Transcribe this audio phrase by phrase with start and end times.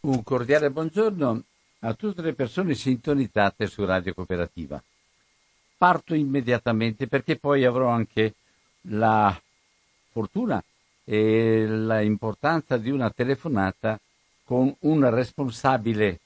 [0.00, 1.42] Un cordiale buongiorno
[1.80, 4.80] a tutte le persone sintonizzate su Radio Cooperativa.
[5.76, 8.34] Parto immediatamente perché poi avrò anche
[8.82, 9.36] la
[10.12, 10.62] fortuna
[11.02, 13.98] e l'importanza di una telefonata
[14.44, 16.20] con un responsabile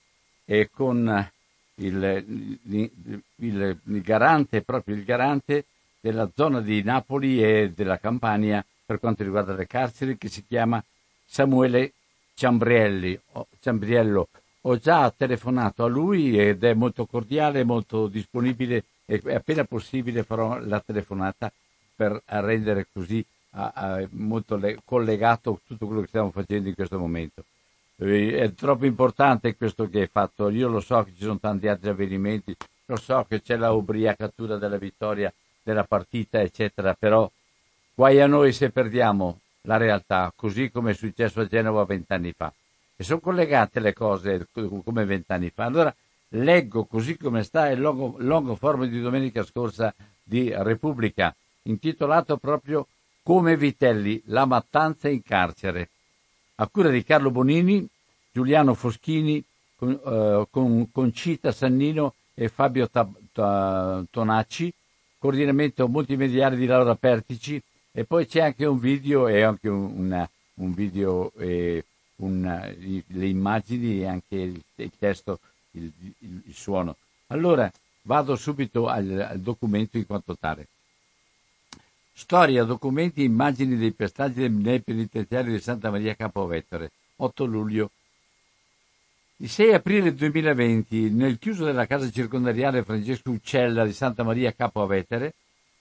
[0.44, 1.30] e con
[1.76, 2.24] il,
[2.64, 5.64] il, il, il, garante, proprio il garante
[5.98, 10.84] della zona di Napoli e della Campania per quanto riguarda le carceri, che si chiama
[11.24, 11.94] Samuele
[12.34, 13.18] Ciambrielli,
[13.60, 14.28] Ciambriello.
[14.62, 20.58] Ho già telefonato a lui ed è molto cordiale, molto disponibile e appena possibile farò
[20.58, 21.52] la telefonata
[21.94, 26.98] per rendere così a, a, molto le, collegato tutto quello che stiamo facendo in questo
[26.98, 27.44] momento.
[27.96, 31.68] Eh, è troppo importante questo che hai fatto, io lo so che ci sono tanti
[31.68, 37.30] altri avvenimenti, lo so che c'è la ubriacatura della vittoria della partita, eccetera, però
[37.94, 42.52] guai a noi se perdiamo la realtà, così come è successo a Genova vent'anni fa.
[42.96, 44.48] E sono collegate le cose
[44.84, 45.64] come vent'anni fa.
[45.64, 45.94] Allora
[46.30, 52.86] leggo così come sta il longo, longo forum di domenica scorsa di Repubblica, intitolato proprio
[53.22, 55.90] Come Vitelli, la mattanza in carcere,
[56.56, 57.86] a cura di Carlo Bonini,
[58.32, 59.44] Giuliano Foschini,
[59.76, 62.90] con, uh, con Concita Sannino e Fabio
[63.30, 64.72] Tonacci,
[65.18, 70.28] coordinamento multimediale di Laura Pertici e poi c'è anche un video e anche un, una,
[70.54, 71.84] un video e
[72.16, 75.38] una, le immagini e anche il, il testo,
[75.72, 76.96] il, il, il, suono.
[77.28, 77.70] Allora
[78.02, 80.66] vado subito al, al documento in quanto tale.
[82.14, 87.90] Storia, documenti, immagini dei pestaggi nei penitenziari di Santa Maria Capovetere, 8 luglio
[89.42, 94.82] il 6 aprile 2020, nel chiuso della casa circondariale Francesco Uccella di Santa Maria Capo
[94.82, 95.34] Avetere,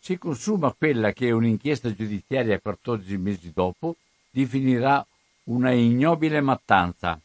[0.04, 3.98] si consuma quella che un'inchiesta giudiziaria 14 mesi dopo
[4.32, 5.06] definirà
[5.44, 7.20] una ignobile mattanza.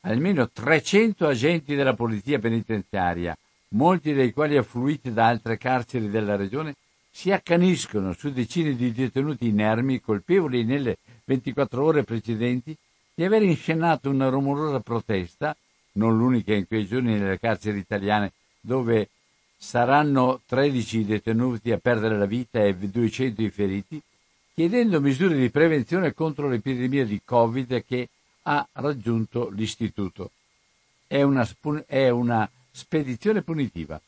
[0.00, 3.36] Almeno 300 agenti della polizia penitenziaria,
[3.72, 6.74] molti dei quali affluiti da altre carceri della regione,
[7.10, 12.74] si accaniscono su decine di detenuti inermi colpevoli nelle 24 ore precedenti
[13.14, 15.54] di aver inscenato una rumorosa protesta,
[15.92, 19.10] non l'unica in quei giorni nelle carceri italiane, dove
[19.62, 24.00] saranno 13 detenuti a perdere la vita e 200 i feriti,
[24.54, 28.08] chiedendo misure di prevenzione contro l'epidemia di Covid che
[28.44, 30.30] ha raggiunto l'istituto.
[31.06, 31.46] È una,
[31.86, 34.00] è una spedizione punitiva,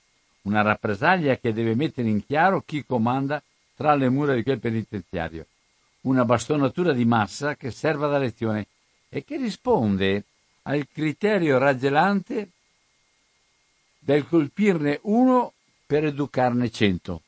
[0.42, 3.42] una rappresaglia che deve mettere in chiaro chi comanda
[3.76, 5.44] tra le mura di quel penitenziario,
[6.02, 8.66] una bastonatura di massa che serva da lezione
[9.10, 10.24] e che risponde
[10.62, 12.48] al criterio raggelante
[14.04, 15.52] del colpirne uno
[15.86, 17.22] per educarne cento,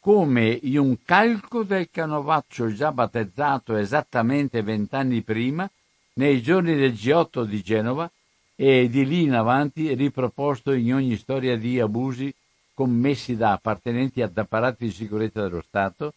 [0.00, 5.68] come in un calco del canovaccio già battezzato esattamente vent'anni prima,
[6.14, 8.10] nei giorni del G8 di Genova,
[8.58, 12.34] e di lì in avanti riproposto in ogni storia di abusi
[12.72, 16.14] commessi da appartenenti ad apparati di sicurezza dello Stato,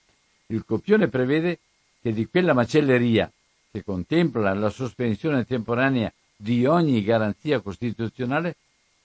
[0.47, 1.59] il copione prevede
[2.01, 3.31] che di quella macelleria
[3.71, 8.55] che contempla la sospensione temporanea di ogni garanzia costituzionale,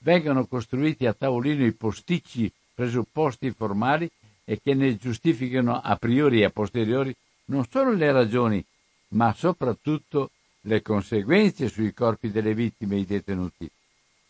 [0.04, 4.08] vengano costruiti a tavolino i posticci presupposti formali
[4.44, 7.14] e che ne giustifichino a priori e a posteriori
[7.46, 8.64] non solo le ragioni,
[9.08, 10.30] ma soprattutto
[10.62, 13.68] le conseguenze sui corpi delle vittime e i detenuti,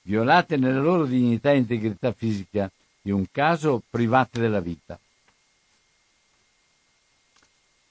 [0.02, 2.70] violate nella loro dignità e integrità fisica,
[3.02, 4.98] in un caso private della vita.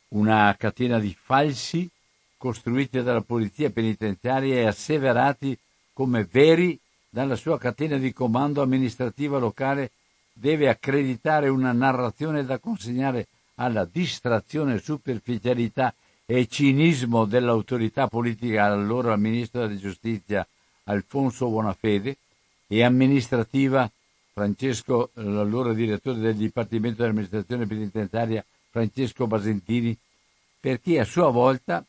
[0.09, 1.89] Una catena di falsi
[2.37, 5.57] costruiti dalla polizia penitenziaria e asseverati
[5.91, 6.79] come veri
[7.13, 9.91] dalla sua catena di comando amministrativa locale,
[10.33, 15.93] deve accreditare una narrazione da consegnare alla distrazione, superficialità
[16.25, 20.47] e cinismo dell'autorità politica allora ministro della giustizia
[20.85, 22.17] Alfonso Bonafede
[22.65, 23.87] e amministrativa
[24.33, 29.95] Francesco, l'allora direttore del Dipartimento dell'amministrazione penitenziaria Francesco Basentini,
[30.59, 31.85] perché a sua volta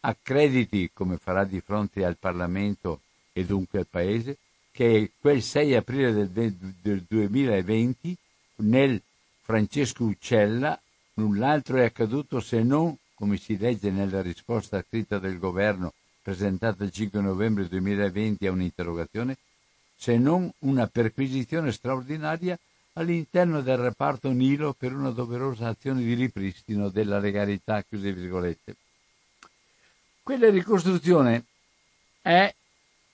[0.00, 3.00] accrediti, come farà di fronte al Parlamento
[3.32, 4.36] e dunque al Paese,
[4.76, 8.14] che quel 6 aprile del, del 2020
[8.56, 9.00] nel
[9.40, 10.78] Francesco Uccella
[11.14, 16.90] null'altro è accaduto se non, come si legge nella risposta scritta del governo presentata il
[16.90, 19.38] 5 novembre 2020 a un'interrogazione,
[19.96, 22.58] se non una perquisizione straordinaria
[22.94, 28.76] all'interno del reparto Nilo per una doverosa azione di ripristino della legalità, chiuse virgolette.
[30.22, 31.44] Quella ricostruzione
[32.20, 32.54] è,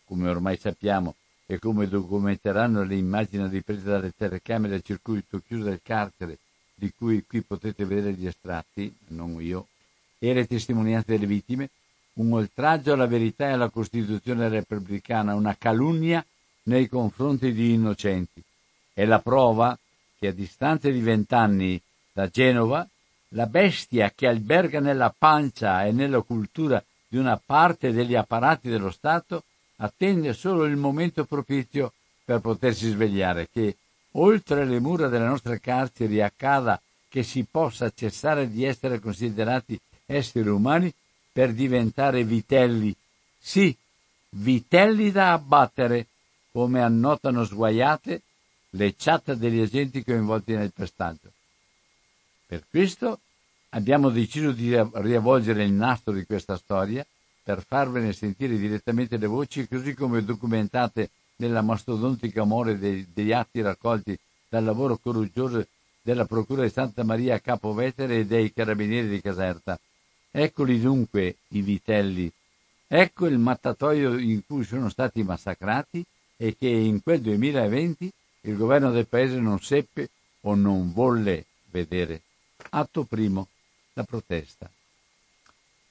[0.04, 1.14] come ormai sappiamo
[1.52, 6.38] e come documenteranno le immagini riprese dalle telecamere a circuito chiuso del carcere,
[6.74, 9.66] di cui qui potete vedere gli estratti, non io,
[10.18, 11.68] e le testimonianze delle vittime,
[12.14, 16.24] un oltraggio alla verità e alla Costituzione repubblicana, una calunnia
[16.64, 18.42] nei confronti di innocenti.
[18.94, 19.78] È la prova
[20.18, 21.78] che a distanza di vent'anni
[22.14, 22.88] da Genova,
[23.34, 28.90] la bestia che alberga nella pancia e nella cultura di una parte degli apparati dello
[28.90, 29.44] Stato
[29.82, 31.92] attende solo il momento propizio
[32.24, 33.76] per potersi svegliare, che
[34.12, 40.48] oltre le mura delle nostre carceri accada che si possa cessare di essere considerati esseri
[40.48, 40.92] umani
[41.32, 42.94] per diventare vitelli.
[43.38, 43.76] Sì,
[44.30, 46.06] vitelli da abbattere,
[46.52, 48.22] come annotano sguaiate
[48.70, 51.30] le chat degli agenti coinvolti nel pestaggio.
[52.46, 53.20] Per questo
[53.70, 57.04] abbiamo deciso di riavvolgere il nastro di questa storia
[57.42, 63.60] per farvene sentire direttamente le voci, così come documentate nella mastodontica more dei, degli atti
[63.60, 64.16] raccolti
[64.48, 65.66] dal lavoro coraggioso
[66.02, 69.78] della Procura di Santa Maria Capovetere e dei Carabinieri di Caserta.
[70.30, 72.30] Eccoli dunque i vitelli.
[72.86, 76.04] Ecco il mattatoio in cui sono stati massacrati
[76.36, 78.12] e che in quel 2020
[78.42, 80.10] il governo del paese non seppe
[80.42, 82.22] o non volle vedere.
[82.70, 83.48] Atto primo,
[83.94, 84.70] la protesta.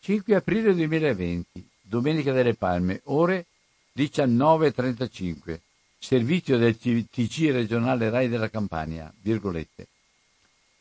[0.04, 3.46] 5 aprile 2020, Domenica delle Palme, ore
[3.96, 5.60] 19.35,
[6.00, 9.86] servizio del TC regionale RAI della Campania, virgolette.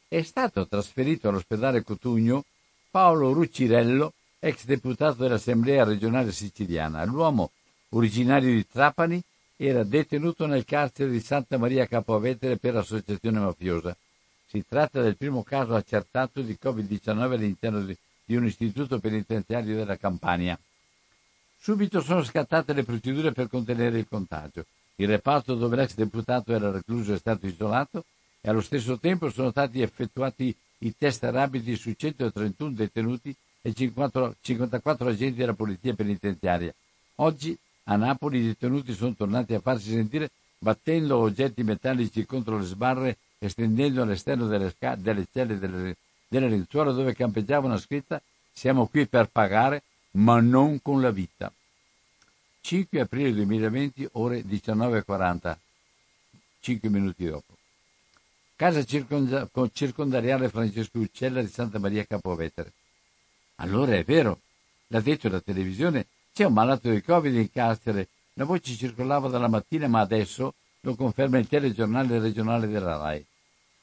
[0.08, 2.46] È stato trasferito all'ospedale Cotugno
[2.90, 7.04] Paolo Ruccirello, ex deputato dell'Assemblea regionale siciliana.
[7.04, 7.50] L'uomo,
[7.90, 9.22] originario di Trapani,
[9.54, 13.94] era detenuto nel carcere di Santa Maria Capovetere per associazione mafiosa.
[14.46, 17.94] Si tratta del primo caso accertato di Covid-19 all'interno di,
[18.30, 20.56] di un istituto penitenziario della Campania.
[21.58, 24.66] Subito sono scattate le procedure per contenere il contagio.
[24.94, 28.04] Il reparto dove l'ex deputato era recluso è stato isolato
[28.40, 34.36] e allo stesso tempo sono stati effettuati i test rapidi su 131 detenuti e 50,
[34.40, 36.72] 54 agenti della polizia penitenziaria.
[37.16, 42.64] Oggi a Napoli i detenuti sono tornati a farsi sentire battendo oggetti metallici contro le
[42.64, 45.96] sbarre e stendendo all'esterno delle, delle celle delle,
[46.30, 48.22] delle lenzuola dove campeggiava una scritta
[48.52, 49.82] siamo qui per pagare
[50.12, 51.52] ma non con la vita.
[52.60, 55.56] 5 aprile 2020, ore 19.40,
[56.60, 57.56] 5 minuti dopo.
[58.54, 62.72] Casa circondariale Francesco Uccella di Santa Maria Capovetere.
[63.56, 64.40] Allora è vero,
[64.88, 68.08] l'ha detto la televisione, c'è un malato di Covid in carcere.
[68.34, 73.26] La voce circolava dalla mattina, ma adesso lo conferma il telegiornale regionale della RAI.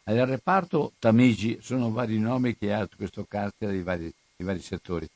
[0.09, 5.07] Al reparto Tamigi sono vari nomi che ha questo carcere di vari, di vari settori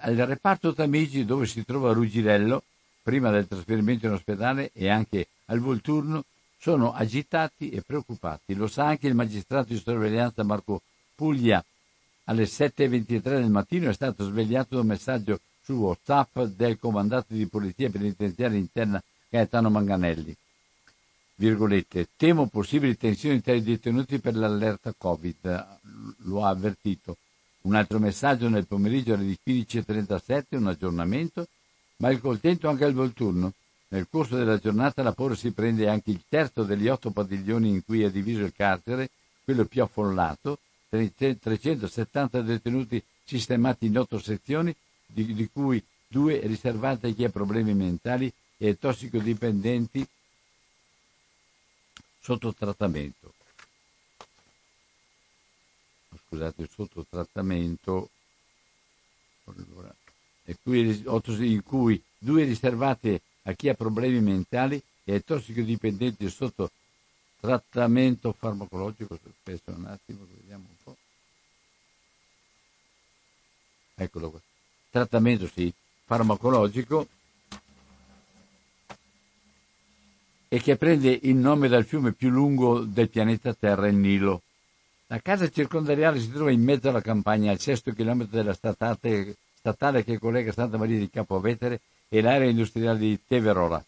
[0.00, 2.62] al reparto Tamigi dove si trova Rugirello,
[3.02, 6.24] prima del trasferimento in ospedale e anche al Volturno,
[6.58, 8.54] sono agitati e preoccupati.
[8.54, 10.80] Lo sa anche il magistrato di sorveglianza Marco
[11.14, 11.62] Puglia.
[12.24, 17.46] Alle 7.23 del mattino è stato svegliato da un messaggio su WhatsApp del comandante di
[17.46, 20.34] polizia penitenziaria interna Gaetano Manganelli.
[21.38, 25.78] Virgolette, temo possibili tensioni tra i detenuti per l'allerta Covid,
[26.24, 27.18] lo ha avvertito.
[27.62, 31.46] Un altro messaggio nel pomeriggio alle 15.37, un aggiornamento,
[31.98, 33.52] ma il contento anche al Volturno.
[33.88, 37.84] Nel corso della giornata la Porre si prende anche il terzo degli otto padiglioni in
[37.84, 39.10] cui è diviso il carcere,
[39.44, 44.74] quello più affollato, 370 detenuti sistemati in otto sezioni,
[45.04, 50.06] di, di cui due riservate a chi ha problemi mentali e tossicodipendenti
[52.26, 53.34] sotto trattamento
[56.26, 58.10] scusate, sotto trattamento,
[60.44, 66.70] in cui due riservate a chi ha problemi mentali e ai tossicodipendenti sotto
[67.38, 69.14] trattamento farmacologico.
[69.14, 70.96] Aspetta un attimo, vediamo un po'.
[73.94, 74.40] Eccolo qua.
[74.90, 75.72] Trattamento, sì,
[76.04, 77.06] farmacologico
[80.48, 84.42] e che prende il nome dal fiume più lungo del pianeta Terra, il Nilo.
[85.08, 90.04] La casa circondariale si trova in mezzo alla campagna, al sesto chilometro della statale, statale
[90.04, 93.84] che collega Santa Maria di Capovetere e l'area industriale di Teverola.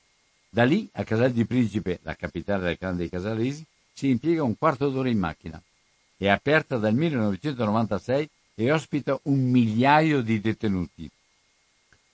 [0.50, 4.56] Da lì a Casal di Principe, la capitale del clan dei Casalesi, si impiega un
[4.56, 5.60] quarto d'ora in macchina.
[6.16, 11.08] È aperta dal 1996 e ospita un migliaio di detenuti.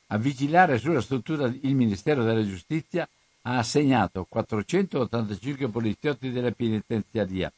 [0.09, 3.09] A vigilare sulla struttura il Ministero della Giustizia
[3.47, 7.53] ha assegnato 485 poliziotti della penitenziaria,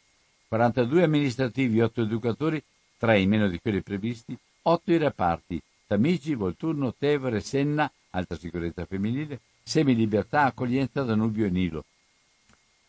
[0.49, 2.63] 42 amministrativi, 8 educatori,
[2.99, 8.85] 3 in meno di quelli previsti, 8 i reparti, Tamigi, Volturno, Tevere, Senna, alta sicurezza
[8.85, 11.85] femminile, Semilibertà, Accoglienza, Danubio e Nilo.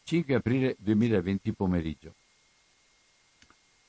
[0.04, 2.14] 5 aprile 2020 pomeriggio.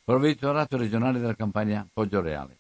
[0.05, 2.57] Provveditorato regionale della campagna Poggio Reale.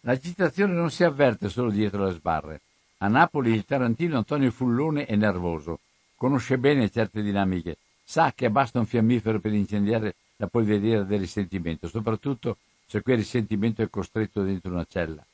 [0.00, 2.60] L'agitazione non si avverte solo dietro le sbarre.
[3.02, 5.80] A Napoli il tarantino Antonio Fullone è nervoso,
[6.16, 11.88] conosce bene certe dinamiche, sa che basta un fiammifero per incendiare la polveriera del risentimento,
[11.88, 15.24] soprattutto se quel risentimento è costretto dentro una cella.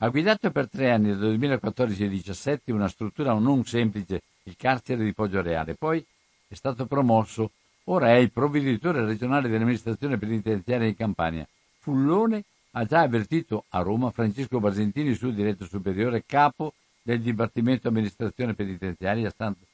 [0.00, 5.02] Ha guidato per tre anni, dal 2014 al 2017, una struttura non semplice, il carcere
[5.02, 5.76] di Poggio Reale.
[5.76, 6.04] Poi
[6.46, 7.52] è stato promosso,
[7.84, 11.48] ora è il provveditore regionale dell'amministrazione penitenziaria in Campania.
[11.78, 16.74] Fullone ha già avvertito a Roma Francesco Basentini, suo diretto superiore, capo
[17.08, 19.64] del Dipartimento Amministrazione Penitenziaria Santa,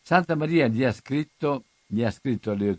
[0.00, 2.78] Santa Maria gli ha scritto, gli ha scritto alle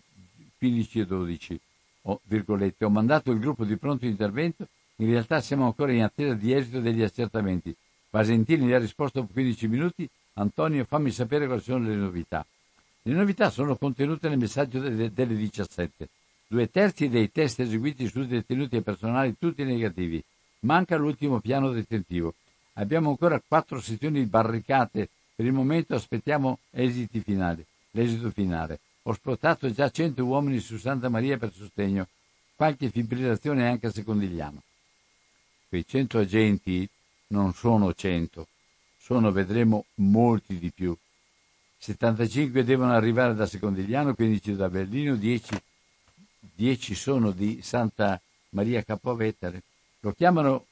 [0.62, 1.58] 15.12,
[2.04, 6.34] oh, virgolette, ho mandato il gruppo di pronto intervento, in realtà siamo ancora in attesa
[6.34, 7.76] di esito degli accertamenti.
[8.10, 12.46] Basentini gli ha risposto dopo 15 minuti, Antonio fammi sapere quali sono le novità.
[13.02, 16.08] Le novità sono contenute nel messaggio delle, delle 17.
[16.48, 20.24] Due terzi dei test eseguiti su detenuti e personali tutti negativi.
[20.60, 22.34] Manca l'ultimo piano detentivo.
[22.78, 25.10] Abbiamo ancora quattro sezioni barricate.
[25.36, 28.80] Per il momento aspettiamo esiti finali, l'esito finale.
[29.04, 32.08] Ho spostato già 100 uomini su Santa Maria per sostegno,
[32.56, 34.62] qualche fibrillazione anche a Secondigliano.
[35.68, 36.88] Quei 100 agenti
[37.28, 38.48] non sono 100,
[38.98, 40.96] sono, vedremo, molti di più.
[41.78, 45.62] 75 devono arrivare da Secondigliano, 15 da Berlino, 10,
[46.40, 49.62] 10 sono di Santa Maria Capovetere.
[50.00, 50.66] Lo chiamano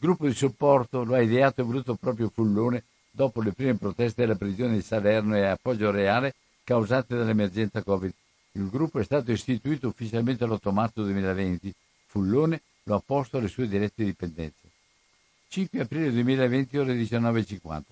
[0.00, 4.34] gruppo di supporto lo ha ideato e voluto proprio Fullone dopo le prime proteste alla
[4.34, 8.10] prigione di Salerno e appoggio reale causate dall'emergenza Covid.
[8.52, 11.74] Il gruppo è stato istituito ufficialmente l'8 marzo 2020.
[12.06, 14.68] Fullone lo ha posto alle sue dirette dipendenze.
[15.48, 17.82] 5 aprile 2020, ore 19.50.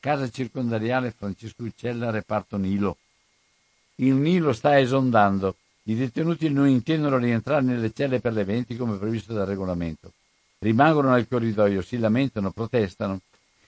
[0.00, 2.96] Casa circondariale Francesco Uccella, reparto Nilo.
[3.96, 5.56] Il Nilo sta esondando.
[5.82, 10.12] I detenuti non intendono rientrare nelle celle per le 20 come previsto dal regolamento
[10.58, 13.20] rimangono nel corridoio, si lamentano, protestano.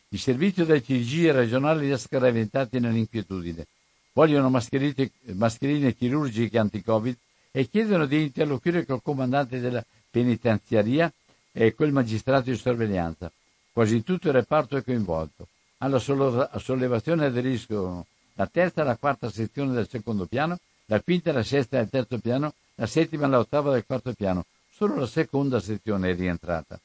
[0.09, 1.31] Il servizio del CG
[1.77, 3.67] li ha scaraventati nell'inquietudine.
[4.13, 7.17] Vogliono mascherine chirurgiche anti-Covid
[7.51, 11.13] e chiedono di interloquire col comandante della penitenziaria
[11.53, 13.31] e quel magistrato di sorveglianza.
[13.73, 15.47] Quasi tutto il reparto è coinvolto.
[15.79, 21.33] Alla sollevazione aderiscono la terza e la quarta sezione del secondo piano, la quinta e
[21.35, 24.45] la sesta del terzo piano, la settima e l'ottava del quarto piano,
[24.79, 26.79] Solo la seconda sezione è rientrata.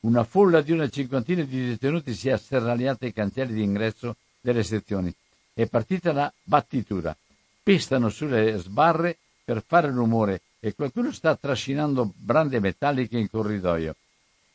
[0.00, 4.62] Una folla di una cinquantina di detenuti si è asserragliata ai cancelli di ingresso delle
[4.62, 5.10] sezioni.
[5.54, 7.16] È partita la battitura.
[7.62, 13.96] Pestano sulle sbarre per fare rumore e qualcuno sta trascinando brande metalliche in corridoio.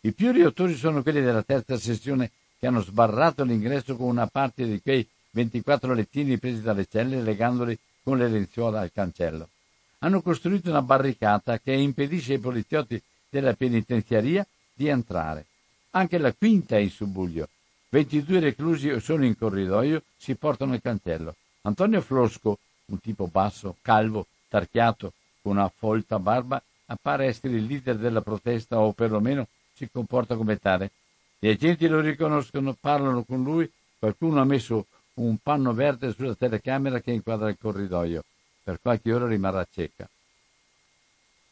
[0.02, 2.30] I più riottori sono quelli della terza sezione
[2.60, 7.76] che hanno sbarrato l'ingresso con una parte di quei 24 lettini presi dalle celle legandoli
[8.04, 9.50] con le lenzuola al cancello
[10.00, 15.46] hanno costruito una barricata che impedisce ai poliziotti della penitenziaria di entrare.
[15.92, 17.50] Anche la quinta è in subbuglio.
[17.90, 21.36] 22 reclusi sono in corridoio, si portano il cancello.
[21.62, 27.98] Antonio Flosco, un tipo basso, calvo, tarchiato, con una folta barba, appare essere il leader
[27.98, 30.92] della protesta o perlomeno si comporta come tale.
[31.40, 34.86] Gli agenti lo riconoscono, parlano con lui, qualcuno ha messo
[35.16, 38.24] un panno verde sulla telecamera che inquadra il corridoio
[38.68, 40.10] per qualche ora rimarrà cieca.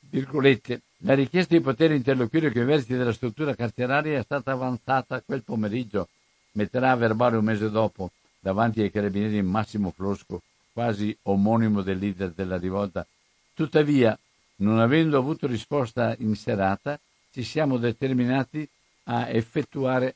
[0.02, 5.22] Virgolette, la richiesta di poter interloquire con i vertici della struttura carceraria è stata avanzata
[5.22, 6.10] quel pomeriggio,
[6.52, 10.42] metterà a verbale un mese dopo, davanti ai carabinieri Massimo Flosco,
[10.74, 13.08] quasi omonimo del leader della rivolta.
[13.54, 14.20] Tuttavia,
[14.58, 17.00] non avendo avuto risposta in serata,
[17.32, 18.68] ci siamo determinati
[19.04, 20.16] a effettuare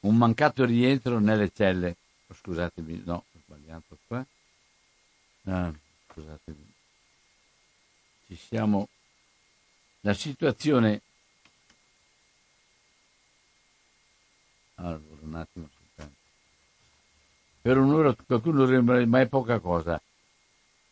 [0.00, 1.96] un mancato rientro nelle celle.
[2.26, 3.24] Oh, scusatemi, no,
[3.72, 4.26] sbagliato qua.
[5.44, 5.72] Ah,
[6.08, 6.56] scusate,
[8.26, 8.88] ci siamo.
[10.00, 11.00] La situazione.
[14.74, 16.20] Allora, un attimo soltanto.
[17.62, 20.00] Per un'ora qualcuno dovrebbe, ma è poca cosa.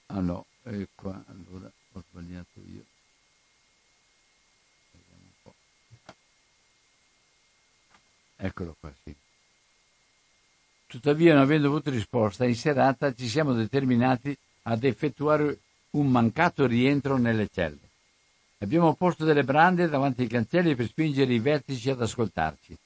[0.06, 2.84] Ah no, è qua, allora ho sbagliato io.
[4.92, 5.54] Vediamo un po'.
[8.36, 9.19] Eccolo qua, sì.
[10.90, 17.16] Tuttavia, non avendo avuto risposta, in serata ci siamo determinati ad effettuare un mancato rientro
[17.16, 17.78] nelle celle.
[18.58, 22.76] Abbiamo posto delle brande davanti ai cancelli per spingere i vertici ad ascoltarci.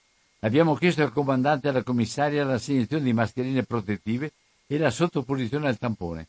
[0.41, 4.33] Abbiamo chiesto al comandante e alla commissaria l'assegnazione di mascherine protettive
[4.67, 6.27] e la sottoposizione al tampone.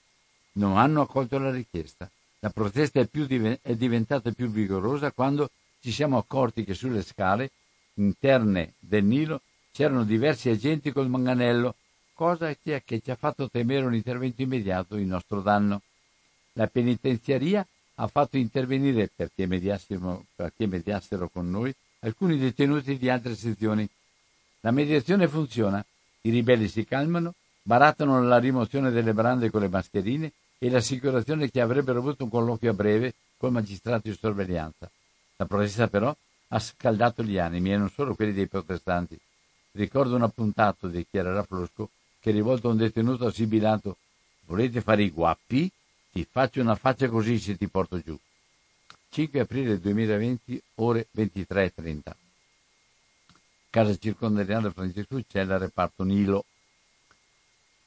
[0.53, 2.09] Non hanno accolto la richiesta.
[2.39, 5.49] La protesta è, div- è diventata più vigorosa quando
[5.81, 7.51] ci siamo accorti che sulle scale
[7.95, 9.41] interne del Nilo
[9.75, 11.75] c'erano diversi agenti col manganello,
[12.13, 15.81] cosa che ci ha fatto temere un intervento immediato in nostro danno.
[16.53, 23.35] La penitenziaria ha fatto intervenire, perché mediassero, perché mediassero con noi, alcuni detenuti di altre
[23.35, 23.85] sezioni.
[24.61, 25.85] La mediazione funziona,
[26.21, 31.59] i ribelli si calmano, barattano la rimozione delle brande con le mascherine e l'assicurazione che
[31.59, 34.89] avrebbero avuto un colloquio a breve col magistrato di sorveglianza.
[35.35, 36.15] La protesta però
[36.47, 39.19] ha scaldato gli animi e non solo quelli dei protestanti.
[39.75, 41.89] Ricordo un appuntato, dichiarerà Flosco,
[42.19, 43.97] che rivolto a un detenuto ha sibilato
[44.45, 45.69] Volete fare i guappi?
[46.11, 48.17] Ti faccio una faccia così se ti porto giù.
[49.09, 52.01] 5 aprile 2020, ore 23.30.
[53.69, 56.45] Casa circondariale Francesco Uccella, reparto Nilo.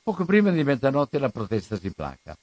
[0.03, 2.37] Poco prima di mezzanotte la protesta si placa.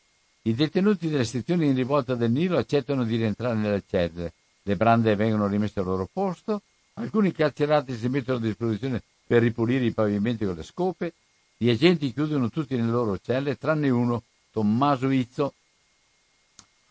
[0.43, 4.33] I detenuti delle sezioni in rivolta del Nilo accettano di rientrare nelle celle.
[4.61, 6.61] Le brande vengono rimesse al loro posto.
[6.93, 11.13] Alcuni carcerati si mettono a disposizione per ripulire i pavimenti con le scope.
[11.57, 15.53] Gli agenti chiudono tutti nelle loro celle, tranne uno, Tommaso Izzo,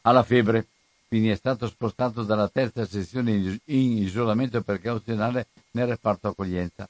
[0.03, 0.67] alla febbre,
[1.09, 6.89] quindi è stato spostato dalla terza sezione in isolamento precauzionale nel reparto accoglienza.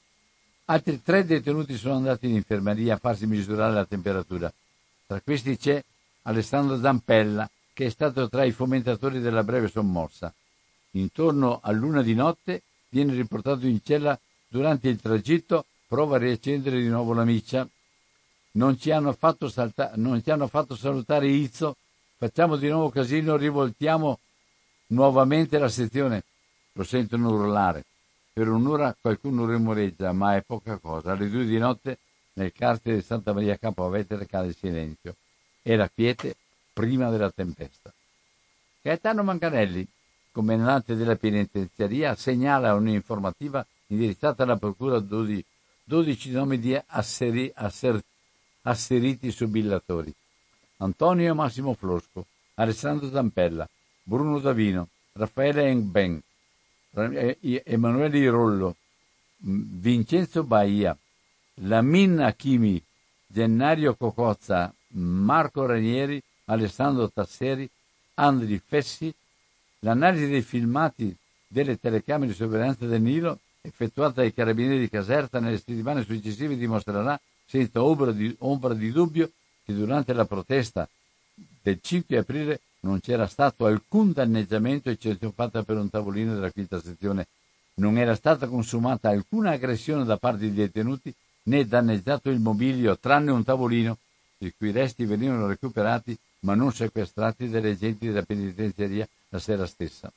[0.67, 4.53] Altri tre detenuti sono andati in infermeria a farsi misurare la temperatura.
[5.07, 5.83] Tra questi c'è
[6.23, 10.33] Alessandro Zampella, che è stato tra i fomentatori della breve sommossa.
[10.93, 14.19] Intorno a luna di notte viene riportato in cella
[14.55, 17.69] durante il tragitto prova a riaccendere di nuovo la miccia.
[18.53, 21.75] Non ci hanno fatto, salta- non ci hanno fatto salutare Izzo,
[22.17, 24.21] facciamo di nuovo casino, rivoltiamo
[24.89, 26.23] nuovamente la sezione.
[26.75, 27.85] Lo sentono urlare.
[28.33, 31.13] Per un'ora qualcuno rumoreggia, ma è poca cosa.
[31.13, 31.99] Alle due di notte
[32.35, 35.17] nel carcere di Santa Maria Campo Vetere cade il silenzio.
[35.63, 36.37] Era quiete
[36.73, 37.93] prima della tempesta.
[38.83, 39.85] Gaetano Manganelli,
[40.31, 45.45] comandante della penitenziaria, segnala un'informativa indirizzata alla procura 12
[45.85, 48.03] 12 nomi di asseri, asser,
[48.63, 50.13] asseriti subillatori.
[50.79, 53.69] Antonio Massimo Flosco, Alessandro Zampella,
[54.03, 56.21] Bruno Davino, Raffaele Engben,
[56.91, 58.77] Emanuele Rollo,
[59.37, 60.97] Vincenzo Baia,
[61.57, 62.83] Lamin Achimi,
[63.27, 67.68] Gennario Cocozza, Marco Ranieri, Alessandro Tasseri,
[68.14, 69.14] Andri Fessi,
[69.81, 71.14] l'analisi dei filmati
[71.47, 77.18] delle telecamere di sorveglianza del Nilo effettuata dai carabinieri di Caserta nelle settimane successive dimostrerà
[77.46, 79.31] senza ombra di, ombra di dubbio
[79.64, 80.87] che durante la protesta
[81.62, 84.94] del 5 aprile non c'era stato alcun danneggiamento
[85.35, 87.27] fatta per un tavolino della quinta sezione.
[87.77, 91.12] Non era stata consumata alcuna aggressione da parte dei detenuti
[91.44, 93.96] né danneggiato il mobilio tranne un tavolino,
[94.38, 100.12] i cui resti venivano recuperati ma non sequestrati dagli agenti della penitenziaria la sera stessa.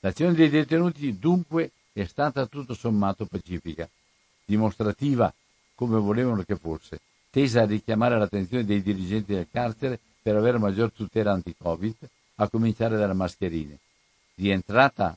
[0.00, 3.88] L'azione dei detenuti dunque è stata tutto sommato pacifica,
[4.44, 5.32] dimostrativa
[5.74, 7.00] come volevano che fosse,
[7.30, 11.94] tesa a richiamare l'attenzione dei dirigenti del carcere per avere maggior tutela anti-Covid,
[12.36, 13.78] a cominciare dalle mascherine.
[14.34, 15.16] Rientrata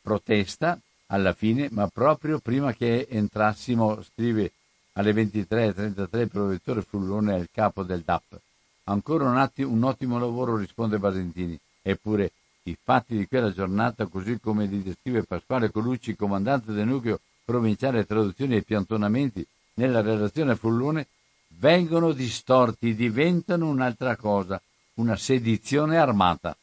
[0.00, 4.52] protesta alla fine, ma proprio prima che entrassimo, scrive
[4.92, 8.40] alle 23.33 il professore Frullone al capo del DAP.
[8.84, 11.58] Ancora un, attimo, un ottimo lavoro, risponde Basentini.
[11.82, 12.32] Eppure
[12.70, 18.06] i fatti di quella giornata, così come li descrive Pasquale Colucci, comandante del nucleo provinciale
[18.06, 21.06] traduzioni e piantonamenti nella relazione a Fullone,
[21.48, 24.60] vengono distorti, diventano un'altra cosa,
[24.94, 26.56] una sedizione armata.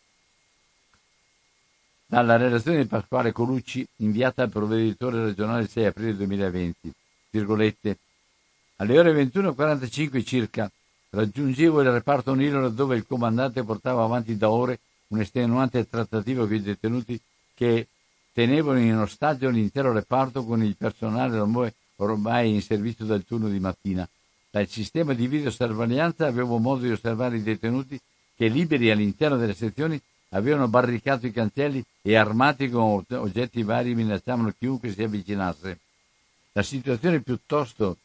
[2.06, 6.94] Dalla relazione di Pasquale Colucci, inviata al provveditore regionale il 6 aprile 2020,
[7.32, 7.98] virgolette,
[8.78, 10.72] alle ore 21.45 circa
[11.10, 16.62] raggiungevo il reparto Nilo dove il comandante portava avanti da ore un'estenuante trattativa con i
[16.62, 17.20] detenuti
[17.54, 17.88] che
[18.34, 21.40] tenevano in ostaggio l'intero reparto con il personale
[21.96, 24.08] ormai in servizio dal turno di mattina.
[24.50, 28.00] Dal sistema di videosorveglianza avevo modo di osservare i detenuti
[28.36, 34.54] che liberi all'interno delle sezioni avevano barricato i cancelli e armati con oggetti vari minacciavano
[34.58, 35.80] chiunque si avvicinasse.
[36.52, 37.98] La situazione piuttosto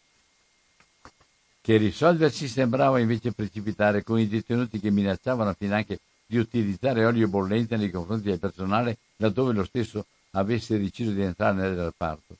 [1.60, 6.00] che risolversi sembrava invece precipitare con i detenuti che minacciavano finanche
[6.32, 11.56] di utilizzare olio bollente nei confronti del personale laddove lo stesso avesse deciso di entrare
[11.56, 12.38] nel reparto.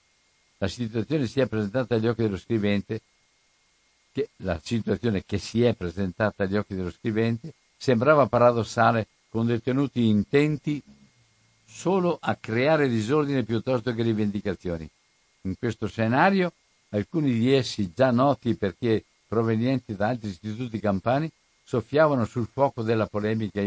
[0.57, 3.03] La situazione si è presentata agli occhi dello scrivente,
[4.11, 10.07] che, la situazione che si è presentata agli occhi dello scrivente sembrava paradossale con detenuti
[10.07, 10.83] intenti
[11.67, 14.89] solo a creare disordine piuttosto che rivendicazioni.
[15.43, 16.53] In questo scenario,
[16.91, 21.31] alcuni di essi, già noti perché provenienti da altri istituti campani,
[21.65, 23.63] soffiavano sul fuoco della polemica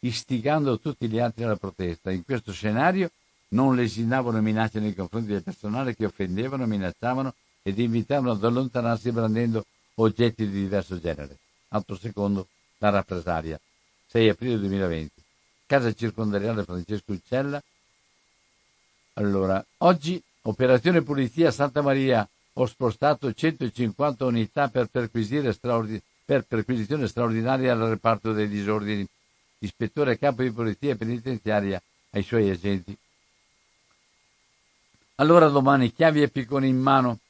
[0.00, 2.10] istigando tutti gli altri alla protesta.
[2.10, 3.10] In questo scenario
[3.48, 9.64] non lesinavano minacce nei confronti del personale che offendevano, minacciavano ed invitavano ad allontanarsi brandendo
[9.94, 11.36] oggetti di diverso genere.
[11.68, 12.46] Altro secondo,
[12.78, 13.58] la rappresaglia.
[14.06, 15.22] 6 aprile 2020.
[15.66, 17.62] Casa circondariale Francesco Uccella.
[19.14, 22.26] Allora, oggi operazione pulizia Santa Maria.
[22.54, 24.88] Ho spostato 150 unità per,
[25.52, 29.08] straordin- per perquisizione straordinaria al reparto dei disordini.
[29.60, 32.94] Ispettore capo di polizia penitenziaria ai suoi agenti.
[35.14, 37.20] Allora domani chiavi e picconi in mano,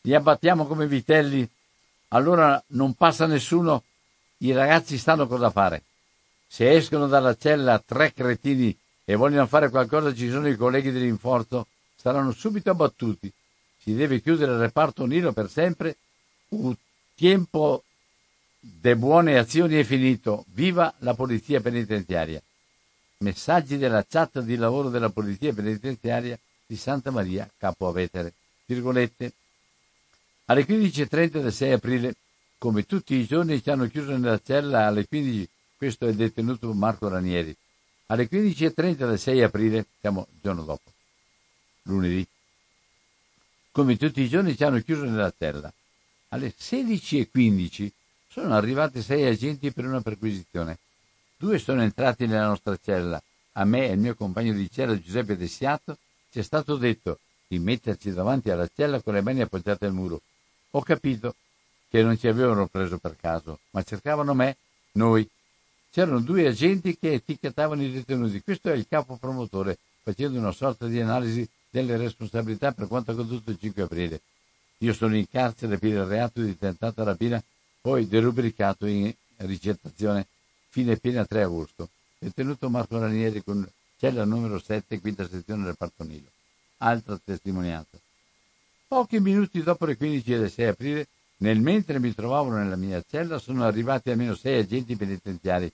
[0.00, 1.48] li abbattiamo come vitelli,
[2.08, 3.84] allora non passa nessuno,
[4.38, 5.84] i ragazzi sanno cosa fare.
[6.48, 11.68] Se escono dalla cella tre cretini e vogliono fare qualcosa ci sono i colleghi dell'inforzo,
[11.94, 13.32] saranno subito abbattuti.
[13.78, 15.96] Si deve chiudere il reparto Nilo per sempre.
[16.48, 16.74] Un
[17.14, 17.84] tempo
[18.64, 20.44] de buone azioni è finito.
[20.52, 22.40] Viva la polizia penitenziaria.
[23.18, 28.32] Messaggi della chat di lavoro della polizia penitenziaria di Santa Maria Capo a Vetere.
[28.66, 29.32] Virgolette.
[30.46, 32.14] Alle 15.30 del 6 aprile,
[32.58, 35.48] come tutti i giorni, ci hanno chiuso nella cella alle 15
[35.82, 37.52] questo è il detenuto Marco Ranieri.
[38.06, 40.92] Alle 15.30 del 6 aprile, siamo il giorno dopo,
[41.82, 42.24] lunedì,
[43.72, 45.72] come tutti i giorni ci hanno chiuso nella cella.
[46.28, 47.90] Alle 16.15
[48.32, 50.78] sono arrivati sei agenti per una perquisizione.
[51.36, 53.22] Due sono entrati nella nostra cella.
[53.52, 55.98] A me e il mio compagno di cella Giuseppe Dessiato
[56.30, 60.22] ci è stato detto di metterci davanti alla cella con le mani appoggiate al muro.
[60.70, 61.34] Ho capito
[61.90, 64.56] che non ci avevano preso per caso, ma cercavano me,
[64.92, 65.28] noi,
[65.90, 68.40] c'erano due agenti che etichettavano i detenuti.
[68.42, 73.50] Questo è il capo promotore, facendo una sorta di analisi delle responsabilità per quanto accaduto
[73.50, 74.20] il 5 aprile.
[74.78, 77.42] Io sono in carcere per il reato di tentata rapina,
[77.82, 80.26] poi derubricato in ricettazione
[80.70, 81.90] fine pena 3 agosto.
[82.18, 83.68] Detenuto Marco Ranieri con
[83.98, 86.28] cella numero 7, quinta sezione del Partonilo.
[86.78, 87.98] Altra testimonianza.
[88.88, 91.06] Pochi minuti dopo le 15 del 6 aprile,
[91.38, 95.70] nel mentre mi trovavo nella mia cella, sono arrivati almeno sei agenti penitenziari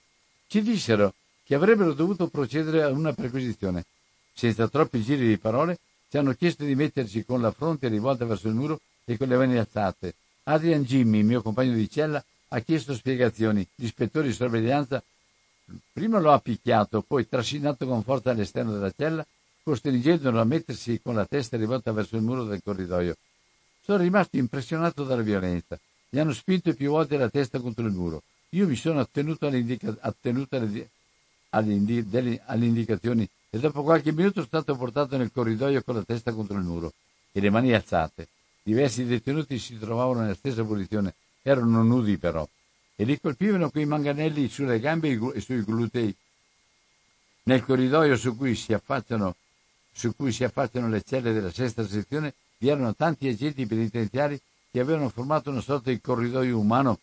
[0.49, 3.85] ci dissero che avrebbero dovuto procedere a una perquisizione.
[4.33, 5.79] Senza troppi giri di parole,
[6.11, 9.37] ci hanno chiesto di metterci con la fronte rivolta verso il muro e con le
[9.37, 10.15] mani alzate.
[10.49, 13.67] Adrian Jimmy, mio compagno di cella, ha chiesto spiegazioni.
[13.77, 15.03] L'ispettore di sorveglianza
[15.93, 19.27] prima lo ha picchiato, poi trascinato con forza all'esterno della cella,
[19.63, 23.17] costringendolo a mettersi con la testa rivolta verso il muro del corridoio.
[23.83, 25.79] Sono rimasto impressionato dalla violenza.
[26.09, 28.23] Gli hanno spinto più volte la testa contro il muro.
[28.51, 29.47] Io mi sono attenuto,
[30.01, 30.89] attenuto alle,
[31.51, 36.33] alle, alle indicazioni e dopo qualche minuto sono stato portato nel corridoio con la testa
[36.33, 36.95] contro il muro
[37.33, 38.29] e le mani alzate.
[38.63, 42.47] Diversi detenuti si trovavano nella stessa posizione, erano nudi però,
[42.95, 46.15] e li colpivano con i manganelli sulle gambe e sui glutei.
[47.45, 49.35] Nel corridoio su cui si affacciano,
[50.17, 54.41] cui si affacciano le celle della sesta sezione vi erano tanti agenti penitenziari
[54.71, 56.99] che avevano formato una sorta di corridoio umano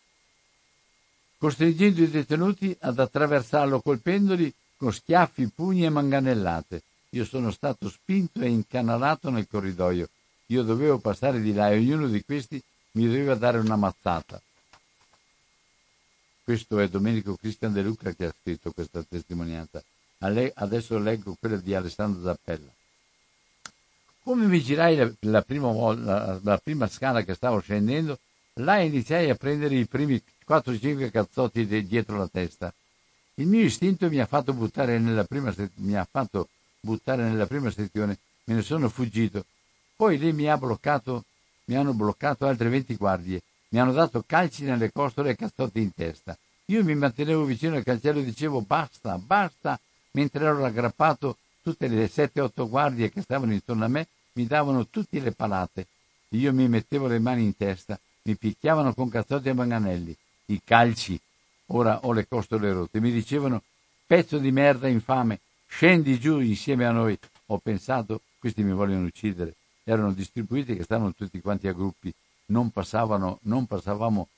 [1.38, 6.82] costringendo i detenuti ad attraversarlo colpendoli con schiaffi, pugni e manganellate.
[7.10, 10.08] Io sono stato spinto e incanalato nel corridoio.
[10.46, 14.40] Io dovevo passare di là e ognuno di questi mi doveva dare una mazzata.
[16.44, 19.82] Questo è Domenico Cristian De Luca che ha scritto questa testimonianza.
[20.18, 22.70] Adesso leggo quella di Alessandro Zappella.
[24.22, 28.18] Come mi girai la, prima, la, la prima scala che stavo scendendo,
[28.54, 32.72] là iniziai a prendere i primi 4-5 cazzotti dietro la testa.
[33.34, 36.48] Il mio istinto mi ha fatto buttare nella prima, mi ha fatto
[36.80, 39.44] buttare nella prima sezione, me ne sono fuggito.
[39.96, 41.24] Poi lì mi ha bloccato,
[41.64, 45.94] mi hanno bloccato altre 20 guardie, mi hanno dato calci nelle costole e cazzotti in
[45.94, 46.36] testa.
[46.66, 49.80] Io mi mantenevo vicino al cancello e dicevo basta, basta,
[50.12, 55.18] mentre ero aggrappato tutte le 7-8 guardie che stavano intorno a me mi davano tutte
[55.18, 55.86] le palate.
[56.30, 61.18] Io mi mettevo le mani in testa, mi picchiavano con cazzotti e manganelli i calci,
[61.66, 63.00] ora ho le costole rotte.
[63.00, 63.62] Mi dicevano,
[64.06, 67.18] pezzo di merda infame, scendi giù insieme a noi.
[67.46, 69.54] Ho pensato, questi mi vogliono uccidere.
[69.88, 72.12] Erano distribuiti che stavano tutti quanti a gruppi,
[72.46, 74.28] non passavano, non passavamo,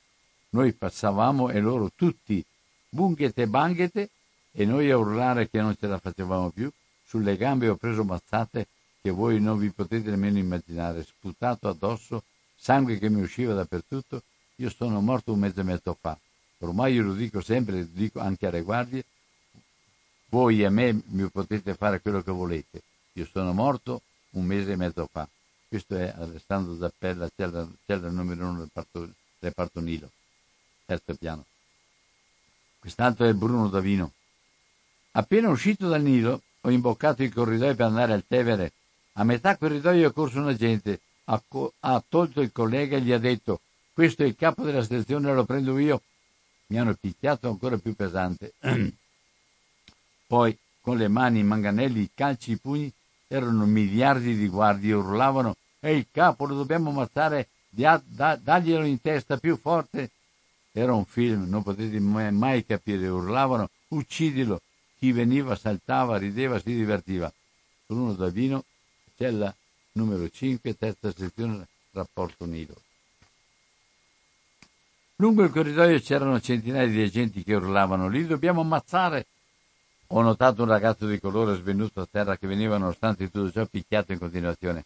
[0.50, 2.44] noi passavamo e loro tutti,
[2.90, 4.10] bunghete banghete,
[4.52, 6.70] e noi a urlare che non ce la facevamo più.
[7.06, 8.66] Sulle gambe ho preso mazzate
[9.00, 12.24] che voi non vi potete nemmeno immaginare, sputato addosso,
[12.56, 14.22] sangue che mi usciva dappertutto
[14.60, 16.18] io sono morto un mese e mezzo fa.
[16.58, 19.04] Ormai io lo dico sempre, lo dico anche alle guardie,
[20.30, 22.82] voi a me mi potete fare quello che volete.
[23.12, 25.28] Io sono morto un mese e mezzo fa.
[25.68, 30.10] Questo è Alessandro Zappella, cella, cella numero uno del parto, reparto Nilo,
[30.86, 31.44] terzo piano.
[32.78, 34.12] Quest'altro è Bruno Davino.
[35.12, 38.72] Appena uscito dal Nilo, ho imboccato il corridoio per andare al Tevere.
[39.14, 43.12] A metà corridoio è corso un agente, ha, co- ha tolto il collega e gli
[43.12, 43.60] ha detto
[43.92, 46.00] questo è il capo della sezione, lo prendo io.
[46.68, 48.52] mi hanno picchiato ancora più pesante.
[50.26, 52.92] Poi, con le mani, i manganelli, i calci, i pugni,
[53.28, 58.02] erano miliardi di guardie, urlavano, ehi capo, lo dobbiamo ammazzare, da,
[58.40, 60.10] daglielo in testa più forte.
[60.72, 64.62] Era un film, non potete mai, mai capire, urlavano, uccidilo.
[64.98, 67.32] Chi veniva saltava, rideva, si divertiva.
[67.86, 68.64] Bruno Davino,
[69.16, 69.54] cella
[69.92, 72.74] numero 5, terza sezione, rapporto Nido.
[75.16, 79.26] Lungo il corridoio c'erano centinaia di agenti che urlavano, li dobbiamo ammazzare.
[80.10, 84.12] Ho notato un ragazzo di colore svenuto a terra che veniva, nonostante tutto ciò, picchiato
[84.12, 84.84] in continuazione.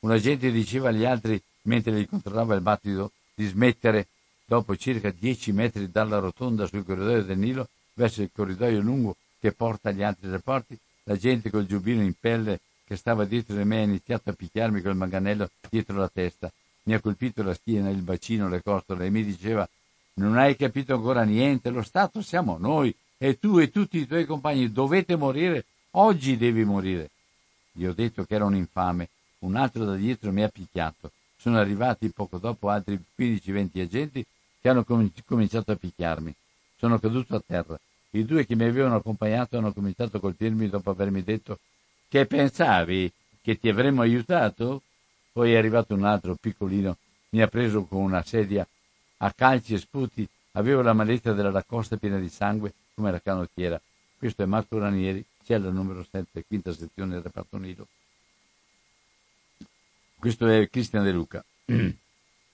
[0.00, 4.06] Un agente diceva agli altri, mentre gli controllava il battito, di smettere.
[4.44, 9.52] Dopo circa dieci metri dalla rotonda sul corridoio del Nilo, verso il corridoio lungo che
[9.52, 13.80] porta agli altri reporti, la gente col giubbino in pelle che stava dietro di me
[13.80, 16.50] ha iniziato a picchiarmi col manganello dietro la testa.
[16.84, 19.68] Mi ha colpito la schiena, il bacino, le costole e mi diceva
[20.14, 24.24] non hai capito ancora niente, lo Stato siamo noi e tu e tutti i tuoi
[24.24, 27.10] compagni dovete morire, oggi devi morire.
[27.70, 31.10] Gli ho detto che era un infame, un altro da dietro mi ha picchiato.
[31.36, 34.24] Sono arrivati poco dopo altri 15-20 agenti
[34.58, 34.84] che hanno
[35.26, 36.34] cominciato a picchiarmi.
[36.78, 37.78] Sono caduto a terra.
[38.12, 41.58] I due che mi avevano accompagnato hanno cominciato a colpirmi dopo avermi detto
[42.08, 44.80] che pensavi che ti avremmo aiutato?
[45.30, 46.96] Poi è arrivato un altro piccolino,
[47.30, 48.66] mi ha preso con una sedia
[49.18, 53.80] a calci e sputi, avevo la maletta della raccosta piena di sangue come la canottiera.
[54.18, 57.86] Questo è Marco Ranieri, cella numero 7, quinta sezione del reparto Nilo.
[60.18, 61.42] Questo è Cristian De Luca.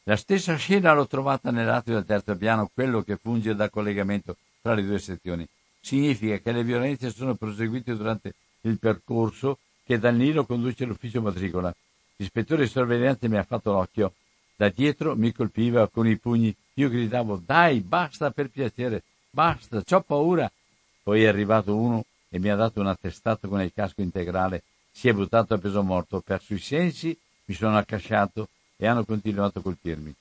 [0.04, 4.74] La stessa scena l'ho trovata nell'atrio del terzo piano, quello che funge da collegamento tra
[4.74, 5.44] le due sezioni.
[5.80, 11.74] Significa che le violenze sono proseguite durante il percorso che dal Nilo conduce all'ufficio matricola.
[12.18, 14.12] L'ispettore di sorveglianza mi ha fatto l'occhio.
[14.54, 16.54] Da dietro mi colpiva con i pugni.
[16.74, 19.02] Io gridavo, dai, basta per piacere,
[19.36, 20.50] basta, ho paura.
[21.02, 24.62] Poi è arrivato uno e mi ha dato una testata con il casco integrale.
[24.90, 29.04] Si è buttato a peso morto, ho perso i sensi, mi sono accasciato e hanno
[29.04, 30.14] continuato a colpirmi.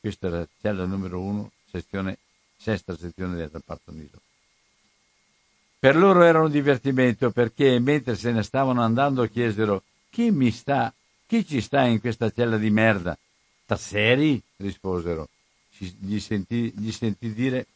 [0.00, 2.16] Questa la cella numero uno, sezione,
[2.56, 4.20] sesta sezione del reparto Nilo.
[5.78, 10.92] Per loro era un divertimento perché mentre se ne stavano andando chiesero chi mi sta,
[11.26, 13.16] chi ci sta in questa cella di merda?
[13.66, 14.42] Tasseri?
[14.56, 15.28] risposero.
[15.76, 17.66] Gli sentì, gli sentì dire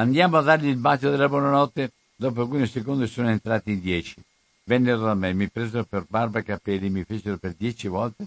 [0.00, 1.92] Andiamo a dargli il bacio della buonanotte.
[2.16, 4.16] Dopo alcuni secondi sono entrati in dieci.
[4.64, 8.26] Vennero da me, mi presero per barba e capelli, mi fecero per dieci volte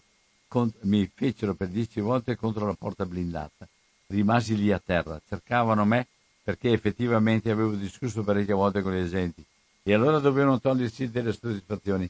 [0.81, 3.67] mi fecero per dieci volte contro la porta blindata.
[4.05, 5.19] Rimasi lì a terra.
[5.27, 6.05] Cercavano me
[6.43, 9.43] perché effettivamente avevo discusso parecchie volte con gli agenti
[9.81, 12.07] e allora dovevano togliersi delle soddisfazioni.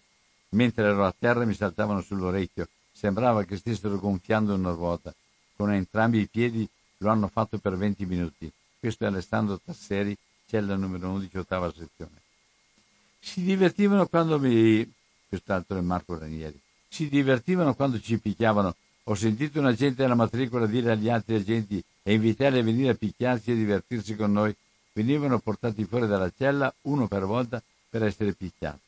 [0.50, 2.68] Mentre ero a terra mi saltavano sull'orecchio.
[2.92, 5.14] Sembrava che stessero gonfiando una ruota.
[5.56, 8.52] Con entrambi i piedi lo hanno fatto per 20 minuti.
[8.84, 10.14] Questo è Alessandro Tasseri,
[10.46, 12.22] cella numero 11, ottava sezione.
[13.18, 14.92] Si divertivano quando mi...
[15.30, 16.60] quest'altro è Marco Ranieri
[16.94, 18.76] si divertivano quando ci picchiavano.
[19.06, 22.94] Ho sentito un agente alla matricola dire agli altri agenti e invitarli a venire a
[22.94, 24.56] picchiarsi e divertirsi con noi.
[24.92, 28.80] Venivano portati fuori dalla cella, uno per volta, per essere picchiati.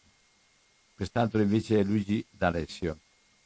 [0.93, 2.97] Quest'altro invece è Luigi D'Alessio.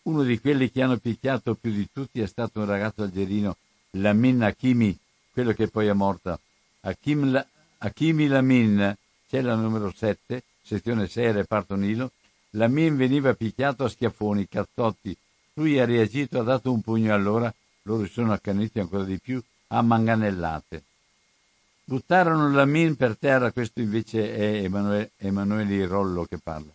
[0.01, 3.55] Uno di quelli che hanno picchiato più di tutti è stato un ragazzo algerino,
[3.91, 4.97] Lamin Hakimi,
[5.39, 6.37] quello che poi è morto.
[6.81, 7.45] Hakim,
[7.77, 8.93] Hakimi Lamin,
[9.29, 12.11] cella numero 7, sezione 6, reparto Nilo,
[12.51, 15.15] Lamin veniva picchiato a schiaffoni, cazzotti.
[15.53, 19.81] Lui ha reagito, ha dato un pugno allora, loro sono accaniti ancora di più, a
[19.81, 20.83] manganellate.
[21.85, 26.71] Buttarono Lamin per terra, questo invece è Emanuele, Emanuele Rollo che parla.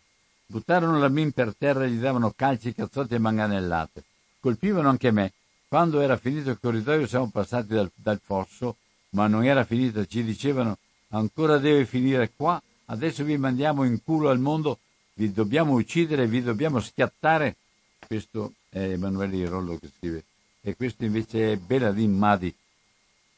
[0.46, 4.04] Buttarono Lamin per terra e gli davano calci, cazzotti e manganellate.
[4.40, 5.32] Colpivano anche me.
[5.74, 8.76] Quando era finito il corridoio siamo passati dal, dal fosso,
[9.08, 14.28] ma non era finito, ci dicevano ancora deve finire qua, adesso vi mandiamo in culo
[14.28, 14.78] al mondo
[15.14, 17.56] vi dobbiamo uccidere, vi dobbiamo schiattare.
[18.06, 20.22] Questo è Emanuele Rollo che scrive.
[20.60, 22.54] E questo invece è Beladin Madi.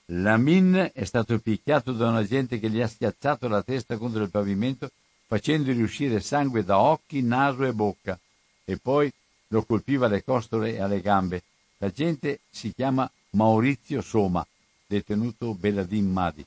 [0.08, 4.28] Lamin è stato picchiato da un agente che gli ha schiacciato la testa contro il
[4.28, 4.90] pavimento
[5.26, 8.20] facendogli uscire sangue da occhi, naso e bocca
[8.62, 9.10] e poi
[9.48, 11.42] lo colpiva alle costole e alle gambe.
[11.78, 14.46] L'agente si chiama Maurizio Soma,
[14.86, 16.44] detenuto Beladin Madi.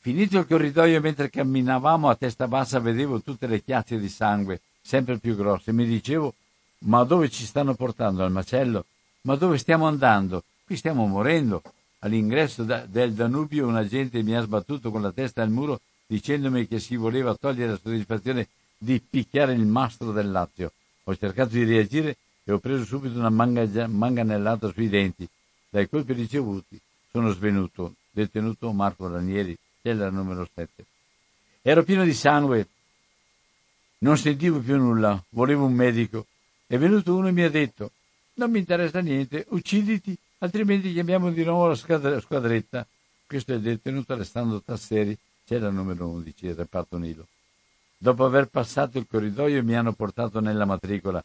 [0.00, 5.18] Finito il corridoio mentre camminavamo a testa bassa vedevo tutte le chiazze di sangue, sempre
[5.18, 5.72] più grosse.
[5.72, 6.34] Mi dicevo,
[6.84, 8.24] ma dove ci stanno portando?
[8.24, 8.86] Al macello?
[9.22, 10.44] Ma dove stiamo andando?
[10.64, 11.62] Qui stiamo morendo.
[11.98, 16.66] All'ingresso da, del Danubio un agente mi ha sbattuto con la testa al muro dicendomi
[16.66, 20.72] che si voleva togliere la soddisfazione di picchiare il mastro del Lazio.
[21.04, 22.16] Ho cercato di reagire
[22.50, 25.28] e ho preso subito una manga, manganellata sui denti.
[25.68, 26.80] Dai colpi ricevuti
[27.12, 30.84] sono svenuto, detenuto Marco Ranieri, cella numero 7.
[31.62, 32.66] Ero pieno di sangue,
[33.98, 36.26] non sentivo più nulla, volevo un medico.
[36.66, 37.92] È venuto uno e mi ha detto,
[38.34, 41.74] non mi interessa niente, ucciditi, altrimenti chiamiamo di nuovo la
[42.20, 42.86] squadretta.
[43.26, 47.26] Questo è il detenuto Alessandro Tasseri, cella numero 11, il reparto Nilo.
[47.96, 51.22] Dopo aver passato il corridoio mi hanno portato nella matricola.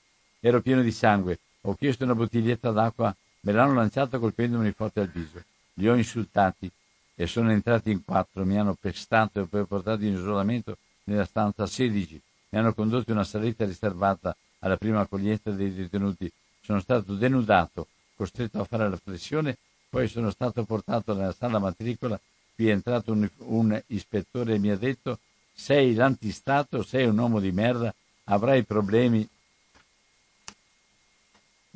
[0.47, 1.39] Ero pieno di sangue.
[1.61, 5.43] Ho chiesto una bottiglietta d'acqua, me l'hanno lanciata colpendomi forte al viso.
[5.73, 6.69] Li ho insultati
[7.15, 11.65] e sono entrati in quattro, mi hanno pestato e poi portato in isolamento nella stanza
[11.65, 12.21] 16.
[12.49, 16.31] Mi hanno condotto in una saletta riservata alla prima accoglienza dei detenuti.
[16.61, 19.57] Sono stato denudato, costretto a fare la flessione,
[19.89, 22.19] poi sono stato portato nella sala matricola.
[22.53, 25.17] Qui è entrato un, un ispettore e mi ha detto
[25.55, 27.91] sei l'antistato, sei un uomo di merda,
[28.25, 29.27] avrai problemi.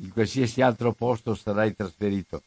[0.02, 2.42] In qualsiasi altro posto sarai trasferito.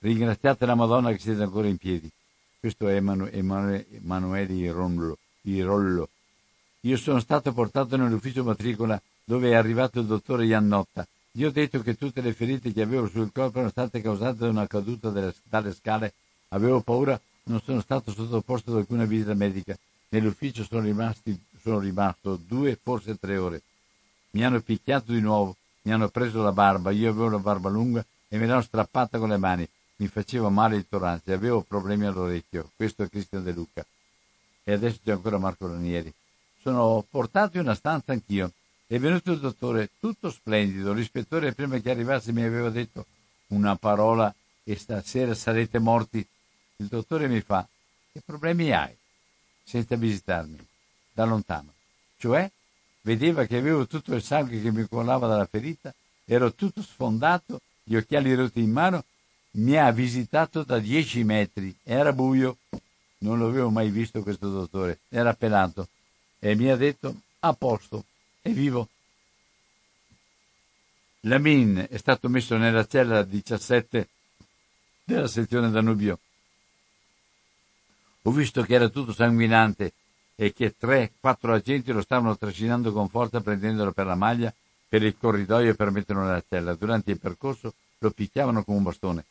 [0.00, 2.10] Ringraziate la Madonna che siete ancora in piedi.
[2.58, 6.08] Questo è Emanuele, Emanuele Irollo, Irollo.
[6.80, 11.06] Io sono stato portato nell'ufficio matricola dove è arrivato il dottore Iannotta.
[11.30, 14.48] Gli ho detto che tutte le ferite che avevo sul corpo erano state causate da
[14.48, 16.12] una caduta delle, dalle scale.
[16.48, 19.78] Avevo paura, non sono stato sottoposto ad alcuna visita medica.
[20.08, 23.62] Nell'ufficio sono, rimasti, sono rimasto due, forse tre ore.
[24.30, 28.04] Mi hanno picchiato di nuovo, mi hanno preso la barba, io avevo la barba lunga
[28.28, 29.68] e me l'hanno strappata con le mani.
[29.98, 32.72] Mi faceva male il torace, avevo problemi all'orecchio.
[32.74, 33.86] Questo è Cristian De Luca.
[34.64, 36.12] E adesso c'è ancora Marco Ranieri.
[36.60, 38.50] Sono portato in una stanza anch'io.
[38.84, 40.92] È venuto il dottore, tutto splendido.
[40.92, 43.06] L'ispettore prima che arrivasse mi aveva detto
[43.48, 46.26] una parola e stasera sarete morti.
[46.78, 47.66] Il dottore mi fa,
[48.12, 48.94] che problemi hai?
[49.66, 50.64] senza visitarmi,
[51.12, 51.72] da lontano.
[52.18, 52.48] Cioè,
[53.06, 57.94] vedeva che avevo tutto il sangue che mi colava dalla ferita, ero tutto sfondato, gli
[57.94, 59.04] occhiali rotti in mano,
[59.52, 62.56] mi ha visitato da dieci metri, era buio,
[63.18, 65.86] non l'avevo mai visto questo dottore, era pelato,
[66.40, 68.04] e mi ha detto, a posto,
[68.42, 68.88] è vivo.
[71.20, 74.08] Lamin è stato messo nella cella 17
[75.04, 76.18] della sezione Danubio
[78.22, 79.92] ho visto che era tutto sanguinante
[80.36, 84.52] e che tre, quattro agenti lo stavano trascinando con forza prendendolo per la maglia
[84.88, 86.74] per il corridoio per metterlo nella cella.
[86.74, 89.24] Durante il percorso lo picchiavano con un bastone.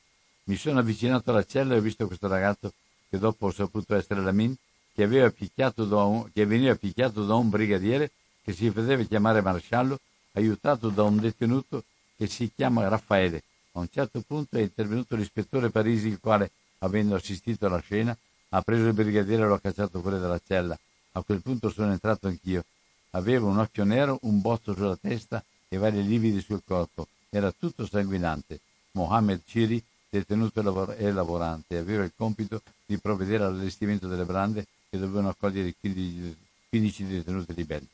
[0.46, 2.74] Mi sono avvicinato alla cella e ho visto questo ragazzo
[3.10, 4.54] che dopo ho saputo essere Lamin,
[4.94, 8.12] che, aveva picchiato da un, che veniva picchiato da un brigadiere
[8.44, 10.00] che si faceva chiamare maresciallo,
[10.34, 11.84] aiutato da un detenuto
[12.18, 13.44] che si chiama Raffaele.
[13.74, 18.16] A un certo punto è intervenuto l'ispettore Parisi, il quale, avendo assistito alla scena,
[18.50, 20.78] ha preso il brigadiere e l'ho cacciato fuori dalla cella.
[21.18, 22.66] A quel punto sono entrato anch'io.
[23.12, 27.08] Avevo un occhio nero, un bozzo sulla testa e vari lividi sul corpo.
[27.30, 28.60] Era tutto sanguinante.
[28.92, 30.60] Mohammed Ciri, detenuto
[30.96, 36.36] e lavorante, aveva il compito di provvedere all'allestimento delle brande che dovevano accogliere i
[36.70, 37.88] 15 detenuti ribelli.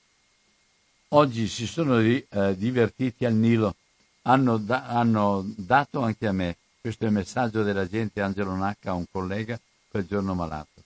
[1.10, 2.26] Oggi si sono eh,
[2.58, 3.76] divertiti al Nilo,
[4.24, 6.56] hanno, da, hanno dato anche a me.
[6.80, 10.82] Questo è il messaggio dell'agente Angelo Nacca a un collega quel giorno malato.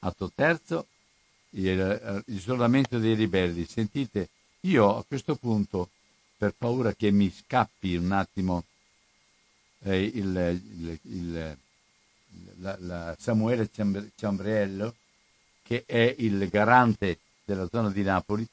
[0.00, 0.86] Atto terzo,
[1.50, 3.64] eh, l'isolamento dei ribelli.
[3.64, 4.28] Sentite,
[4.60, 5.90] io a questo punto,
[6.36, 8.64] per paura che mi scappi un attimo
[9.82, 11.56] eh, il, il, il,
[12.58, 13.68] la, la Samuele
[14.14, 14.94] Ciambriello,
[15.62, 18.46] che è il garante della zona di Napoli,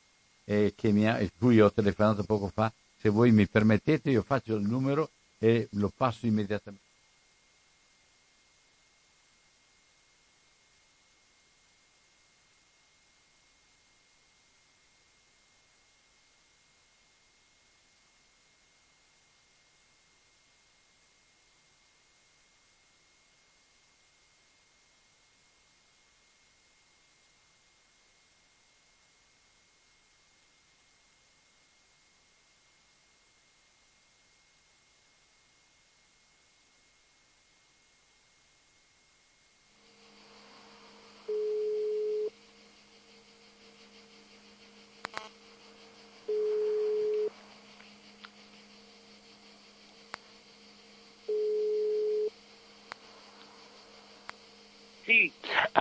[0.44, 4.66] e mi ha, cui ho telefonato poco fa, se voi mi permettete io faccio il
[4.66, 6.86] numero e lo passo immediatamente.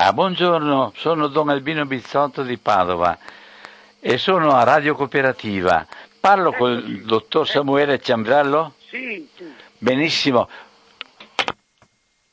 [0.07, 3.19] Ah, buongiorno, sono Don Albino Bizzotto di Padova
[3.99, 5.85] e sono a Radio Cooperativa.
[6.21, 8.75] Parlo ecco, con il dottor Samuele Ciambrallo?
[8.89, 9.53] Sì, sì.
[9.79, 10.49] Benissimo.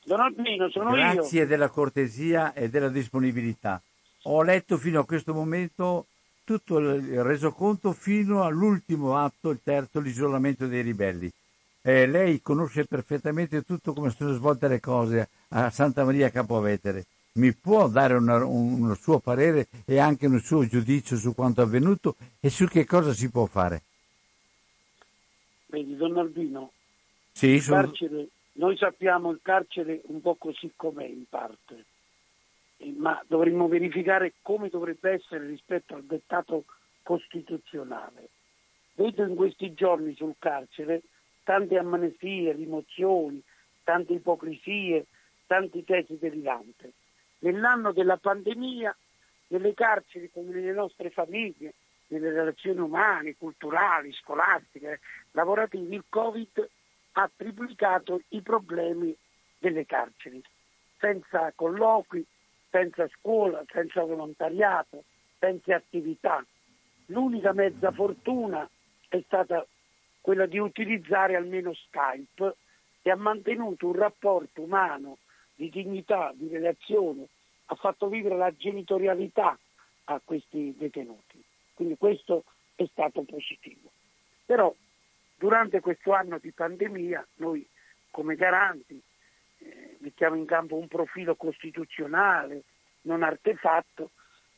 [0.03, 1.13] Don Albino, sono Grazie io.
[1.15, 3.82] Grazie della cortesia e della disponibilità.
[4.26, 6.05] Ho letto fino a questo momento
[6.43, 11.28] tutto il resoconto fino all'ultimo atto, il terzo, l'isolamento dei ribelli.
[11.82, 17.05] Eh, lei conosce perfettamente tutto come sono svolte le cose a Santa Maria Capovetere.
[17.36, 22.15] Mi può dare una, un, suo parere e anche un suo giudizio su quanto avvenuto
[22.39, 23.81] e su che cosa si può fare?
[25.65, 26.73] Vedi, Don Albino,
[27.31, 27.81] sì, sono...
[27.81, 31.86] carcere, noi sappiamo il carcere un po' così com'è in parte,
[32.97, 36.65] ma dovremmo verificare come dovrebbe essere rispetto al dettato
[37.01, 38.29] costituzionale.
[38.93, 41.01] Vedo in questi giorni sul carcere
[41.43, 43.41] tante amnesie, rimozioni,
[43.84, 45.07] tante ipocrisie,
[45.47, 46.93] tanti tesi derivanti.
[47.43, 48.95] Nell'anno della pandemia,
[49.47, 51.73] nelle carceri come nelle nostre famiglie,
[52.07, 56.69] nelle relazioni umane, culturali, scolastiche, lavorative, il Covid
[57.13, 59.13] ha triplicato i problemi
[59.59, 60.41] delle carceri,
[60.97, 62.25] senza colloqui,
[62.69, 65.03] senza scuola, senza volontariato,
[65.37, 66.43] senza attività.
[67.07, 68.67] L'unica mezza fortuna
[69.09, 69.65] è stata
[70.21, 72.55] quella di utilizzare almeno Skype
[73.01, 75.17] e ha mantenuto un rapporto umano
[75.56, 77.28] di dignità, di relazione,
[77.66, 79.58] ha fatto vivere la genitorialità
[80.06, 81.41] a questi detenuti.
[81.74, 82.43] Quindi questo
[82.76, 83.91] è stato positivo.
[84.45, 84.74] Però
[85.36, 87.66] durante questo anno di pandemia noi
[88.12, 89.01] come garanti
[89.60, 92.64] eh, mettiamo in campo un profilo costituzionale,
[93.01, 94.12] non artefatto,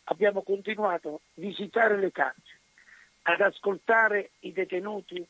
[0.06, 2.60] abbiamo continuato a visitare le carceri,
[3.24, 5.26] ad ascoltare i detenuti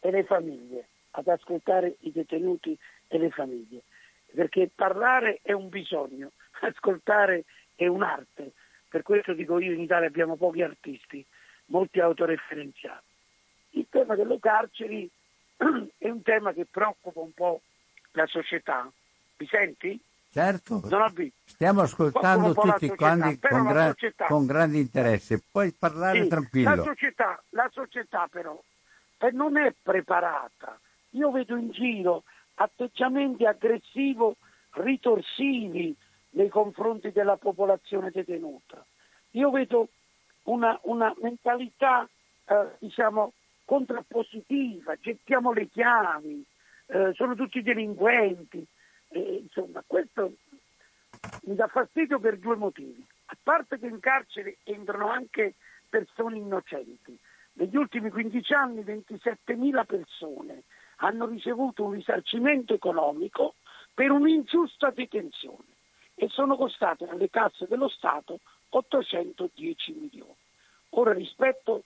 [0.00, 2.78] e le famiglie, ad ascoltare i detenuti
[3.08, 3.82] e le famiglie,
[4.36, 8.52] perché parlare è un bisogno, ascoltare è un'arte,
[8.88, 11.24] per questo dico io in Italia abbiamo pochi artisti,
[11.66, 13.04] molti autoreferenziali.
[13.70, 15.10] Il tema delle carceri
[15.96, 17.62] è un tema che preoccupa un po'
[18.12, 18.90] la società.
[19.38, 20.00] Mi senti?
[20.30, 20.82] Certo,
[21.44, 26.74] stiamo ascoltando tutti quanti con, gra- società, con, grande interesse, puoi parlare sì, tranquillo.
[26.74, 28.62] La società, la società però
[29.18, 30.78] eh, non è preparata.
[31.10, 32.24] Io vedo in giro
[32.56, 34.32] atteggiamenti aggressivi,
[34.72, 35.94] ritorsivi
[36.30, 38.84] nei confronti della popolazione detenuta.
[39.32, 39.88] Io vedo
[40.44, 42.08] una, una mentalità
[42.46, 43.32] eh, diciamo,
[43.64, 46.44] contrappositiva, gettiamo le chiavi,
[46.86, 48.64] eh, sono tutti delinquenti,
[49.08, 50.34] e, insomma, questo
[51.42, 53.04] mi dà fastidio per due motivi.
[53.26, 55.54] A parte che in carcere entrano anche
[55.88, 57.18] persone innocenti.
[57.54, 60.62] Negli ultimi 15 anni 27.000 persone
[60.96, 63.54] hanno ricevuto un risarcimento economico
[63.92, 65.74] per un'ingiusta detenzione
[66.14, 68.40] e sono costate alle casse dello Stato
[68.70, 70.34] 810 milioni.
[70.90, 71.84] Ora rispetto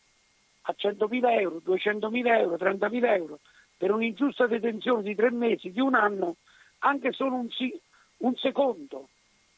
[0.63, 3.39] a 100.000 euro, 200.000 euro, 30.000 euro
[3.77, 6.37] per un'ingiusta detenzione di tre mesi, di un anno,
[6.81, 7.49] anche solo un,
[8.19, 9.09] un secondo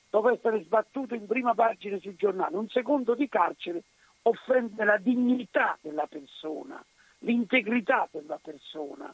[0.09, 3.83] dopo essere sbattuto in prima pagina sui giornali, un secondo di carcere
[4.23, 6.85] offende la dignità della persona,
[7.21, 9.13] l'integrità della persona,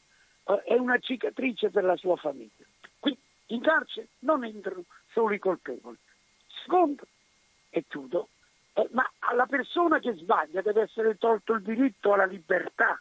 [0.57, 2.65] è una cicatrice per la sua famiglia.
[2.99, 5.97] Qui in carcere non entrano solo i colpevoli.
[6.63, 7.07] Secondo,
[7.71, 8.29] e chiudo,
[8.75, 12.99] eh, ma alla persona che sbaglia deve essere tolto il diritto alla libertà,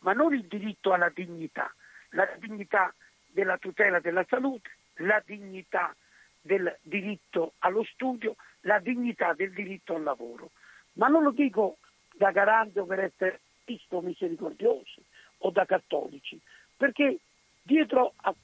[0.00, 1.72] ma non il diritto alla dignità,
[2.10, 2.92] la dignità
[3.26, 5.94] della tutela della salute, la dignità
[6.40, 10.50] del diritto allo studio, la dignità del diritto al lavoro.
[10.94, 11.78] Ma non lo dico
[12.14, 15.02] da garante o per essere visto misericordiosi
[15.38, 16.40] o da cattolici,
[16.80, 17.18] perché
[17.60, 18.34] dietro a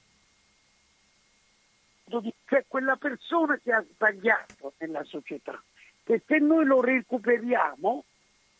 [2.45, 5.61] c'è quella persona che ha sbagliato nella società,
[6.05, 8.05] che se noi lo recuperiamo,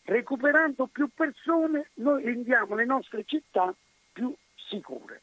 [0.05, 3.71] recuperando più persone, noi rendiamo le nostre città
[4.11, 5.21] più sicure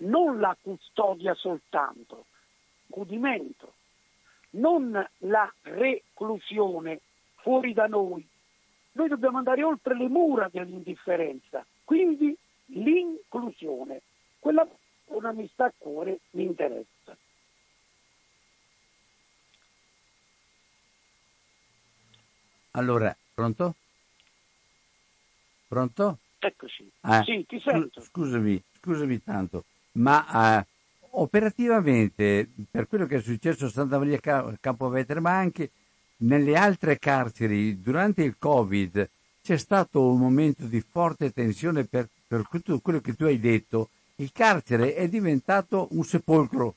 [0.00, 2.26] non la custodia soltanto,
[2.86, 3.74] godimento,
[4.52, 7.00] non la reclusione
[7.36, 8.26] fuori da noi.
[8.92, 12.36] Noi dobbiamo andare oltre le mura dell'indifferenza, quindi
[12.72, 14.02] l'inclusione,
[14.38, 14.66] quella
[15.06, 17.16] una mi sta a cuore, mi interessa.
[22.72, 23.74] Allora, pronto?
[25.66, 26.18] Pronto?
[26.38, 26.90] Eccoci.
[27.00, 28.00] Ah, sì, ti sento.
[28.00, 30.66] Scusami, scusami tanto ma eh,
[31.12, 34.20] operativamente per quello che è successo a Santa Maria
[34.60, 35.70] Campovetere, ma anche
[36.18, 39.08] nelle altre carceri durante il Covid
[39.42, 43.88] c'è stato un momento di forte tensione per, per tutto quello che tu hai detto.
[44.16, 46.76] Il carcere è diventato un sepolcro,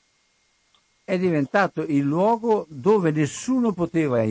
[1.04, 4.24] è diventato il luogo dove nessuno poteva,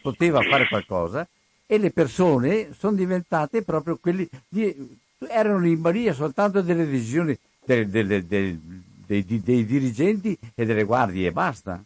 [0.00, 1.28] poteva fare qualcosa
[1.66, 7.86] e le persone sono diventate proprio quelli di, erano in balia soltanto delle decisioni delle,
[7.88, 8.58] delle, dei,
[9.06, 11.82] dei, dei dirigenti e delle guardie e basta.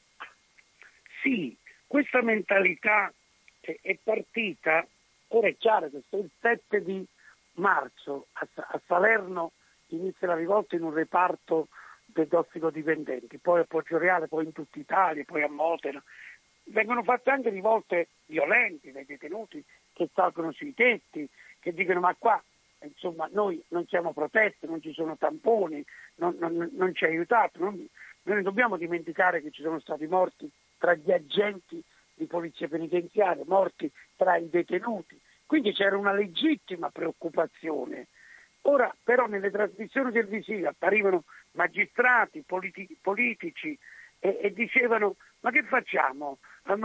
[1.20, 3.12] Sì, questa mentalità
[3.60, 4.86] è, partita,
[5.28, 7.04] ora è chiaro che se il 7 di
[7.56, 8.48] marzo a,
[8.86, 9.52] Salerno
[9.88, 11.68] inizia la rivolta in un reparto
[12.04, 16.02] dei tossicodipendenti, poi a Poggio Reale, poi in tutta Italia, poi a Modena.
[16.64, 21.28] Vengono fatte anche rivolte violente dai detenuti che salgono sui tetti,
[21.60, 22.42] che dicono ma qua
[22.82, 25.84] insomma, noi non siamo protetti, non ci sono tamponi,
[26.16, 27.58] non, non, non ci ha aiutato.
[27.58, 27.74] Non,
[28.22, 31.82] noi non dobbiamo dimenticare che ci sono stati morti tra gli agenti
[32.14, 35.20] di polizia penitenziaria, morti tra i detenuti.
[35.46, 38.08] Quindi c'era una legittima preoccupazione.
[38.62, 41.22] Ora però nelle trasmissioni televisive apparivano
[41.52, 43.78] magistrati, politi- politici
[44.18, 46.38] e, e dicevano ma che facciamo?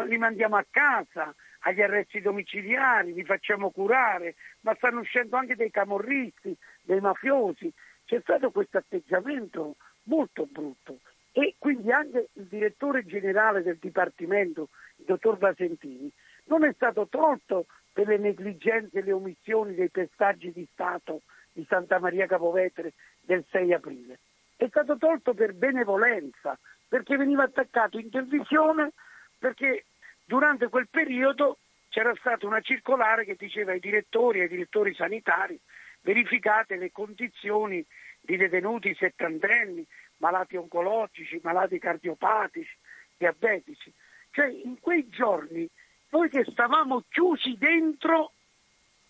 [0.05, 5.71] Li mandiamo a casa, agli arresti domiciliari, li facciamo curare, ma stanno uscendo anche dei
[5.71, 7.73] camorristi, dei mafiosi.
[8.05, 10.99] C'è stato questo atteggiamento molto brutto
[11.31, 16.11] e quindi anche il direttore generale del Dipartimento, il dottor Basentini,
[16.45, 21.21] non è stato tolto per le negligenze e le omissioni dei pestaggi di Stato
[21.51, 24.19] di Santa Maria Capovetere del 6 aprile.
[24.55, 28.91] È stato tolto per benevolenza, perché veniva attaccato in televisione,
[29.37, 29.85] perché
[30.23, 31.57] durante quel periodo
[31.89, 35.59] c'era stata una circolare che diceva ai direttori e ai direttori sanitari
[36.01, 37.85] verificate le condizioni
[38.19, 39.85] di detenuti settantenni,
[40.17, 42.75] malati oncologici, malati cardiopatici,
[43.17, 43.91] diabetici.
[44.31, 45.67] Cioè in quei giorni
[46.11, 48.33] noi che stavamo chiusi dentro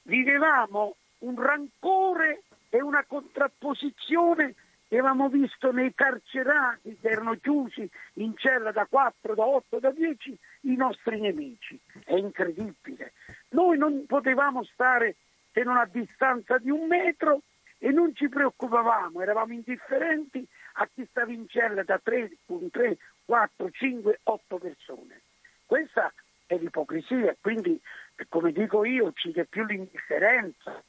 [0.03, 4.55] vivevamo un rancore e una contrapposizione
[4.87, 9.91] che avevamo visto nei carcerati che erano chiusi in cella da 4, da 8, da
[9.91, 11.79] 10 i nostri nemici.
[12.03, 13.13] È incredibile.
[13.49, 15.15] Noi non potevamo stare
[15.53, 17.41] se non a distanza di un metro
[17.77, 22.31] e non ci preoccupavamo, eravamo indifferenti a chi stava in cella da 3,
[22.69, 25.21] 3 4, 5, 8 persone.
[25.65, 26.11] Questa
[26.51, 27.79] è l'ipocrisia, quindi
[28.27, 30.83] come dico io uccide più l'indifferenza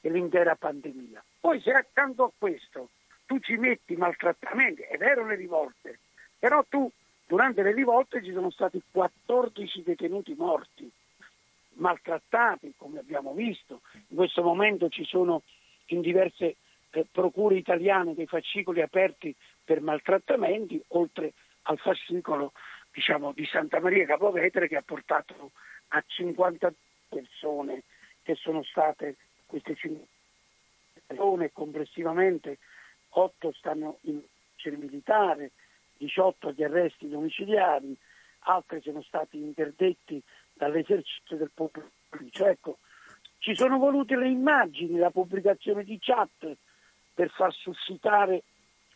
[0.00, 1.22] che l'intera pandemia.
[1.38, 2.88] Poi se accanto a questo
[3.26, 5.98] tu ci metti maltrattamenti, è vero le rivolte,
[6.38, 6.90] però tu
[7.26, 10.90] durante le rivolte ci sono stati 14 detenuti morti,
[11.74, 15.42] maltrattati come abbiamo visto, in questo momento ci sono
[15.86, 16.56] in diverse
[16.90, 21.32] eh, procure italiane dei fascicoli aperti per maltrattamenti, oltre
[21.62, 22.52] al fascicolo
[22.92, 25.52] diciamo, di Santa Maria Capovetere che ha portato
[25.88, 26.72] a 50
[27.08, 27.82] persone
[28.22, 29.16] che sono state
[29.46, 30.06] queste 50
[31.06, 32.58] persone complessivamente
[33.10, 34.22] 8 stanno in
[34.62, 35.50] carcere militare,
[35.98, 37.96] 18 agli arresti domiciliari,
[38.40, 40.22] altri sono stati interdetti
[40.54, 41.90] dall'esercito del popolo.
[42.30, 42.78] Cioè, ecco,
[43.38, 46.56] ci sono volute le immagini, la pubblicazione di chat
[47.14, 48.42] per far suscitare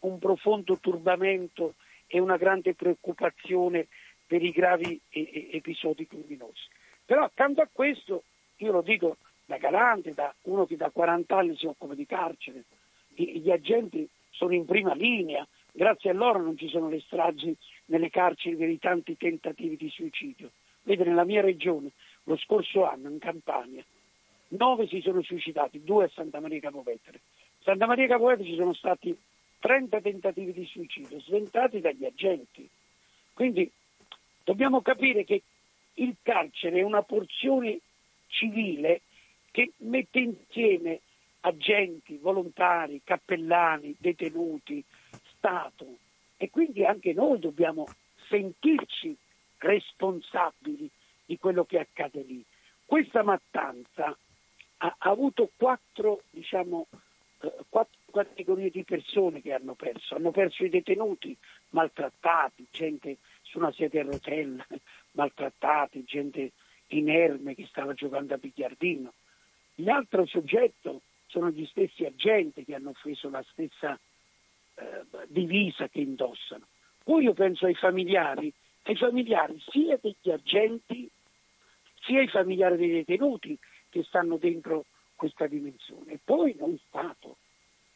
[0.00, 1.74] un profondo turbamento
[2.06, 3.86] e una grande preoccupazione
[4.26, 6.68] per i gravi episodi criminosi.
[7.04, 8.24] Però accanto a questo,
[8.56, 12.64] io lo dico da garante, da uno che da 40 anni si occupa di carcere,
[13.14, 18.10] gli agenti sono in prima linea, grazie a loro non ci sono le stragi nelle
[18.10, 20.50] carceri per i tanti tentativi di suicidio.
[20.82, 21.90] Vede, nella mia regione,
[22.24, 23.84] lo scorso anno in Campania,
[24.48, 27.20] nove si sono suicidati, due a Santa Maria Capovetere.
[27.62, 29.16] Santa Maria Capovetere ci sono stati
[29.58, 32.68] 30 tentativi di suicidio sventati dagli agenti.
[33.32, 33.70] Quindi
[34.44, 35.42] dobbiamo capire che
[35.94, 37.80] il carcere è una porzione
[38.28, 39.02] civile
[39.50, 41.00] che mette insieme
[41.40, 44.82] agenti, volontari, cappellani, detenuti,
[45.36, 45.98] Stato
[46.36, 47.86] e quindi anche noi dobbiamo
[48.28, 49.16] sentirci
[49.58, 50.88] responsabili
[51.24, 52.44] di quello che accade lì.
[52.84, 54.16] Questa mattanza
[54.78, 56.86] ha, avuto quattro, diciamo,
[57.40, 57.52] eh,
[58.24, 60.14] categorie di persone che hanno perso.
[60.14, 61.36] Hanno perso i detenuti
[61.70, 64.66] maltrattati, gente su una sedia a rotella,
[65.12, 66.52] maltrattati, gente
[66.88, 69.12] inerme che stava giocando a biliardino.
[69.76, 73.98] L'altro soggetto sono gli stessi agenti che hanno offeso la stessa
[74.74, 76.66] eh, divisa che indossano.
[77.02, 78.52] Poi io penso ai familiari,
[78.84, 81.08] ai familiari sia degli agenti
[82.02, 83.58] sia ai familiari dei detenuti
[83.88, 84.84] che stanno dentro
[85.16, 86.18] questa dimensione.
[86.22, 87.36] Poi non Stato.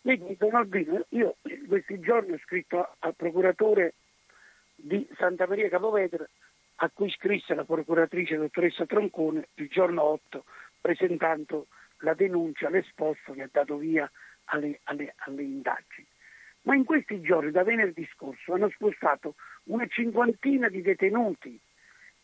[0.02, 3.94] Vedi, Don Albino, io in questi giorni ho scritto al procuratore
[4.74, 6.30] di Santa Maria Capovetere
[6.76, 10.44] a cui scrisse la procuratrice dottoressa Troncone il giorno 8
[10.80, 11.66] presentando
[11.98, 14.10] la denuncia, l'esposto che ha dato via
[14.46, 16.06] alle, alle, alle indagini.
[16.62, 19.34] Ma in questi giorni, da venerdì scorso, hanno spostato
[19.64, 21.60] una cinquantina di detenuti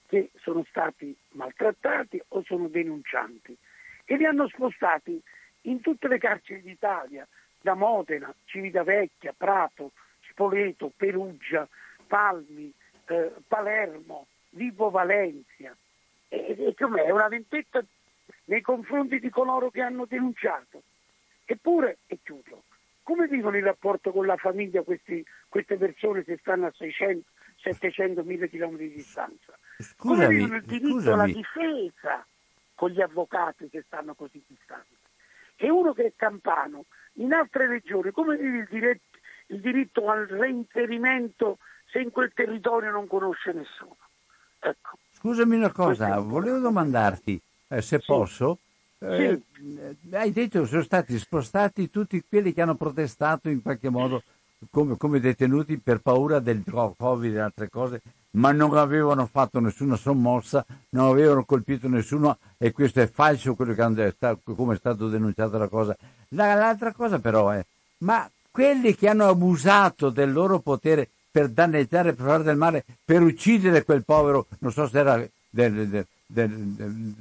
[0.07, 3.55] che sono stati maltrattati o sono denuncianti
[4.07, 5.20] e li hanno spostati
[5.62, 7.27] in tutte le carceri d'Italia,
[7.67, 9.91] da Modena, Civitavecchia, Prato,
[10.31, 11.67] Spoleto, Perugia,
[12.07, 12.73] Palmi,
[13.07, 15.77] eh, Palermo, Vibo Valencia.
[16.29, 17.03] E, e com'è?
[17.03, 17.85] È una vendetta
[18.45, 20.81] nei confronti di coloro che hanno denunciato.
[21.45, 22.62] Eppure, e chiudo,
[23.03, 27.29] come vivono il rapporto con la famiglia questi, queste persone che stanno a 600,
[27.62, 29.59] 700 mila chilometri di distanza?
[29.79, 31.12] Scusami, come vivono il diritto scusami.
[31.14, 32.25] alla difesa
[32.77, 34.95] con gli avvocati che stanno così distanti?
[35.57, 36.84] E uno che è campano,
[37.14, 41.59] in altre regioni, come vive il diritto, il diritto al reinserimento
[41.90, 43.96] se in quel territorio non conosce nessuno?
[44.59, 44.98] Ecco.
[45.12, 48.04] Scusami una cosa, volevo domandarti, eh, se sì.
[48.04, 48.59] posso,
[48.98, 49.40] eh,
[50.12, 54.22] hai detto che sono stati spostati tutti quelli che hanno protestato in qualche modo
[54.70, 58.00] come, come, detenuti per paura del Covid e altre cose,
[58.37, 63.74] ma non avevano fatto nessuna sommossa, non avevano colpito nessuno e questo è falso quello
[63.74, 65.97] che hanno, come è stato denunciata la cosa.
[66.30, 67.64] La, l'altra cosa però è,
[67.99, 73.22] ma quelli che hanno abusato del loro potere per danneggiare, per fare del male, per
[73.22, 77.14] uccidere quel povero, non so se era del, del, del,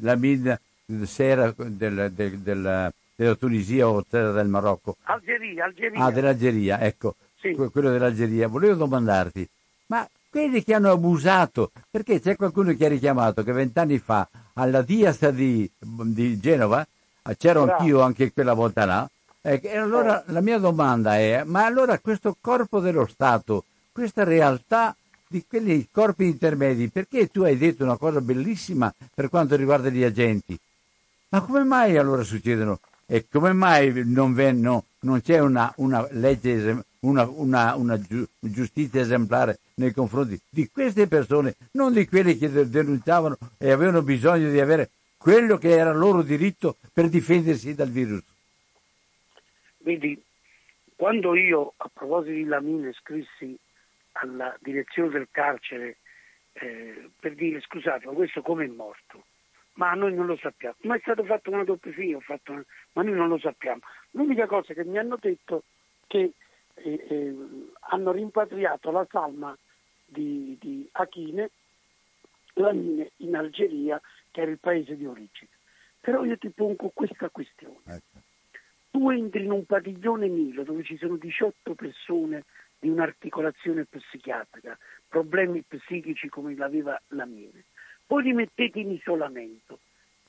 [0.00, 0.58] la mina,
[1.04, 2.92] se era del, della
[3.36, 4.96] Tunisia o se era del Marocco.
[5.04, 6.04] Algeria, Algeria.
[6.04, 7.54] Ah, dell'Algeria, ecco, sì.
[7.54, 8.46] quello dell'Algeria.
[8.46, 9.48] Volevo domandarti,
[9.86, 14.82] ma quelli che hanno abusato, perché c'è qualcuno che ha richiamato che vent'anni fa alla
[14.82, 16.84] Diaz di, di Genova,
[17.38, 19.08] c'ero anch'io anche quella volta là,
[19.40, 23.62] e allora la mia domanda è, ma allora questo corpo dello Stato,
[23.92, 29.54] questa realtà di quelli corpi intermedi, perché tu hai detto una cosa bellissima per quanto
[29.54, 30.58] riguarda gli agenti,
[31.28, 32.80] ma come mai allora succedono?
[33.06, 37.98] E come mai non, venno, non c'è una, una legge, una, una, una,
[38.40, 44.50] giustizia esemplare nei confronti di queste persone, non di quelli che denunciavano e avevano bisogno
[44.50, 48.22] di avere quello che era loro diritto per difendersi dal virus?
[49.78, 50.20] Vedi,
[50.96, 53.56] quando io a proposito di Lamine scrissi
[54.12, 55.96] alla direzione del carcere
[56.54, 59.24] eh, per dire scusate, ma questo come è morto?
[59.74, 60.76] Ma noi non lo sappiamo.
[60.82, 62.64] Ma è stato fatto una doppia fine, una...
[62.92, 63.80] ma noi non lo sappiamo.
[64.12, 66.32] L'unica cosa che mi hanno detto è che
[66.74, 67.36] eh, eh,
[67.90, 69.56] hanno rimpatriato la salma
[70.04, 71.50] di, di Achine,
[72.54, 74.00] Lamine in Algeria,
[74.30, 75.50] che era il paese di origine.
[76.00, 77.78] Però io ti pongo questa questione.
[77.86, 78.22] Ecco
[78.94, 82.44] tu entri in un padiglione Nilo dove ci sono 18 persone
[82.78, 87.24] di un'articolazione psichiatrica, problemi psichici come l'aveva la
[88.06, 89.78] poi li mettete in isolamento.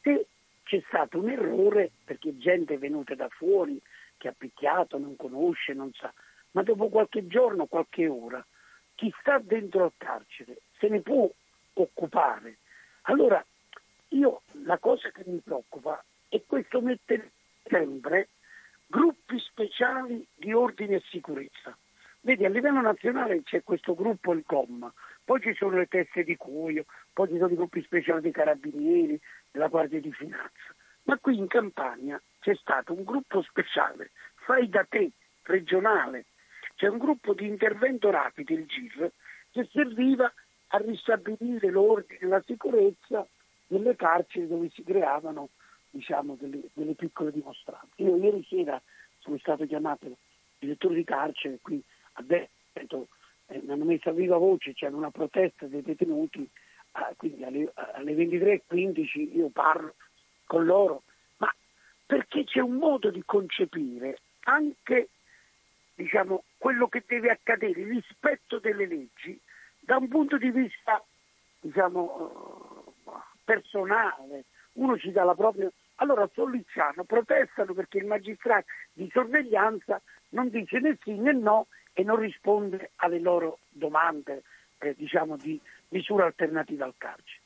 [0.02, 0.28] Se
[0.64, 3.80] c'è stato un errore, perché gente è venuta da fuori,
[4.18, 6.14] che ha picchiato, non conosce, non sa,
[6.52, 8.44] ma dopo qualche giorno, qualche ora,
[8.96, 11.30] chi sta dentro al carcere se ne può
[11.74, 12.58] occupare.
[13.04, 13.44] Allora,
[14.10, 17.32] io la cosa che mi preoccupa è questo mettere
[17.64, 18.30] sempre
[18.88, 21.78] gruppi speciali di ordine e sicurezza.
[22.22, 24.92] Vedi, a livello nazionale c'è questo gruppo, il COM,
[25.26, 29.20] poi ci sono le teste di cuoio, poi ci sono i gruppi speciali dei carabinieri,
[29.52, 30.74] della Guardia di Finanza.
[31.04, 34.12] Ma qui in Campania c'è stato un gruppo speciale,
[34.46, 35.12] fai da te,
[35.44, 36.26] regionale,
[36.76, 39.12] c'è un gruppo di intervento rapido, il GIR,
[39.52, 40.32] che serviva
[40.68, 43.28] a ristabilire l'ordine e la sicurezza
[43.68, 45.50] nelle carceri dove si creavano
[45.90, 47.94] diciamo, delle, delle, piccole dimostranze.
[47.98, 48.82] Io ieri sera
[49.20, 50.18] sono stato chiamato
[50.60, 51.82] direttore di carcere qui
[52.14, 53.08] a Veneto,
[53.48, 58.14] eh, hanno messo a viva voce, c'era una protesta dei detenuti, eh, quindi alle, alle
[58.14, 59.96] 23.15 io parlo
[60.46, 61.04] con loro,
[61.38, 61.54] ma
[62.06, 65.10] perché c'è un modo di concepire anche
[65.96, 69.40] diciamo, quello che deve accadere, il rispetto delle leggi
[69.80, 71.04] da un punto di vista
[71.60, 73.12] diciamo, eh,
[73.44, 80.50] personale, uno ci dà la propria allora Sollicciano protestano perché il magistrato di sorveglianza non
[80.50, 81.68] dice né sì né no
[81.98, 84.44] e non risponde alle loro domande
[84.80, 87.40] eh, diciamo, di misura alternativa al carcere.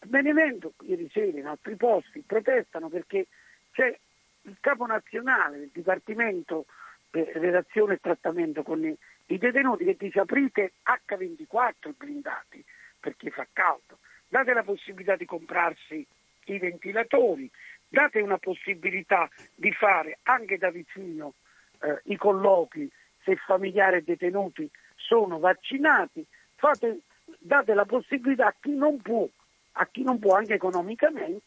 [0.00, 3.26] A Benevento, ieri sera, in altri posti, protestano perché
[3.72, 3.98] c'è
[4.42, 6.66] il capo nazionale del Dipartimento
[7.08, 8.94] per Redazione e Trattamento con i,
[9.26, 12.62] i detenuti che dice aprite H24 blindati
[13.00, 13.98] perché fa caldo,
[14.28, 16.06] date la possibilità di comprarsi
[16.46, 17.50] i ventilatori,
[17.88, 21.34] date una possibilità di fare anche da vicino
[21.80, 22.90] eh, i colloqui
[23.24, 26.24] se familiari detenuti sono vaccinati,
[26.56, 27.00] fate,
[27.38, 29.26] date la possibilità a chi non può,
[29.72, 31.42] a chi non può anche economicamente,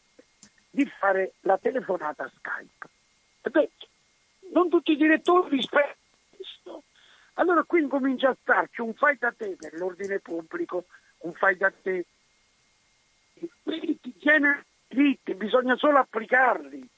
[0.70, 2.86] di fare la telefonata Skype.
[3.42, 3.70] E beh,
[4.52, 5.96] non tutti i direttori rispettano
[6.36, 6.82] questo.
[7.34, 10.86] Allora qui incomincia a starci un fai da te per l'ordine pubblico,
[11.18, 12.04] un fai da te.
[13.62, 16.88] Quindi ti genera diritti, bisogna solo applicarli.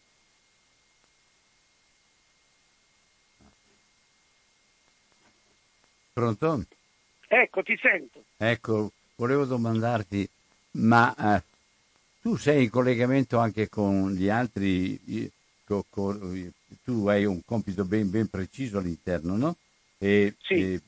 [6.12, 6.64] Pronto?
[7.28, 8.24] Ecco, ti sento.
[8.36, 10.28] Ecco, volevo domandarti,
[10.72, 11.42] ma eh,
[12.20, 15.30] tu sei in collegamento anche con gli altri,
[15.64, 16.52] con, con,
[16.82, 19.56] tu hai un compito ben, ben preciso all'interno, no?
[19.98, 20.54] E, sì.
[20.54, 20.80] e,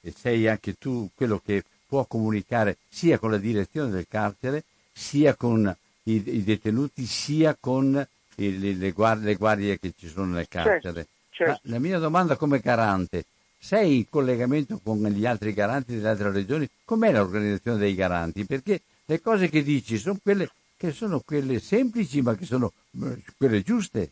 [0.00, 5.34] e sei anche tu quello che può comunicare sia con la direzione del carcere, sia
[5.34, 5.74] con
[6.04, 8.06] i, i detenuti, sia con
[8.36, 11.06] i, le, le, guardie, le, guardie, che ci sono nel certo, carcere.
[11.30, 11.60] Certo, certo.
[11.70, 13.24] la mia domanda come garante,
[13.64, 16.68] sei in collegamento con gli altri garanti delle altre regioni?
[16.84, 18.44] Com'è l'organizzazione dei garanti?
[18.44, 23.22] Perché le cose che dici sono quelle che sono quelle semplici ma che sono eh,
[23.38, 24.10] quelle giuste.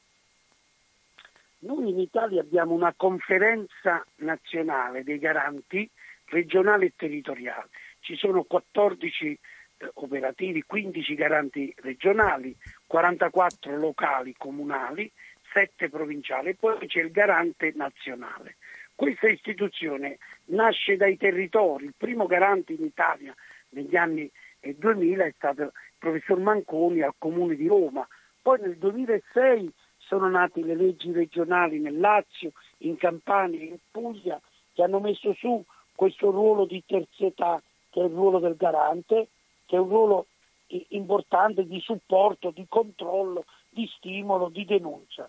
[1.60, 5.86] Noi in Italia abbiamo una conferenza nazionale dei garanti
[6.26, 7.68] regionali e territoriali.
[8.00, 15.12] Ci sono 14 eh, operativi, 15 garanti regionali, 44 locali comunali,
[15.52, 18.56] 7 provinciali e poi c'è il garante nazionale.
[19.02, 23.34] Questa istituzione nasce dai territori, il primo garante in Italia
[23.70, 24.30] negli anni
[24.60, 28.06] 2000 è stato il professor Manconi al Comune di Roma,
[28.40, 34.40] poi nel 2006 sono nate le leggi regionali nel Lazio, in Campania, in Puglia,
[34.72, 35.64] che hanno messo su
[35.96, 39.30] questo ruolo di terzietà che è il ruolo del garante,
[39.66, 40.26] che è un ruolo
[40.90, 45.28] importante di supporto, di controllo, di stimolo, di denuncia.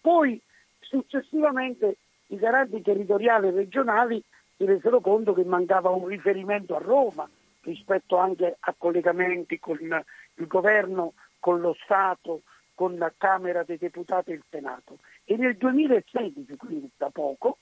[0.00, 0.42] Poi
[0.80, 1.98] successivamente
[2.32, 4.22] i garanti territoriali e regionali
[4.56, 7.28] si resero conto che mancava un riferimento a Roma
[7.60, 12.40] rispetto anche a collegamenti con il governo, con lo Stato,
[12.74, 14.98] con la Camera dei Deputati e il Senato.
[15.24, 17.58] E nel 2016, quindi da poco,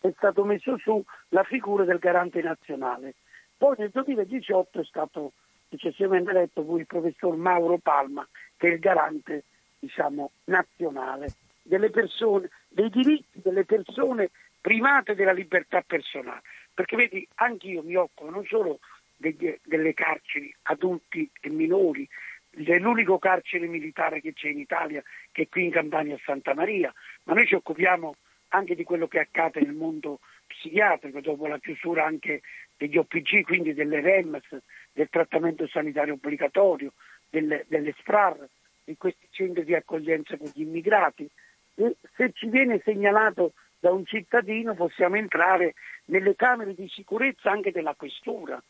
[0.00, 3.14] è stato messo su la figura del garante nazionale.
[3.56, 5.32] Poi nel 2018 è stato
[5.68, 9.44] successivamente eletto il professor Mauro Palma, che è il garante
[9.80, 16.42] diciamo, nazionale delle persone, dei diritti delle persone private della libertà personale.
[16.74, 18.80] Perché vedi, anche io mi occupo non solo
[19.16, 22.08] degli, delle carceri adulti e minori,
[22.50, 26.54] è l'unico carcere militare che c'è in Italia, che è qui in Campania a Santa
[26.54, 26.92] Maria,
[27.24, 28.14] ma noi ci occupiamo
[28.48, 32.42] anche di quello che accade nel mondo psichiatrico, dopo la chiusura anche
[32.76, 34.58] degli OPG, quindi delle REMS,
[34.92, 36.92] del trattamento sanitario obbligatorio,
[37.30, 38.46] delle, delle SPRAR,
[38.84, 41.28] di questi centri di accoglienza con gli immigrati.
[41.74, 45.74] Se ci viene segnalato da un cittadino possiamo entrare
[46.06, 48.62] nelle camere di sicurezza anche della questura,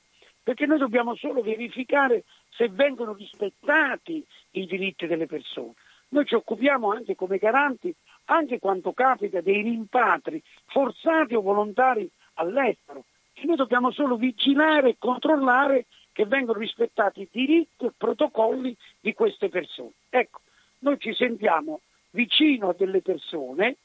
[0.43, 5.75] perché noi dobbiamo solo verificare se vengono rispettati i diritti delle persone.
[6.09, 7.95] Noi ci occupiamo anche come garanti,
[8.27, 13.05] anche quando capita dei rimpatri forzati o volontari all'estero.
[13.33, 19.15] E noi dobbiamo solo vigilare e controllare che vengono rispettati i diritti e protocolli di
[19.15, 19.93] queste persone.
[20.11, 20.41] Ecco,
[20.81, 21.81] noi ci sentiamo
[22.13, 23.77] vicino a delle persone,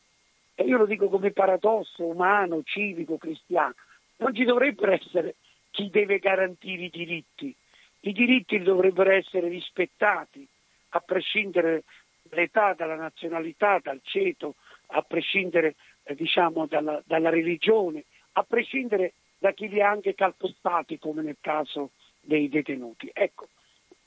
[0.56, 3.76] e io lo dico come paradosso umano, civico, cristiano,
[4.18, 5.36] non ci dovrebbero essere
[5.72, 7.54] chi deve garantire i diritti.
[8.02, 10.48] I diritti dovrebbero essere rispettati,
[10.90, 11.84] a prescindere
[12.24, 14.56] dall'età, dalla nazionalità, dal ceto,
[14.88, 20.98] a prescindere eh, diciamo, dalla, dalla, religione, a prescindere da chi li ha anche calpestati,
[20.98, 23.10] come nel caso dei detenuti.
[23.14, 23.48] Ecco,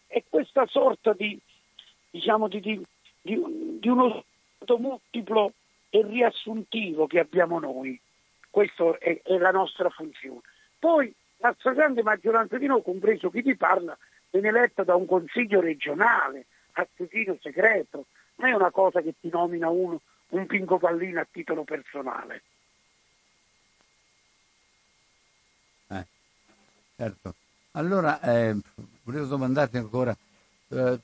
[0.07, 1.39] è questa sorta di,
[2.11, 2.83] diciamo, di, di,
[3.23, 4.25] di uno
[4.57, 5.55] stato multiplo
[5.89, 7.99] e riassuntivo che abbiamo noi.
[8.49, 10.41] Questa è, è la nostra funzione.
[10.79, 13.97] Poi la stragrande maggioranza di noi, compreso chi ti parla,
[14.31, 18.07] viene eletta da un consiglio regionale a scrutinio segreto,
[18.37, 22.43] non è una cosa che ti nomina uno, un pinco pallino a titolo personale.
[25.89, 26.07] Eh,
[26.97, 27.35] certo.
[27.73, 28.57] Allora, eh,
[29.03, 30.17] volevo domandarti ancora,
[30.69, 30.99] eh,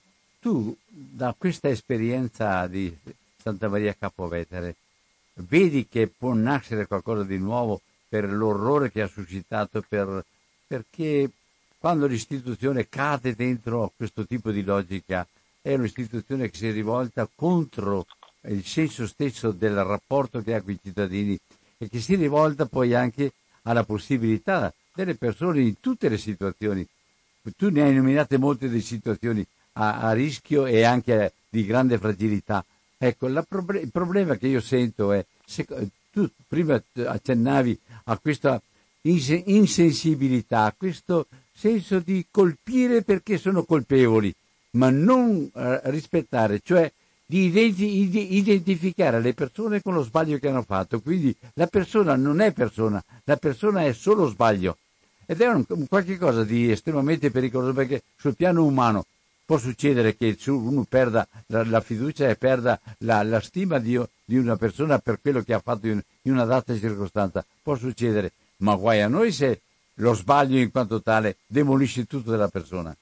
[0.46, 2.96] tu da questa esperienza di
[3.36, 4.76] Santa Maria Capovetere,
[5.34, 10.24] vedi che può nascere qualcosa di nuovo per l'orrore che ha suscitato, per,
[10.64, 11.28] perché
[11.78, 15.26] quando l'istituzione cade dentro questo tipo di logica,
[15.60, 18.06] è un'istituzione che si è rivolta contro
[18.42, 21.36] il senso stesso del rapporto che ha con i cittadini
[21.76, 23.32] e che si rivolta poi anche
[23.62, 26.86] alla possibilità delle persone in tutte le situazioni.
[27.56, 29.44] Tu ne hai nominate molte delle situazioni
[29.76, 32.64] a, a rischio e anche di grande fragilità.
[32.98, 35.66] Ecco, proble- il problema che io sento è, se,
[36.10, 38.60] tu prima accennavi a questa
[39.02, 44.34] ins- insensibilità, a questo senso di colpire perché sono colpevoli,
[44.72, 46.90] ma non eh, rispettare, cioè
[47.28, 51.00] di identi- identificare le persone con lo sbaglio che hanno fatto.
[51.00, 54.78] Quindi la persona non è persona, la persona è solo sbaglio.
[55.26, 59.04] Ed è un, un qualche cosa di estremamente pericoloso perché sul piano umano
[59.46, 64.56] può succedere che uno perda la, fiducia e perda la, la stima di, di, una
[64.56, 67.46] persona per quello che ha fatto in, in una data circostanza.
[67.62, 69.60] Può succedere, ma guai a noi se
[69.94, 72.94] lo sbaglio in quanto tale demolisce tutto della persona.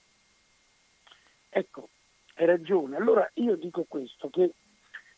[1.48, 1.88] Ecco,
[2.34, 2.96] hai ragione.
[2.96, 4.52] Allora io dico questo, che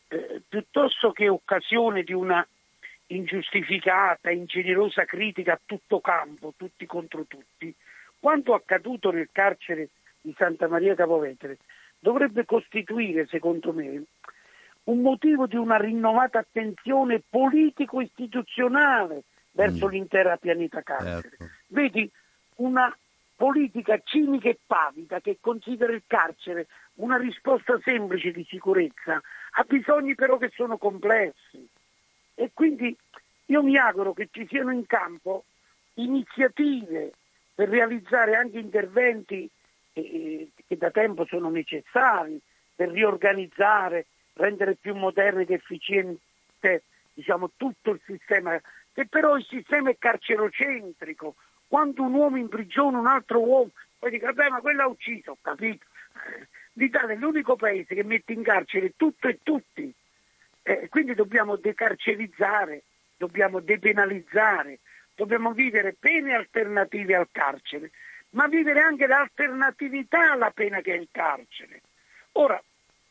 [0.07, 2.47] eh, piuttosto che occasione di una
[3.07, 7.73] ingiustificata, ingenerosa critica a tutto campo, tutti contro tutti,
[8.19, 9.89] quanto accaduto nel carcere
[10.27, 11.57] di Santa Maria Capovetere
[11.99, 14.03] dovrebbe costituire, secondo me,
[14.83, 19.89] un motivo di una rinnovata attenzione politico-istituzionale verso mm.
[19.89, 21.29] l'intera pianeta carcere.
[21.37, 21.49] Certo.
[21.67, 22.11] Vedi,
[22.55, 22.93] una
[23.37, 29.21] politica cinica e pavida che considera il carcere una risposta semplice di sicurezza
[29.51, 31.67] ha bisogni però che sono complessi
[32.33, 32.97] e quindi
[33.45, 35.43] io mi auguro che ci siano in campo
[35.95, 37.11] iniziative
[37.53, 39.47] per realizzare anche interventi
[40.01, 42.39] che da tempo sono necessari
[42.75, 46.83] per riorganizzare, rendere più moderno ed efficiente
[47.13, 48.59] diciamo, tutto il sistema,
[48.93, 51.35] che però il sistema è carcerocentrico.
[51.67, 55.37] Quando un uomo imprigiona un altro uomo, poi dice, vabbè ma quello ha ucciso, ho
[55.41, 55.85] capito.
[56.73, 59.91] L'Italia è l'unico paese che mette in carcere tutto e tutti.
[60.61, 62.83] Eh, quindi dobbiamo decarcerizzare,
[63.17, 64.79] dobbiamo depenalizzare,
[65.15, 67.89] dobbiamo vivere pene alternative al carcere,
[68.31, 71.81] ma vivere anche l'alternatività alla pena che è il carcere.
[72.33, 72.61] Ora,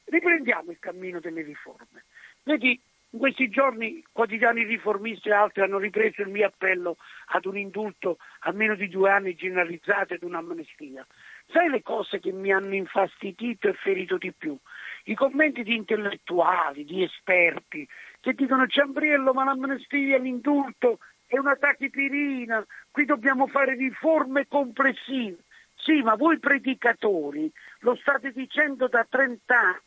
[0.04, 2.04] riprendiamo il cammino delle riforme.
[2.42, 6.96] Vedi, in questi giorni quotidiani riformisti e altri hanno ripreso il mio appello
[7.26, 11.06] ad un indulto a meno di due anni generalizzato ed un'amnistia.
[11.46, 14.56] Sai le cose che mi hanno infastidito e ferito di più?
[15.04, 17.88] I commenti di intellettuali, di esperti,
[18.20, 25.38] che dicono Ciambriello ma l'amnistia, l'indulto è una tachipirina, qui dobbiamo fare riforme complessive.
[25.74, 27.50] Sì, ma voi predicatori
[27.80, 29.80] lo state dicendo da 30 anni.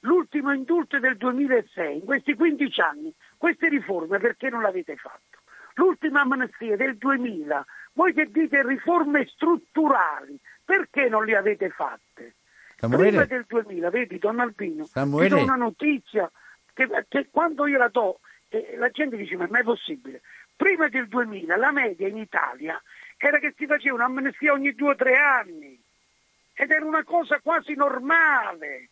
[0.00, 5.38] L'ultimo indulto è del 2006, in questi 15 anni, queste riforme perché non l'avete fatto?
[5.74, 12.34] L'ultima amnistia del 2000, voi che dite riforme strutturali, perché non le avete fatte?
[12.76, 13.08] Samuele.
[13.08, 15.28] Prima del 2000, vedi, Don Albino, Samuele.
[15.28, 16.30] ti do una notizia
[16.74, 20.22] che, che quando io la do, eh, la gente dice ma non è possibile.
[20.62, 22.80] Prima del 2000 la media in Italia
[23.16, 25.76] era che si faceva un'amnistia ogni due o tre anni
[26.54, 28.88] ed era una cosa quasi normale.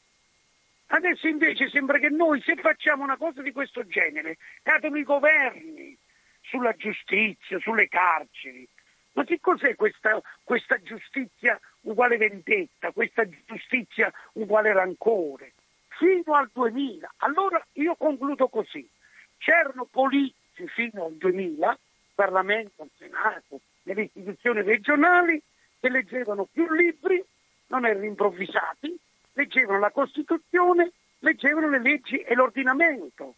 [0.89, 5.97] Adesso invece sembra che noi se facciamo una cosa di questo genere cadono i governi
[6.41, 8.68] sulla giustizia, sulle carceri.
[9.12, 15.53] Ma che cos'è questa, questa giustizia uguale vendetta, questa giustizia uguale rancore?
[15.87, 17.14] Fino al 2000.
[17.18, 18.91] Allora io concludo così.
[19.39, 21.78] C'erano politici fino al 2000,
[22.14, 25.40] Parlamento, Senato, nelle istituzioni regionali,
[25.78, 27.24] che leggevano più libri,
[27.68, 28.96] non erano improvvisati,
[29.32, 33.34] leggevano la Costituzione, leggevano le leggi e l'ordinamento.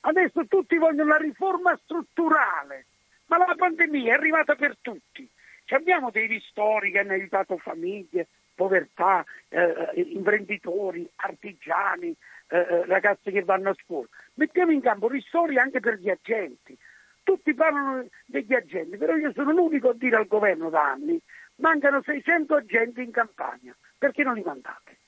[0.00, 2.86] Adesso tutti vogliono la riforma strutturale,
[3.26, 5.28] ma la pandemia è arrivata per tutti.
[5.64, 12.14] Ci abbiamo dei ristori che hanno aiutato famiglie, povertà, eh, imprenditori, artigiani,
[12.52, 14.06] eh, eh, ragazzi che vanno a scuola.
[14.34, 16.76] Mettiamo in campo ristori anche per gli agenti.
[17.22, 21.18] Tutti parlano degli agenti, però io sono l'unico a dire al governo da anni,
[21.56, 24.98] mancano 600 agenti in campagna, perché non li mandate?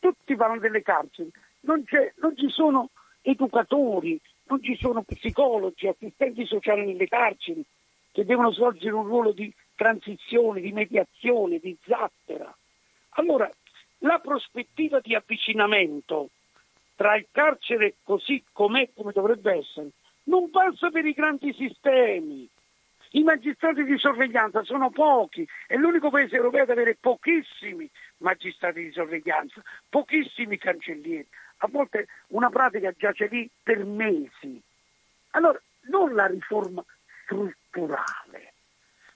[0.00, 1.30] Tutti parlano delle carceri,
[1.60, 1.84] non,
[2.16, 7.64] non ci sono educatori, non ci sono psicologi, assistenti sociali nelle carceri
[8.10, 12.52] che devono svolgere un ruolo di transizione, di mediazione, di zattera.
[13.10, 13.48] Allora,
[13.98, 16.30] la prospettiva di avvicinamento
[16.94, 19.90] tra il carcere così com'è, come dovrebbe essere,
[20.24, 22.48] non passa per i grandi sistemi.
[23.14, 28.92] I magistrati di sorveglianza sono pochi, è l'unico paese europeo ad avere pochissimi magistrati di
[28.92, 31.28] sorveglianza, pochissimi cancellieri.
[31.58, 34.60] A volte una pratica giace lì per mesi.
[35.32, 36.82] Allora, non la riforma
[37.24, 38.54] strutturale,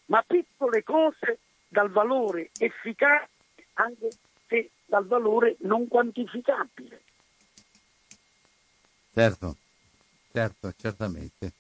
[0.07, 3.29] ma piccole cose dal valore efficace
[3.75, 4.09] anche
[4.47, 7.03] se dal valore non quantificabile.
[9.17, 9.57] Certo,
[10.31, 11.53] certo, certamente.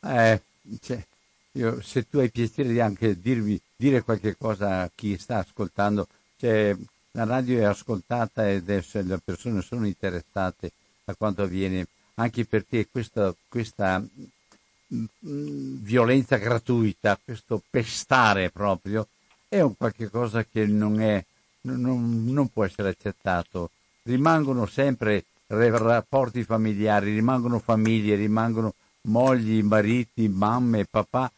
[0.00, 0.40] Eh,
[0.80, 1.06] cioè,
[1.52, 6.08] io, se tu hai piacere di anche dirmi, dire qualche cosa a chi sta ascoltando,
[6.38, 6.74] cioè,
[7.10, 10.72] la radio è ascoltata e adesso le persone sono interessate
[11.04, 19.06] a quanto avviene, anche perché questa, questa mh, mm, violenza gratuita, questo pestare proprio,
[19.46, 21.22] è un qualche cosa che non, è,
[21.62, 23.70] non, non può essere accettato.
[24.04, 31.30] Rimangono sempre rapporti familiari, rimangono famiglie, rimangono mogli, mariti, mamme, papà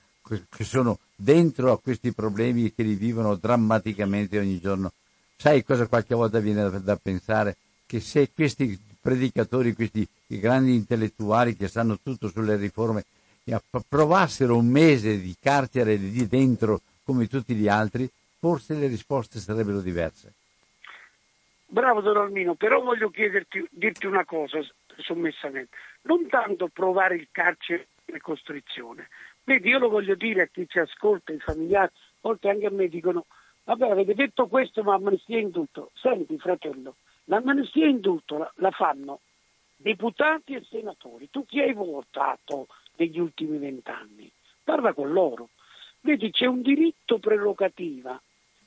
[0.49, 4.93] che sono dentro a questi problemi e che li vivono drammaticamente ogni giorno.
[5.37, 7.57] Sai cosa qualche volta viene da, da pensare?
[7.87, 13.05] Che se questi predicatori, questi grandi intellettuali che sanno tutto sulle riforme,
[13.89, 19.81] provassero un mese di carcere lì dentro come tutti gli altri, forse le risposte sarebbero
[19.81, 20.33] diverse.
[21.69, 24.61] Bravo Don Almino, però voglio chiederti, dirti una cosa
[24.99, 25.77] sommessamente.
[26.03, 29.09] Non tanto provare il carcere come costrizione.
[29.43, 32.71] Vedi, io lo voglio dire a chi ci ascolta, ai familiari, a volte anche a
[32.71, 33.27] me dicono,
[33.65, 35.91] vabbè avete detto questo ma amnistia in tutto.
[35.95, 39.21] Senti fratello, l'amnistia in tutto la, la fanno
[39.77, 41.29] deputati e senatori.
[41.31, 44.31] Tu chi hai votato negli ultimi vent'anni?
[44.65, 45.51] Parla con loro.
[46.01, 48.21] Vedi, c'è un diritto prerogativa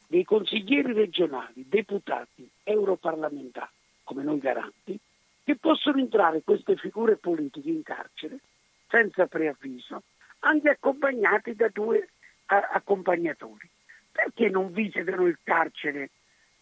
[0.10, 3.70] dei consiglieri regionali, deputati, europarlamentari,
[4.04, 5.00] come noi garanti,
[5.44, 8.40] che possono entrare queste figure politiche in carcere
[8.88, 10.02] senza preavviso,
[10.40, 12.10] anche accompagnati da due
[12.48, 13.70] accompagnatori.
[14.12, 16.10] Perché non visitano il carcere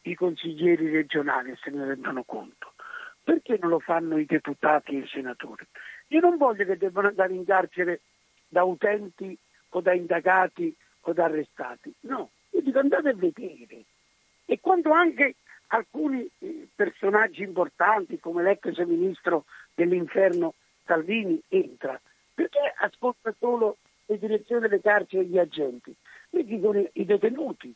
[0.01, 2.73] i consiglieri regionali se ne rendono conto?
[3.23, 5.65] Perché non lo fanno i deputati e i senatori?
[6.07, 8.01] Io non voglio che debbano andare in carcere
[8.45, 9.37] da utenti
[9.69, 13.83] o da indagati o da arrestati, no, io dico andate a vedere.
[14.45, 15.35] E quando anche
[15.67, 19.45] alcuni eh, personaggi importanti come l'ex ministro
[19.75, 20.55] dell'inferno
[20.85, 21.99] Salvini entra,
[22.33, 25.95] perché ascolta solo le direzioni delle carceri e gli agenti?
[26.31, 27.73] Mi dicono i detenuti,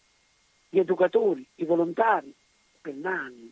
[0.69, 3.51] gli educatori, i volontari, i pennani.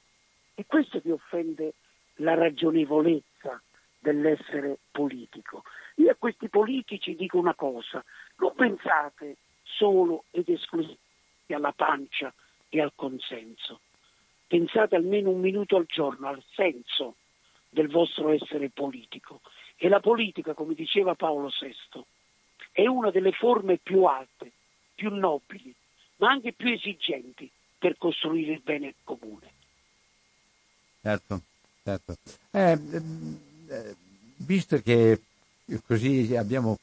[0.55, 1.73] E questo che offende
[2.15, 3.61] la ragionevolezza
[3.99, 5.63] dell'essere politico.
[5.95, 8.03] Io a questi politici dico una cosa,
[8.37, 11.07] non pensate solo ed esclusivamente
[11.53, 12.33] alla pancia
[12.69, 13.81] e al consenso.
[14.47, 17.15] Pensate almeno un minuto al giorno al senso
[17.69, 19.41] del vostro essere politico.
[19.77, 22.03] E la politica, come diceva Paolo VI,
[22.71, 24.51] è una delle forme più alte,
[24.95, 25.73] più nobili,
[26.17, 29.51] ma anche più esigenti per costruire il bene comune.
[31.01, 31.41] Certo,
[31.83, 32.17] certo.
[32.51, 32.77] Eh,
[33.69, 33.95] eh,
[34.37, 35.21] visto che
[35.85, 36.77] così abbiamo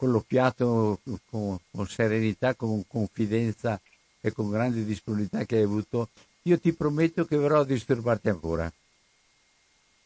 [0.00, 3.78] colloquiato con, con serenità, con confidenza
[4.22, 6.08] e con grande disponibilità che hai avuto,
[6.44, 8.72] io ti prometto che verrò a disturbarti ancora.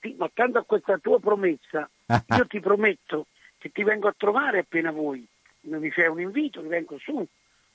[0.00, 1.88] Sì, ma accanto a questa tua promessa,
[2.36, 3.26] io ti prometto
[3.56, 5.24] che ti vengo a trovare appena vuoi.
[5.60, 7.24] Mi fai un invito, mi vengo su,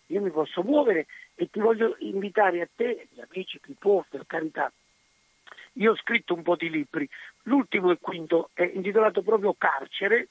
[0.08, 4.26] io mi posso muovere e ti voglio invitare a te, gli amici, chi può, per
[4.28, 4.70] carità.
[5.74, 7.08] Io ho scritto un po' di libri,
[7.44, 10.28] l'ultimo e quinto è intitolato proprio Carcere,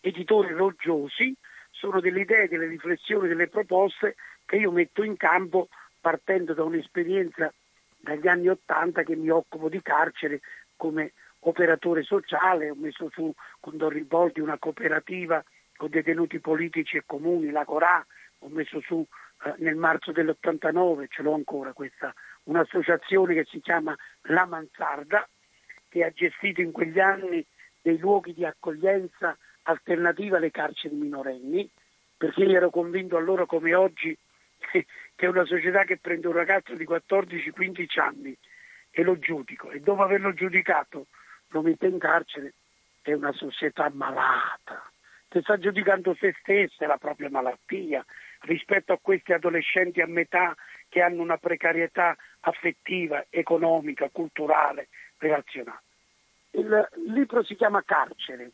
[0.00, 1.34] editori roggiosi,
[1.70, 5.68] sono delle idee, delle riflessioni, delle proposte che io metto in campo
[6.00, 7.52] partendo da un'esperienza
[7.96, 10.40] dagli anni Ottanta che mi occupo di carcere
[10.76, 15.42] come operatore sociale, ho messo su con Don Riboldi una cooperativa
[15.76, 18.04] con detenuti politici e comuni, la Corà,
[18.40, 19.06] ho messo su
[19.44, 22.12] eh, nel marzo dell'89, ce l'ho ancora questa,
[22.44, 25.26] un'associazione che si chiama La Mansarda,
[25.88, 27.44] che ha gestito in quegli anni
[27.80, 31.68] dei luoghi di accoglienza alternativa alle carceri minorenni,
[32.16, 34.16] perché io ero convinto allora come oggi
[35.14, 38.36] che una società che prende un ragazzo di 14-15 anni
[38.90, 39.70] e lo giudico.
[39.70, 41.06] E dopo averlo giudicato
[41.48, 42.54] lo mette in carcere
[43.02, 44.90] è una società malata,
[45.28, 48.04] che sta giudicando se stessa e la propria malattia
[48.40, 50.54] rispetto a questi adolescenti a metà
[50.88, 54.88] che hanno una precarietà affettiva, economica, culturale,
[55.18, 55.82] relazionale.
[56.52, 58.50] Il libro si chiama Carcere,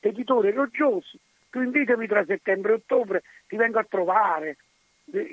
[0.00, 1.18] editore Roggiosi,
[1.50, 4.56] tu invitami tra settembre e ottobre, ti vengo a trovare.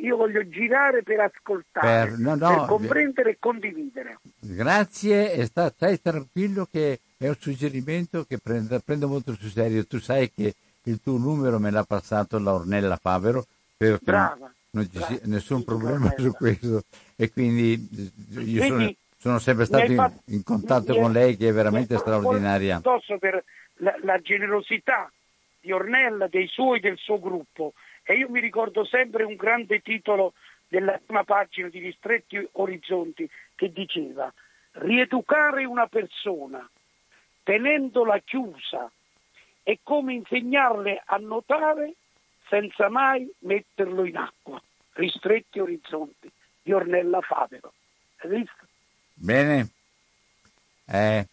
[0.02, 4.20] Io voglio girare per ascoltare, per, no, no, per comprendere e condividere.
[4.40, 9.88] Grazie e sta, stai tranquillo che è un suggerimento che prendo, prendo, molto sul serio.
[9.88, 10.54] Tu sai che
[10.84, 13.46] il tuo numero me l'ha passato la Ornella Favero,
[13.76, 16.84] che Brava, non ci sia nessun problema su questo
[17.16, 17.88] e quindi
[18.30, 22.78] io Vedi, sono, sono, sempre stato in, in, contatto con lei che è veramente straordinaria.
[22.78, 23.44] Addosso per
[23.84, 25.12] la, la generosità
[25.60, 27.74] di Ornella, dei suoi, del suo gruppo.
[28.04, 30.34] E io mi ricordo sempre un grande titolo
[30.68, 34.34] della prima pagina di Ristretti Orizzonti che diceva
[34.74, 36.68] rieducare una persona
[37.44, 38.92] tenendola chiusa
[39.62, 41.94] è come insegnarle a nuotare
[42.50, 44.62] senza mai metterlo in acqua.
[44.94, 46.32] Ristretti Orizzonti
[46.62, 47.74] di Ornella Favero.
[49.14, 49.70] Bene.
[50.86, 51.28] Eh,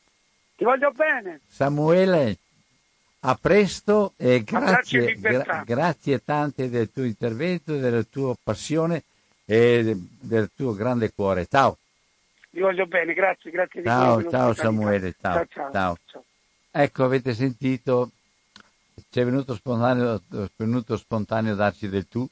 [0.61, 1.41] ti voglio bene.
[1.49, 2.37] Samuele,
[3.21, 9.05] a presto e grazie, gra- grazie tante del tuo intervento, della tua passione
[9.47, 11.47] e del tuo grande cuore.
[11.47, 11.79] Ciao.
[12.51, 15.99] Vi voglio bene, grazie, grazie ciao, di Ciao Samuele, ciao, ciao, ciao.
[16.05, 16.25] ciao.
[16.71, 18.11] Ecco, avete sentito,
[19.09, 20.21] ci è venuto spontaneo,
[20.57, 22.29] venuto spontaneo darci del tu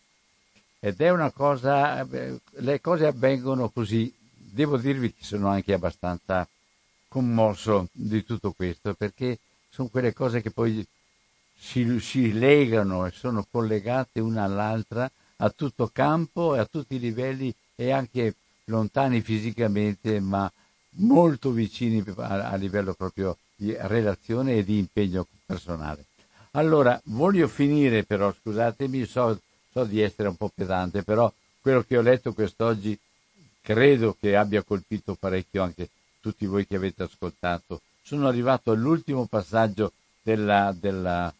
[0.80, 4.14] ed è una cosa, le cose avvengono così.
[4.34, 6.46] Devo dirvi che sono anche abbastanza
[7.08, 9.38] commosso di tutto questo perché
[9.70, 10.86] sono quelle cose che poi
[11.58, 17.00] si, si legano e sono collegate una all'altra a tutto campo e a tutti i
[17.00, 18.34] livelli e anche
[18.64, 20.50] lontani fisicamente ma
[20.98, 26.06] molto vicini a, a livello proprio di relazione e di impegno personale.
[26.52, 29.40] Allora, voglio finire però, scusatemi, so,
[29.70, 32.98] so di essere un po' pesante, però quello che ho letto quest'oggi
[33.60, 35.88] credo che abbia colpito parecchio anche
[36.20, 37.80] tutti voi che avete ascoltato.
[38.02, 39.92] Sono arrivato all'ultimo passaggio
[40.22, 41.32] della, della,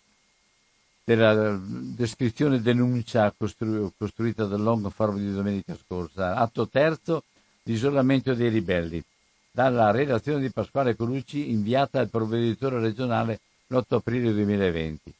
[1.04, 6.36] della descrizione denuncia costru, costruita dal Long Forum di domenica scorsa.
[6.36, 7.24] Atto terzo,
[7.62, 9.02] l'isolamento dei ribelli.
[9.50, 15.14] Dalla relazione di Pasquale Colucci inviata al provveditore regionale l'8 aprile 2020.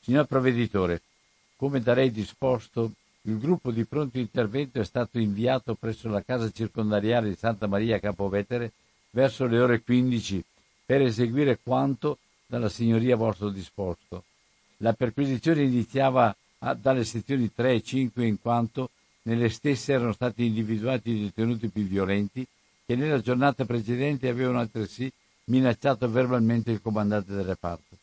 [0.00, 1.00] Signor provveditore,
[1.56, 2.92] come da lei disposto,
[3.26, 7.98] il gruppo di pronto intervento è stato inviato presso la casa circondariale di Santa Maria
[7.98, 8.72] Capovetere
[9.10, 10.44] verso le ore 15
[10.84, 14.22] per eseguire quanto dalla signoria vostro disposto.
[14.78, 16.34] La perquisizione iniziava
[16.76, 18.90] dalle sezioni 3 e 5 in quanto
[19.22, 22.46] nelle stesse erano stati individuati i detenuti più violenti
[22.84, 25.10] che nella giornata precedente avevano altresì
[25.46, 27.96] minacciato verbalmente il comandante del reparto.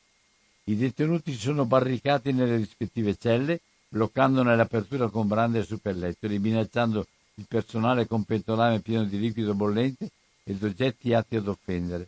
[0.65, 3.61] I detenuti si sono barricati nelle rispettive celle
[3.93, 10.09] bloccandone l'apertura con brande e superlettori, minacciando il personale con pentolame pieno di liquido bollente
[10.43, 12.07] ed oggetti atti ad offendere.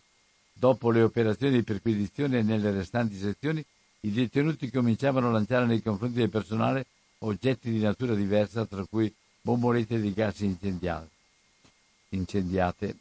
[0.51, 3.63] Dopo le operazioni di perquisizione nelle restanti sezioni,
[3.99, 6.87] i detenuti cominciavano a lanciare nei confronti del personale
[7.19, 11.09] oggetti di natura diversa, tra cui bombolette di gas incendiate.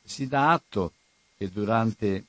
[0.04, 0.92] Si dà atto
[1.38, 2.26] che durante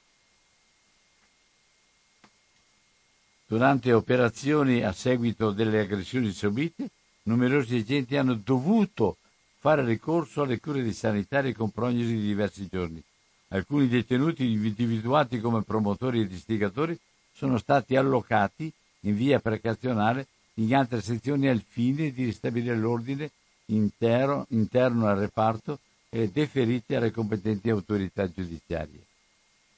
[3.47, 6.89] Durante operazioni a seguito delle aggressioni subite,
[7.23, 9.17] numerosi agenti hanno dovuto
[9.59, 13.01] fare ricorso alle cure di sanitarie con prognosi di diversi giorni.
[13.49, 16.97] Alcuni detenuti individuati come promotori ed istigatori
[17.31, 18.71] sono stati allocati
[19.01, 23.29] in via precazionale in altre sezioni al fine di ristabilire l'ordine
[23.65, 25.79] intero, interno al reparto
[26.09, 29.03] e deferiti alle competenti autorità giudiziarie.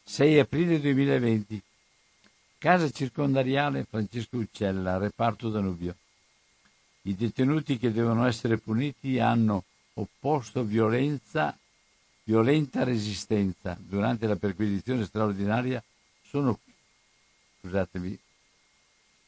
[0.03, 1.61] 6 aprile 2020
[2.59, 5.95] Casa circondariale Francesco Uccella, reparto Danubio.
[7.03, 11.55] I detenuti che devono essere puniti hanno opposto violenza,
[12.23, 13.77] violenta resistenza.
[13.79, 15.83] Durante la perquisizione straordinaria
[16.23, 16.59] sono
[17.59, 18.19] scusatemi.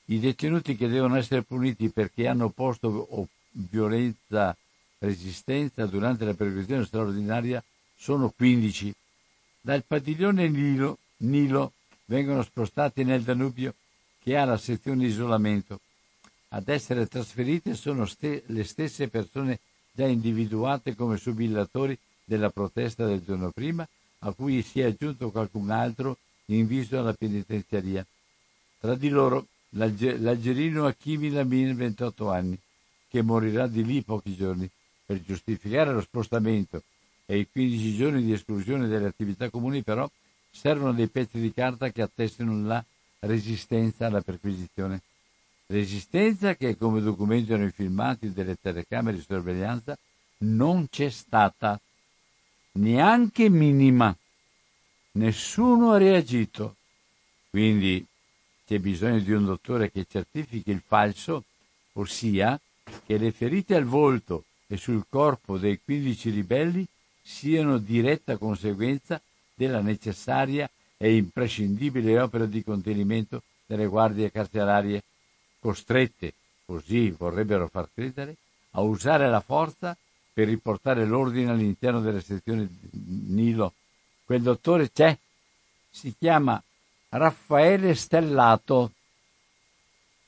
[0.05, 4.57] I detenuti che devono essere puniti perché hanno opposto violenza
[4.97, 7.63] resistenza durante la perquisizione straordinaria
[7.95, 8.93] sono 15
[9.61, 11.73] dal padiglione Nilo, Nilo
[12.09, 13.73] vengono spostati nel Danubio
[14.21, 15.79] che ha la sezione isolamento.
[16.49, 19.59] Ad essere trasferite sono ste- le stesse persone
[19.91, 23.87] già individuate come subillatori della protesta del giorno prima,
[24.19, 28.05] a cui si è aggiunto qualcun altro inviso alla penitenziaria.
[28.79, 32.57] Tra di loro l'algerino Hakimi Lamin, 28 anni,
[33.07, 34.69] che morirà di lì pochi giorni.
[35.05, 36.83] Per giustificare lo spostamento
[37.25, 40.09] e i 15 giorni di esclusione dalle attività comuni, però,
[40.51, 42.83] servono dei pezzi di carta che attestino la
[43.19, 45.01] resistenza alla perquisizione.
[45.67, 49.97] Resistenza che, come documentano i filmati delle telecamere di sorveglianza,
[50.39, 51.79] non c'è stata,
[52.73, 54.15] neanche minima.
[55.11, 56.75] Nessuno ha reagito.
[57.49, 58.05] Quindi
[58.65, 61.43] c'è bisogno di un dottore che certifichi il falso,
[61.93, 62.59] ossia
[63.05, 66.87] che le ferite al volto e sul corpo dei 15 ribelli
[67.21, 69.21] siano diretta conseguenza
[69.59, 75.03] della necessaria e imprescindibile opera di contenimento delle guardie carcerarie
[75.59, 76.33] costrette,
[76.63, 78.37] così vorrebbero far credere,
[78.71, 79.97] a usare la forza
[80.31, 82.65] per riportare l'ordine all'interno delle sezioni
[83.27, 83.73] Nilo.
[84.23, 85.17] Quel dottore c'è,
[85.91, 86.61] si chiama
[87.09, 88.93] Raffaele Stellato,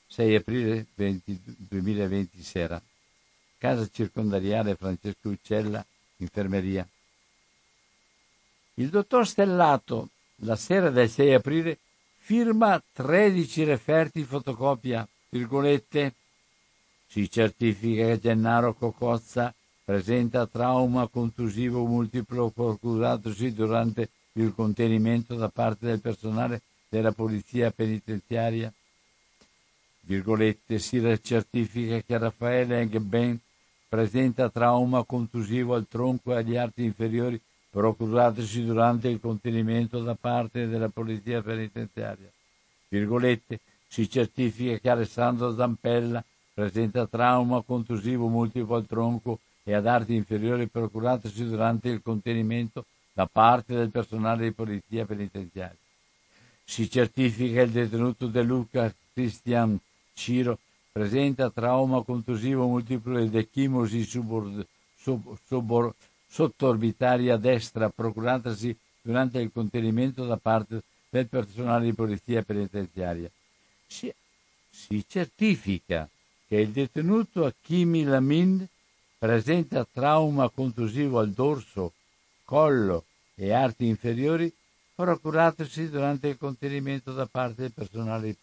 [0.08, 1.40] 6 aprile 20,
[1.70, 2.82] 2020 sera,
[3.56, 5.82] casa circondariale Francesco Uccella,
[6.16, 6.86] infermeria.
[8.74, 11.78] Il dottor Stellato, la sera del 6 aprile,
[12.16, 16.14] firma 13 referti fotocopia, virgolette.
[17.06, 19.54] Si certifica che Gennaro Cocozza
[19.84, 28.72] presenta trauma contusivo multiplo procuratosi durante il contenimento da parte del personale della polizia penitenziaria.
[30.00, 33.38] Virgolette, si certifica che Raffaele Engben
[33.86, 37.38] presenta trauma contusivo al tronco e agli arti inferiori
[37.72, 42.30] procuratosi durante il contenimento da parte della polizia penitenziaria.
[42.88, 46.22] Virgolette, si certifica che Alessandro Zampella
[46.52, 52.84] presenta trauma contusivo multiplo al tronco e ad arti inferiori procuratosi durante il contenimento
[53.14, 55.76] da parte del personale di polizia penitenziaria.
[56.64, 59.78] Si certifica il detenuto De Luca Cristian
[60.12, 60.58] Ciro
[60.92, 65.94] presenta trauma contusivo multiplo ed echimosi subor, sub, subor,
[66.32, 73.30] sottoorbitaria destra procuratasi durante il contenimento da parte del personale di polizia penitenziaria.
[73.86, 74.12] Si,
[74.70, 76.08] si certifica
[76.48, 78.66] che il detenuto Hakimi Lamin
[79.18, 81.92] presenta trauma contusivo al dorso,
[82.44, 83.04] collo
[83.34, 84.50] e arti inferiori
[84.94, 88.34] procuratosi durante il contenimento da parte del personale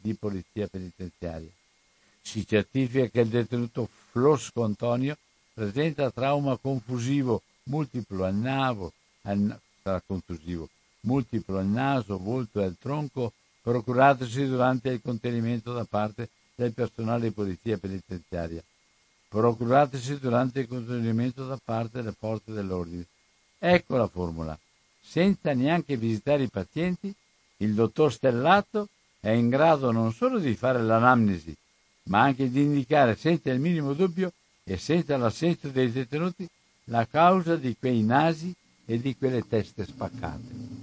[0.00, 1.50] di polizia penitenziaria.
[2.22, 5.16] Si certifica che il detenuto Flosco Antonio
[5.54, 9.58] presenta trauma confusivo multiplo al naso, al,
[10.06, 10.68] contusivo,
[11.02, 13.32] multiplo al naso, volto e al tronco,
[13.62, 18.62] procuratosi durante il contenimento da parte del personale di polizia penitenziaria,
[19.28, 23.06] procuratosi durante il contenimento da parte delle forze dell'ordine.
[23.58, 24.58] Ecco la formula.
[25.00, 27.14] Senza neanche visitare i pazienti,
[27.58, 28.88] il dottor Stellato
[29.20, 31.56] è in grado non solo di fare l'anamnesi,
[32.04, 34.32] ma anche di indicare senza il minimo dubbio
[34.64, 36.48] e senza l'assenso dei detenuti
[36.84, 38.52] la causa di quei nasi
[38.86, 40.82] e di quelle teste spaccate.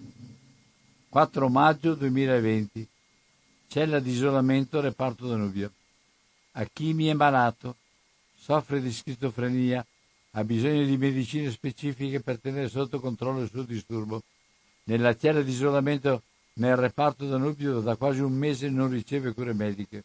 [1.10, 2.88] 4 maggio 2020
[3.72, 5.72] Cella di isolamento reparto Danubio.
[6.52, 7.78] Achimi è malato,
[8.38, 9.86] soffre di schizofrenia,
[10.32, 14.24] ha bisogno di medicine specifiche per tenere sotto controllo il suo disturbo.
[14.84, 16.22] Nella cella di isolamento
[16.56, 20.04] nel reparto Danubio da quasi un mese non riceve cure mediche.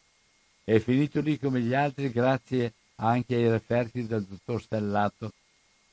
[0.63, 5.33] È finito lì come gli altri grazie anche ai referti del dottor Stellato.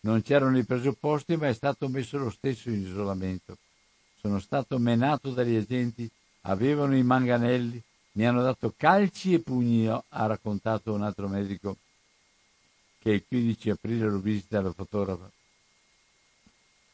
[0.01, 3.57] Non c'erano i presupposti, ma è stato messo lo stesso in isolamento.
[4.21, 6.09] Sono stato menato dagli agenti,
[6.43, 7.83] avevano i manganelli,
[8.13, 11.77] mi hanno dato calci e pugni, ha raccontato un altro medico
[13.01, 15.31] che il 15 aprile lo visita la fotografa.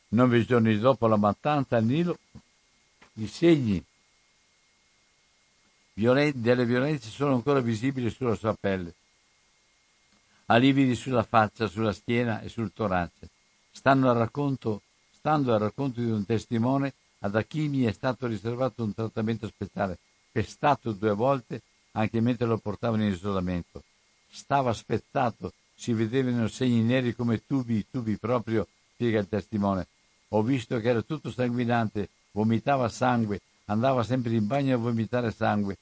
[0.08, 2.18] Nove giorni dopo la mattanza al Nilo,
[3.14, 3.84] i segni
[5.92, 8.94] delle violenze sono ancora visibili sulla sua pelle
[10.51, 13.28] ha lividi sulla faccia, sulla schiena e sul torace.
[13.82, 14.82] Al racconto,
[15.12, 19.98] stando al racconto di un testimone, ad Hakimi è stato riservato un trattamento speciale,
[20.32, 21.62] pestato due volte
[21.93, 23.85] anche mentre lo portavano in isolamento.
[24.28, 29.86] Stava spezzato, si vedevano segni neri come tubi, tubi proprio, spiega il testimone.
[30.31, 35.78] Ho visto che era tutto sanguinante, vomitava sangue, andava sempre in bagno a vomitare sangue.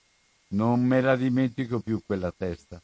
[0.49, 2.79] Non me la dimentico più quella testa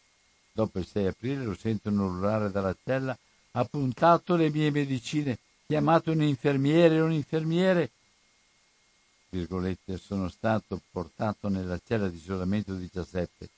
[0.54, 3.18] dopo il 6 aprile lo sentono urlare dalla cella,
[3.52, 5.36] ha puntato le mie medicine,
[5.66, 7.90] chiamato un infermiere, un infermiere.
[9.30, 13.48] Virgolette, sono stato portato nella cella di isolamento 17.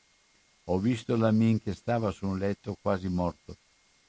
[0.65, 3.57] Ho visto la Min che stava su un letto quasi morto.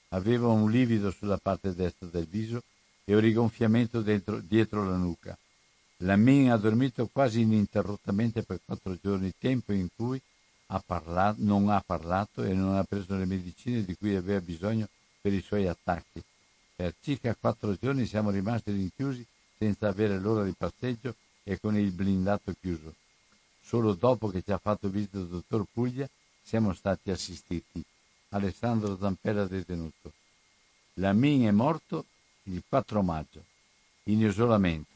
[0.09, 2.63] Aveva un livido sulla parte destra del viso
[3.03, 5.37] e un rigonfiamento dentro, dietro la nuca.
[6.01, 10.21] La Min ha dormito quasi ininterrottamente per quattro giorni, tempo in cui
[10.67, 14.87] ha parlato, non ha parlato e non ha preso le medicine di cui aveva bisogno
[15.21, 16.21] per i suoi attacchi.
[16.75, 19.25] Per circa quattro giorni siamo rimasti rinchiusi
[19.57, 22.93] senza avere l'ora di passeggio e con il blindato chiuso.
[23.63, 26.07] Solo dopo che ci ha fatto visita il dottor Puglia
[26.43, 27.83] siamo stati assistiti.
[28.29, 30.11] Alessandro Zampella detenuto.
[30.95, 32.05] Lamin è morto
[32.43, 33.43] il 4 maggio,
[34.03, 34.95] in isolamento,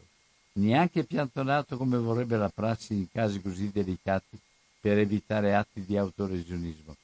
[0.53, 4.39] neanche piantonato come vorrebbe la prassi in casi così delicati
[4.81, 6.95] per evitare atti di autolesionismo.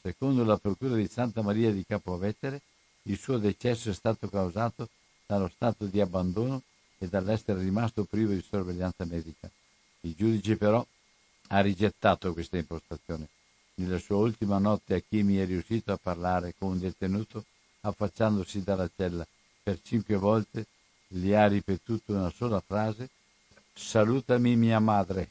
[0.00, 2.62] Secondo la Procura di Santa Maria di Capovetere,
[3.02, 4.88] il suo decesso è stato causato
[5.26, 6.62] dallo stato di abbandono
[6.98, 9.48] e dall'essere rimasto privo di sorveglianza medica.
[10.00, 10.84] Il giudice però
[11.48, 13.28] ha rigettato questa impostazione.
[13.74, 17.44] Nella sua ultima notte Achimi è riuscito a parlare con un detenuto
[17.82, 19.26] affacciandosi dalla cella.
[19.62, 20.66] Per cinque volte
[21.06, 23.08] gli ha ripetuto una sola frase
[23.72, 25.30] Salutami mia madre.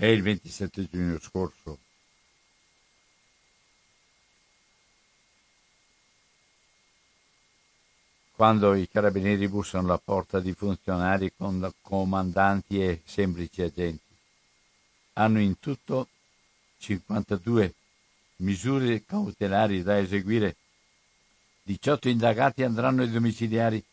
[0.00, 1.76] È il 27 giugno scorso.
[8.30, 14.14] Quando i carabinieri bussano alla porta di funzionari con comandanti e semplici agenti.
[15.14, 16.06] Hanno in tutto
[16.78, 17.74] 52
[18.36, 20.54] misure cautelari da eseguire,
[21.64, 23.84] 18 indagati andranno ai domiciliari,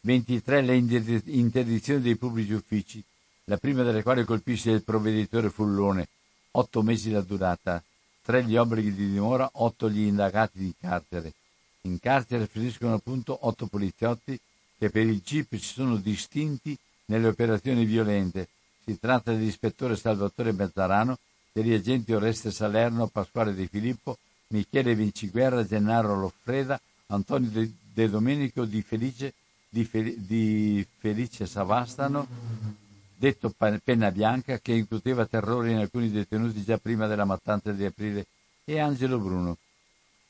[0.00, 3.02] 23 le interdizioni dei pubblici uffici,
[3.44, 6.08] la prima delle quali colpisce il provveditore Fullone,
[6.52, 7.82] otto mesi la durata,
[8.22, 11.32] tre gli obblighi di dimora, otto gli indagati di carcere.
[11.82, 14.38] In carcere finiscono appunto otto poliziotti
[14.78, 16.76] che per il GIP si sono distinti
[17.06, 18.48] nelle operazioni violente.
[18.84, 21.18] Si tratta dell'ispettore Salvatore Mezzarano,
[21.52, 24.18] degli agenti Oreste Salerno, Pasquale De Filippo,
[24.48, 29.34] Michele Vinciguerra, Gennaro Loffreda, Antonio De, Domenico, Di Felice,
[29.68, 32.26] di, Fel- di Felice Savastano,
[33.20, 38.24] detto penna bianca, che incuteva terrore in alcuni detenuti già prima della mattanza di aprile,
[38.64, 39.58] e Angelo Bruno.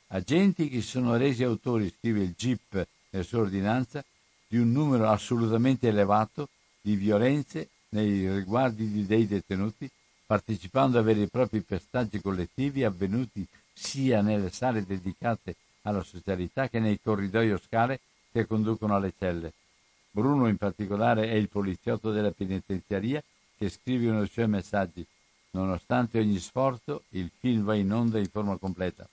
[0.08, 4.04] Agenti che si sono resi autori, scrive il GIP nella sua ordinanza,
[4.48, 6.48] di un numero assolutamente elevato
[6.80, 9.88] di violenze nei riguardi dei detenuti,
[10.26, 16.80] partecipando a veri e propri pestaggi collettivi avvenuti sia nelle sale dedicate alla socialità che
[16.80, 18.00] nei corridoi o scale
[18.32, 19.52] che conducono alle celle.
[20.10, 23.22] Bruno in particolare è il poliziotto della penitenziaria
[23.56, 25.06] che scrive uno dei suoi messaggi.
[25.52, 29.08] Nonostante ogni sforzo, il film va in onda in forma completa.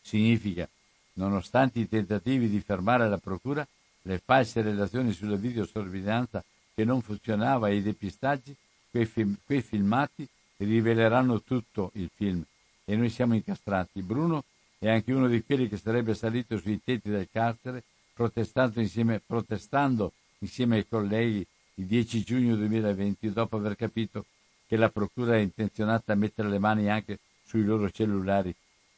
[0.00, 0.68] Significa,
[1.14, 3.66] nonostante i tentativi di fermare la procura,
[4.02, 6.42] le false relazioni sulla videosorveglianza
[6.74, 8.54] che non funzionava e i depistaggi,
[8.90, 10.26] quei, film, quei filmati
[10.56, 12.42] riveleranno tutto il film
[12.84, 14.02] e noi siamo incastrati.
[14.02, 14.44] Bruno
[14.78, 20.12] è anche uno di quelli che sarebbe salito sui tetti del carcere protestando insieme, protestando
[20.42, 21.46] insieme ai colleghi
[21.76, 24.26] il 10 giugno 2020 dopo aver capito
[24.66, 28.54] che la procura è intenzionata a mettere le mani anche sui loro cellulari.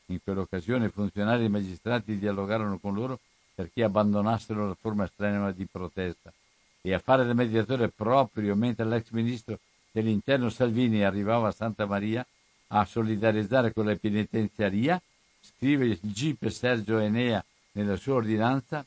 [0.06, 3.20] In quell'occasione funzionari e magistrati dialogarono con loro
[3.54, 6.32] perché abbandonassero la forma estranea di protesta
[6.80, 9.58] e a fare da mediatore proprio mentre l'ex ministro
[9.90, 12.26] dell'interno Salvini arrivava a Santa Maria
[12.68, 15.00] a solidarizzare con la penitenziaria,
[15.40, 17.42] scrive il GIP Sergio Enea
[17.72, 18.84] nella sua ordinanza.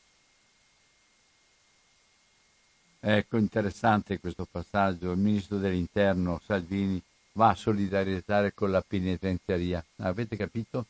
[3.00, 7.00] Ecco interessante questo passaggio, il ministro dell'interno Salvini
[7.32, 9.84] va a solidarizzare con la penitenziaria.
[9.98, 10.86] Avete capito?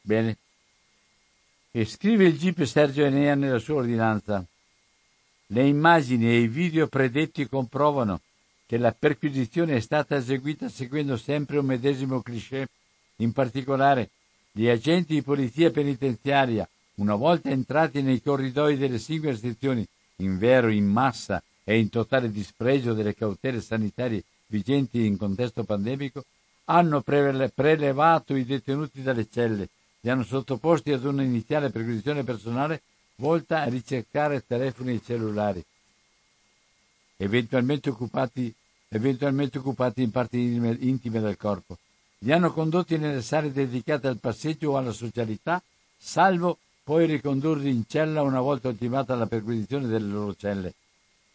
[0.00, 0.36] Bene.
[1.70, 4.44] E scrive il GIP Sergio Enea nella sua ordinanza.
[5.46, 8.20] Le immagini e i video predetti comprovano
[8.66, 12.68] che la perquisizione è stata eseguita seguendo sempre un medesimo cliché.
[13.16, 14.10] In particolare,
[14.50, 19.86] gli agenti di polizia penitenziaria, una volta entrati nei corridoi delle singole sezioni,
[20.16, 26.24] in vero in massa e in totale dispregio delle cautele sanitarie vigenti in contesto pandemico,
[26.66, 29.68] hanno prelevato i detenuti dalle celle,
[30.00, 32.82] li hanno sottoposti ad un'iniziale perquisizione personale
[33.16, 35.64] volta a ricercare telefoni e cellulari,
[37.16, 38.54] eventualmente occupati
[38.92, 41.78] eventualmente occupati in parti intime del corpo.
[42.18, 45.62] Li hanno condotti nelle sale dedicate al passeggio o alla socialità,
[45.96, 50.74] salvo poi ricondurli in cella una volta ultimata la perquisizione delle loro celle.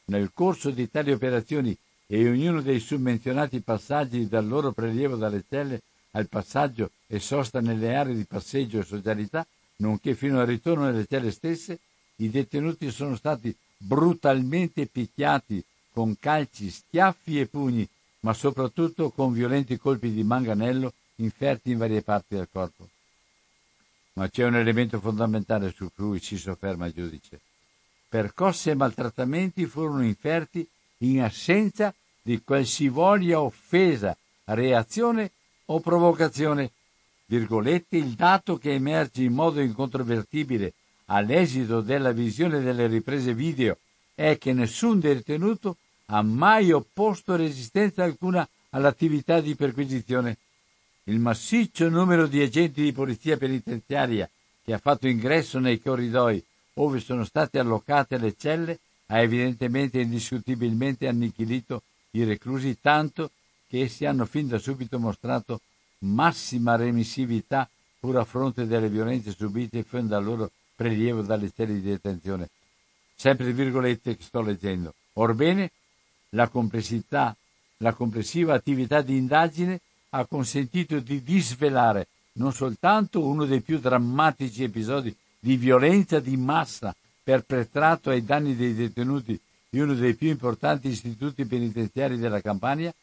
[0.09, 5.81] Nel corso di tali operazioni e ognuno dei summenzionati passaggi dal loro prelievo dalle celle
[6.11, 9.45] al passaggio e sosta nelle aree di passeggio e socialità,
[9.77, 11.79] nonché fino al ritorno nelle celle stesse,
[12.17, 15.61] i detenuti sono stati brutalmente picchiati
[15.91, 17.88] con calci, schiaffi e pugni,
[18.21, 22.88] ma soprattutto con violenti colpi di manganello inferti in varie parti del corpo.
[24.13, 27.41] Ma c'è un elemento fondamentale su cui si sofferma il giudice.
[28.09, 30.67] Percosse e maltrattamenti furono inferti
[30.99, 34.15] in assenza di qualsivoglia offesa,
[34.45, 35.31] reazione
[35.65, 36.71] o provocazione.
[37.25, 40.73] Virgolette, il dato che emerge in modo incontrovertibile
[41.05, 43.77] all'esito della visione delle riprese video
[44.15, 50.38] è che nessun detenuto ha mai opposto resistenza alcuna all'attività di perquisizione.
[51.03, 54.29] Il massiccio numero di agenti di polizia penitenziaria
[54.63, 56.43] che ha fatto ingresso nei corridoi
[56.77, 61.81] dove sono state allocate le celle ha evidentemente e indiscutibilmente annichilito
[62.11, 63.31] i reclusi tanto
[63.67, 65.61] che essi hanno fin da subito mostrato
[65.99, 67.67] massima remissività
[67.99, 72.49] pur a fronte delle violenze subite fin dal loro prelievo dalle celle di detenzione.
[73.15, 74.93] Sempre virgolette che sto leggendo.
[75.13, 75.71] Orbene,
[76.29, 77.35] la complessità,
[77.77, 84.63] la complessiva attività di indagine ha consentito di disvelare non soltanto uno dei più drammatici
[84.63, 89.39] episodi di violenza di massa perpetrato ai danni dei detenuti
[89.72, 92.93] in uno dei più importanti istituti penitenziari della Campania,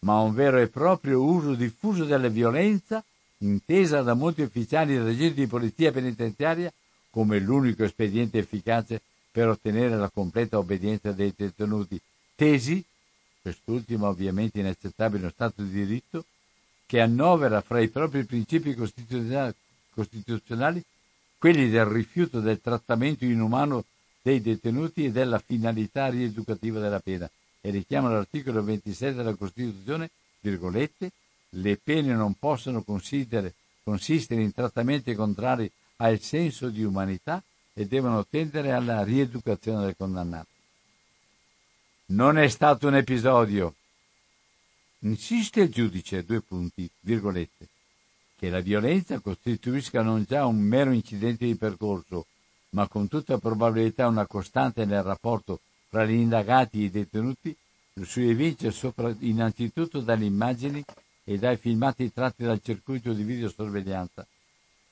[0.00, 3.04] ma un vero e proprio uso diffuso della violenza,
[3.38, 6.72] intesa da molti ufficiali ed agenti di polizia penitenziaria
[7.10, 9.00] come l'unico espediente efficace
[9.30, 12.00] per ottenere la completa obbedienza dei detenuti
[12.34, 12.82] tesi,
[13.42, 16.24] quest'ultima ovviamente inaccettabile in uno Stato di diritto,
[16.86, 20.82] che annovera fra i propri principi costituzionali
[21.44, 23.84] quelli del rifiuto del trattamento inumano
[24.22, 27.30] dei detenuti e della finalità rieducativa della pena
[27.60, 30.08] e richiama l'articolo 26 della Costituzione,
[30.40, 31.10] virgolette,
[31.50, 33.52] le pene non possono consistere
[34.40, 37.42] in trattamenti contrari al senso di umanità
[37.74, 40.48] e devono tendere alla rieducazione del condannato.
[42.06, 43.74] Non è stato un episodio.
[45.00, 47.68] Insiste il giudice, due punti, virgolette,
[48.44, 52.26] che la violenza costituisca non già un mero incidente di percorso,
[52.70, 57.56] ma con tutta probabilità una costante nel rapporto fra gli indagati e i detenuti,
[58.02, 58.74] si evince
[59.20, 60.84] innanzitutto dalle immagini
[61.24, 64.26] e dai filmati tratti dal circuito di videosorveglianza.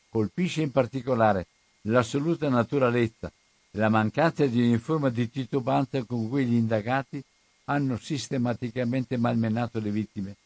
[0.09, 1.47] Colpisce in particolare
[1.83, 3.31] l'assoluta naturalezza
[3.71, 7.23] e la mancanza di ogni forma di titubanza con cui gli indagati
[7.65, 10.37] hanno sistematicamente malmenato le vittime.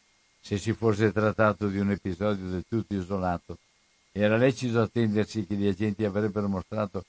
[0.46, 3.58] Se si fosse trattato di un episodio del tutto isolato,
[4.12, 7.04] era lecito attendersi che gli agenti avrebbero mostrato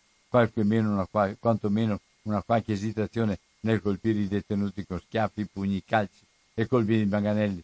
[0.55, 6.65] meno una, quantomeno una qualche esitazione nel colpire i detenuti con schiaffi, pugni, calci e
[6.65, 7.63] colpi di manganelli,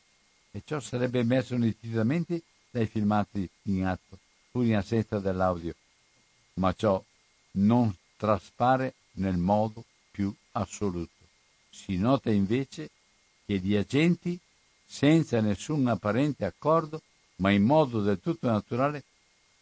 [0.52, 4.20] e ciò sarebbe emerso nitidamente dai filmati in atto,
[4.52, 5.74] pur in assenza dell'audio.
[6.58, 7.04] Ma ciò
[7.54, 11.26] non traspare nel modo più assoluto.
[11.72, 12.92] Si nota invece
[13.48, 14.40] che gli agenti,
[14.94, 17.02] senza nessun apparente accordo,
[17.38, 19.04] ma in modo del tutto naturale,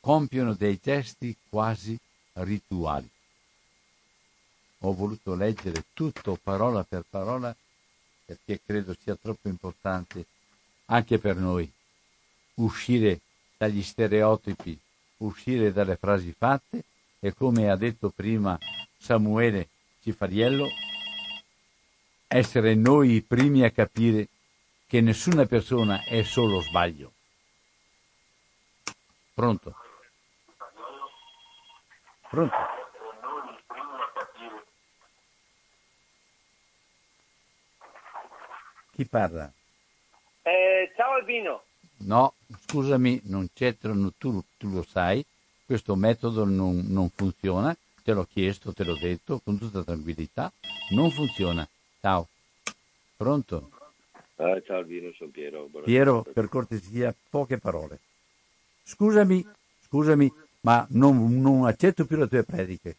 [0.01, 1.97] compiono dei gesti quasi
[2.33, 3.09] rituali.
[4.79, 7.55] Ho voluto leggere tutto parola per parola
[8.25, 10.25] perché credo sia troppo importante
[10.87, 11.71] anche per noi
[12.55, 13.21] uscire
[13.57, 14.77] dagli stereotipi,
[15.19, 16.83] uscire dalle frasi fatte
[17.19, 18.59] e come ha detto prima
[18.97, 19.69] Samuele
[20.01, 20.67] Cifariello,
[22.27, 24.27] essere noi i primi a capire
[24.91, 27.13] che nessuna persona è solo sbaglio.
[29.33, 29.73] Pronto?
[32.29, 32.55] Pronto?
[38.91, 39.49] Chi parla?
[40.41, 41.63] Eh, ciao Albino.
[41.99, 42.33] No,
[42.67, 45.25] scusami, non c'è, tu, tu lo sai,
[45.65, 47.73] questo metodo non, non, funziona,
[48.03, 50.51] te l'ho chiesto, te l'ho detto con tutta tranquillità,
[50.89, 51.65] non funziona.
[52.01, 52.27] Ciao.
[53.15, 53.79] Pronto?
[54.41, 55.69] Ah, ciao Albino, sono Piero.
[55.83, 57.99] Piero, per cortesia, poche parole.
[58.81, 59.45] Scusami,
[59.85, 62.95] scusami, ma non, non accetto più le tue prediche.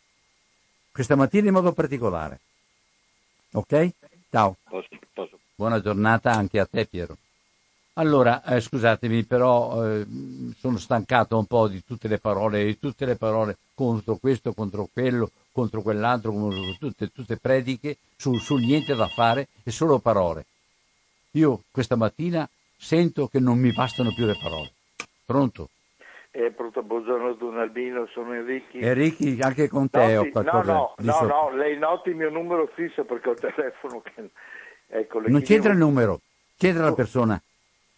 [0.93, 2.39] Questa mattina in modo particolare.
[3.55, 3.90] Ok?
[4.31, 4.56] Ciao.
[4.69, 5.36] Posso, posso.
[5.56, 7.16] Buona giornata anche a te Piero.
[7.94, 10.06] Allora, eh, scusatemi, però eh,
[10.56, 14.89] sono stancato un po' di tutte le parole, di tutte le parole contro questo, contro
[14.93, 20.47] quello, contro quell'altro, contro tutte, tutte prediche sul, sul niente da fare e solo parole.
[21.35, 22.47] Io questa mattina
[22.77, 24.71] sento che non mi bastano più le parole.
[25.25, 25.71] Pronto?
[26.31, 28.77] Eh, pronto, buongiorno Don Albino, sono Enrico.
[28.77, 32.29] Enrico, anche con te no, ho qualcosa No, no, no, no, lei noti il mio
[32.29, 34.31] numero fisso perché ho il telefono che...
[34.89, 36.21] Ecco, non c'entra il numero,
[36.59, 37.41] c'entra la persona.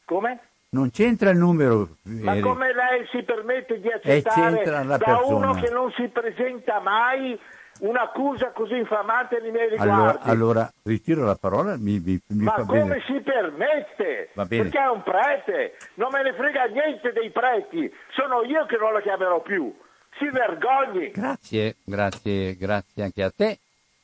[0.05, 0.41] Come?
[0.69, 1.97] Non c'entra il numero.
[2.03, 5.51] Ma come lei si permette di accettare da persona.
[5.51, 7.37] uno che non si presenta mai
[7.81, 9.93] un'accusa così infamante nei miei riguardi.
[9.93, 11.77] Allora, allora ritiro la parola.
[11.77, 13.03] Mi, mi, mi Ma come bene.
[13.07, 14.31] si permette?
[14.35, 18.93] Perché è un prete, non me ne frega niente dei preti, sono io che non
[18.93, 19.75] lo chiamerò più.
[20.19, 21.11] Si vergogni.
[21.11, 23.59] Grazie, grazie, grazie anche a te.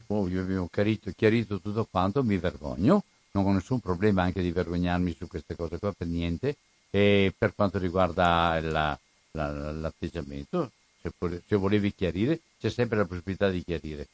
[0.08, 3.04] Oh, io avevo chiarito, chiarito tutto quanto, mi vergogno.
[3.32, 6.56] Non ho nessun problema anche di vergognarmi su queste cose qua per niente.
[6.90, 8.98] E per quanto riguarda la,
[9.30, 14.08] la, l'atteggiamento, se, se, volevi chiarire, c'è sempre la possibilità di chiarire.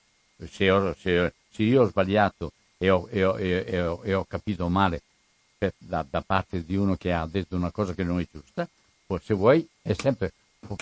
[0.49, 4.25] Se, ho, se, se io ho sbagliato e ho, e ho, e ho, e ho
[4.25, 5.03] capito male
[5.57, 8.69] per, da, da, parte di uno che ha detto una cosa che non è giusta,
[9.21, 10.33] se vuoi è sempre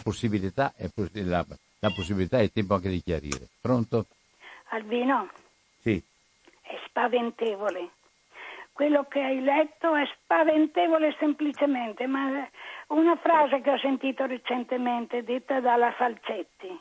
[0.03, 1.45] possibilità, è, la,
[1.79, 3.49] la possibilità e il tempo anche di chiarire.
[3.61, 4.07] Pronto?
[4.71, 5.31] Albino?
[5.81, 6.03] Sì.
[6.61, 7.91] È spaventevole.
[8.75, 12.45] Quello che hai letto è spaventevole semplicemente, ma
[12.89, 16.77] una frase che ho sentito recentemente detta dalla Falcetti.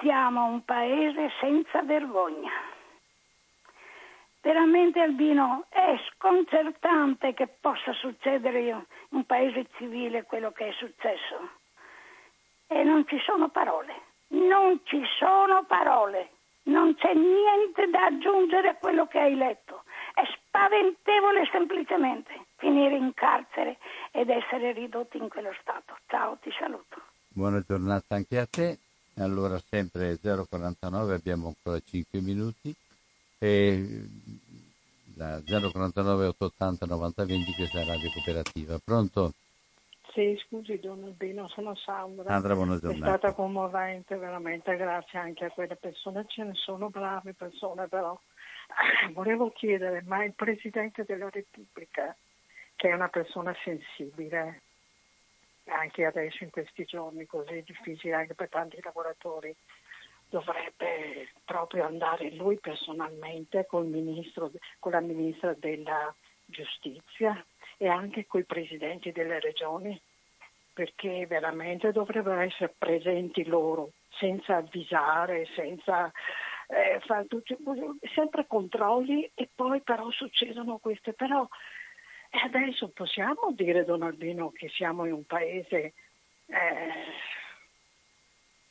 [0.00, 2.50] Siamo un paese senza vergogna.
[4.40, 11.50] Veramente Albino è sconcertante che possa succedere in un paese civile quello che è successo.
[12.66, 13.94] E non ci sono parole,
[14.30, 16.30] non ci sono parole,
[16.64, 19.84] non c'è niente da aggiungere a quello che hai letto.
[20.14, 23.78] È spaventevole semplicemente finire in carcere
[24.10, 25.96] ed essere ridotti in quello stato.
[26.06, 27.00] Ciao, ti saluto.
[27.28, 28.78] Buona giornata anche a te.
[29.18, 32.74] Allora sempre 049, abbiamo ancora 5 minuti.
[33.38, 34.02] E
[35.16, 38.78] la 049 880 9020 questa è Radio Cooperativa.
[38.82, 39.32] Pronto?
[40.12, 42.28] Sì, scusi Don Albino, sono Sandra.
[42.28, 43.14] Sandra, buona giornata.
[43.14, 46.26] È stata commovente, veramente, grazie anche a quelle persone.
[46.28, 48.18] Ce ne sono brave persone, però
[49.12, 52.16] volevo chiedere, ma il Presidente della Repubblica,
[52.76, 54.62] che è una persona sensibile,
[55.66, 59.54] anche adesso in questi giorni così difficili anche per tanti lavoratori,
[60.28, 66.12] dovrebbe proprio andare lui personalmente ministro, con la Ministra della
[66.46, 67.44] Giustizia
[67.76, 70.00] e anche con i presidenti delle regioni,
[70.72, 76.10] perché veramente dovrebbero essere presenti loro, senza avvisare, senza
[76.72, 77.54] eh, fa tutti,
[78.14, 81.12] sempre controlli e poi però succedono queste.
[81.12, 81.46] Però
[82.44, 85.92] adesso possiamo dire, Don Albino, che siamo in un paese,
[86.46, 87.04] eh,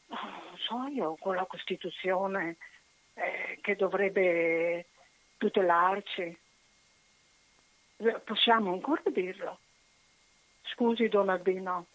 [0.07, 2.57] non so io, con la Costituzione
[3.13, 4.87] eh, che dovrebbe
[5.37, 6.37] tutelarci.
[8.25, 9.59] Possiamo ancora dirlo.
[10.63, 11.85] Scusi, Don Albino.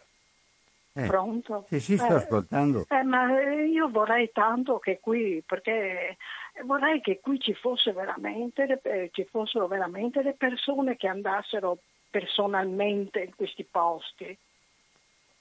[0.98, 1.66] Eh, Pronto?
[1.68, 2.86] Sì, sì, sto Eh, ascoltando.
[2.88, 6.16] eh, ma io vorrei tanto che qui, perché
[6.64, 11.78] vorrei che qui ci, fosse veramente, eh, ci fossero veramente le persone che andassero
[12.10, 14.36] personalmente in questi posti.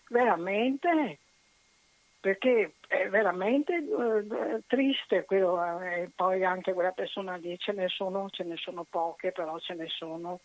[0.10, 1.19] Veramente,
[2.19, 8.30] perché è veramente eh, triste quello, eh, poi anche quella persona lì ce ne sono,
[8.30, 10.41] ce ne sono poche, però ce ne sono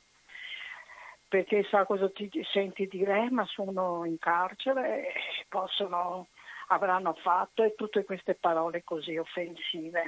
[1.31, 6.27] perché sa cosa ti ti senti dire, "Eh, ma sono in carcere e possono,
[6.69, 10.03] avranno fatto e tutte queste parole così offensive.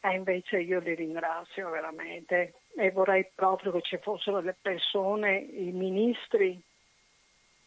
[0.00, 5.72] E invece io li ringrazio veramente e vorrei proprio che ci fossero le persone, i
[5.72, 6.62] ministri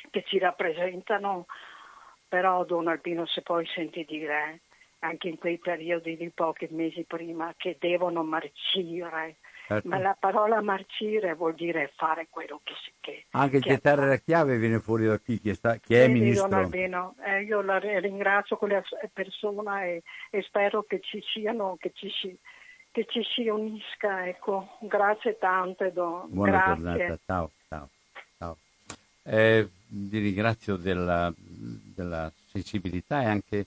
[0.10, 1.48] che ci rappresentano,
[2.30, 4.61] però Don Albino se poi senti dire
[4.99, 9.36] anche in quei periodi di pochi mesi prima che devono marcire,
[9.68, 9.89] Certo.
[9.89, 14.15] ma la parola marcire vuol dire fare quello che si che, Anche che gettare la
[14.15, 16.56] chiave viene fuori da qui, chi, sta, chi è Vedi, ministro.
[16.56, 18.81] Albino, eh, io la ri- ringrazio quella
[19.11, 22.34] persona e, e spero che ci siano, che ci si,
[22.91, 24.77] che ci si unisca, ecco.
[24.80, 26.27] Grazie tante, Don.
[26.30, 26.76] Buona Grazie.
[26.76, 27.89] giornata, ciao, ciao,
[28.38, 28.57] ciao.
[29.23, 33.65] Eh, vi ringrazio della, della sensibilità e anche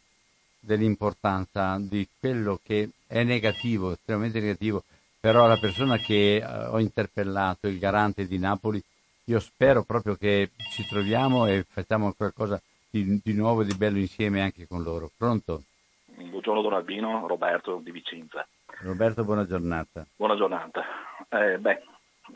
[0.59, 4.83] dell'importanza di quello che è negativo, estremamente negativo,
[5.21, 8.83] però la persona che eh, ho interpellato, il garante di Napoli,
[9.25, 12.61] io spero proprio che ci troviamo e facciamo qualcosa
[12.91, 15.11] di, di nuovo e di bello insieme anche con loro.
[15.17, 15.63] Pronto?
[16.07, 18.47] Buongiorno Don Albino, Roberto di Vicenza.
[18.81, 20.07] Roberto, buona giornata.
[20.17, 20.83] Buona giornata.
[21.29, 21.83] Eh, beh,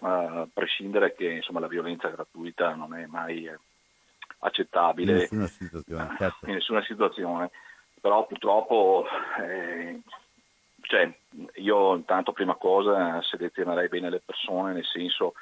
[0.01, 3.57] a prescindere che insomma, la violenza gratuita non è mai eh, In
[4.41, 6.47] accettabile nessuna situazione, certo.
[6.47, 7.51] in nessuna situazione,
[8.01, 9.07] però purtroppo
[9.41, 10.01] eh,
[10.85, 11.13] cioè,
[11.55, 15.35] io intanto prima cosa selezionerei bene le persone, nel senso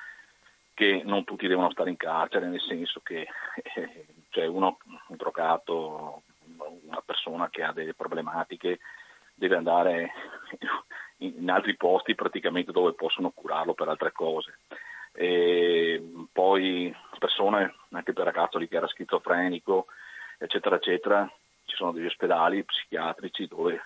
[0.75, 3.27] che non tutti devono stare in carcere, nel senso che
[3.75, 4.79] eh, cioè uno
[5.09, 6.23] un drogato,
[6.57, 8.79] una persona che ha delle problematiche
[9.35, 10.13] deve andare
[11.19, 14.59] in altri posti praticamente dove possono curarlo per altre cose.
[15.13, 16.03] E
[16.33, 19.87] poi persone, anche per ragazzo lì che era schizofrenico,
[20.39, 21.31] eccetera, eccetera,
[21.67, 23.81] ci sono degli ospedali psichiatrici dove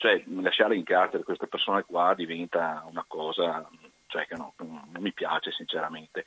[0.00, 3.68] cioè lasciare in carcere queste persone qua diventa una cosa
[4.06, 6.24] cioè, che no, non mi piace sinceramente.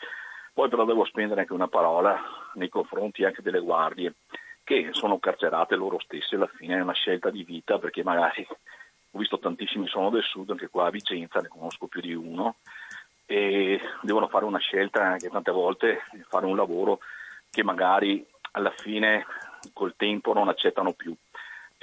[0.53, 2.21] Poi però devo spendere anche una parola
[2.53, 4.13] nei confronti anche delle guardie
[4.63, 9.17] che sono carcerate loro stesse, alla fine è una scelta di vita perché magari ho
[9.17, 12.57] visto tantissimi sono del sud, anche qua a Vicenza ne conosco più di uno
[13.25, 16.99] e devono fare una scelta anche tante volte fare un lavoro
[17.49, 19.25] che magari alla fine
[19.73, 21.15] col tempo non accettano più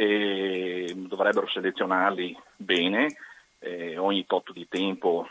[0.01, 3.19] e dovrebbero selezionarli bene
[3.59, 5.29] eh, ogni tot di tempo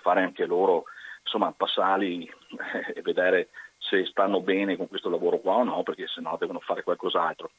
[0.00, 0.84] fare anche loro
[1.24, 6.06] insomma passarli eh, e vedere se stanno bene con questo lavoro qua o no perché
[6.06, 7.50] sennò devono fare qualcos'altro.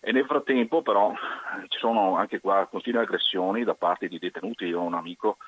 [0.00, 1.14] E nel frattempo però
[1.68, 4.66] ci sono anche qua continue aggressioni da parte di detenuti.
[4.66, 5.38] Io ho un amico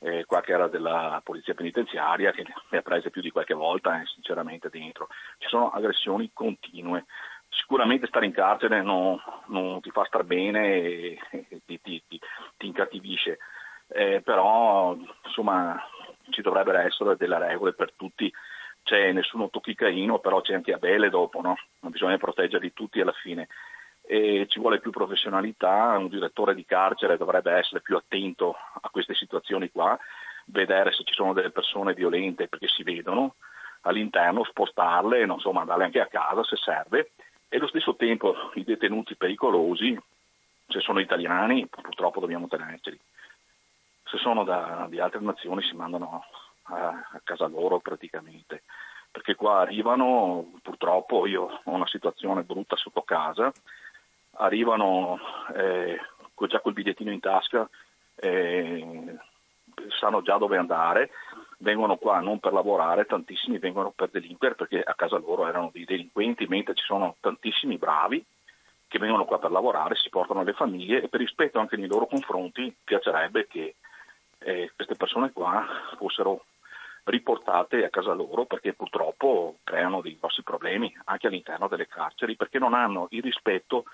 [0.00, 4.00] eh, qua che era della polizia penitenziaria che mi ha preso più di qualche volta
[4.00, 5.08] eh, sinceramente dentro.
[5.38, 7.06] Ci sono aggressioni continue
[7.56, 12.20] sicuramente stare in carcere non, non ti fa star bene e, e ti, ti, ti,
[12.56, 13.38] ti incattivisce.
[13.88, 15.80] Eh, però insomma
[16.30, 18.32] ci dovrebbero essere delle regole per tutti.
[18.82, 21.56] C'è nessuno tocchi Caino però c'è anche Abele dopo no?
[21.80, 23.48] bisogna proteggerli tutti alla fine.
[24.08, 29.14] E ci vuole più professionalità, un direttore di carcere dovrebbe essere più attento a queste
[29.14, 29.98] situazioni qua,
[30.46, 33.34] vedere se ci sono delle persone violente perché si vedono
[33.80, 37.10] all'interno, spostarle, non so, mandarle anche a casa se serve
[37.48, 39.98] e allo stesso tempo i detenuti pericolosi,
[40.68, 42.98] se sono italiani purtroppo dobbiamo tenerceli,
[44.04, 46.24] se sono da, di altre nazioni si mandano
[46.64, 48.62] a, a casa loro praticamente.
[49.10, 53.50] Perché qua arrivano, purtroppo io ho una situazione brutta sotto casa,
[54.32, 55.18] arrivano
[55.54, 55.98] eh,
[56.48, 57.68] già col bigliettino in tasca,
[58.16, 59.16] eh,
[59.98, 61.10] sanno già dove andare,
[61.58, 65.84] vengono qua non per lavorare, tantissimi vengono per delinquere perché a casa loro erano dei
[65.84, 68.24] delinquenti, mentre ci sono tantissimi bravi
[68.88, 72.06] che vengono qua per lavorare, si portano le famiglie e per rispetto anche nei loro
[72.06, 73.74] confronti piacerebbe che
[74.38, 75.66] eh, queste persone qua
[75.96, 76.44] fossero
[77.04, 82.58] riportate a casa loro perché purtroppo creano dei grossi problemi anche all'interno delle carceri perché
[82.58, 83.84] non hanno il rispetto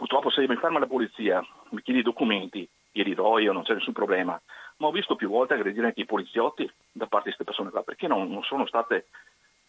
[0.00, 3.74] Purtroppo se mi ferma la polizia, mi chiedi i documenti, glieli do io, non c'è
[3.74, 4.40] nessun problema.
[4.80, 7.82] Ma ho visto più volte aggredire anche i poliziotti da parte di queste persone qua,
[7.82, 9.08] perché non, non sono state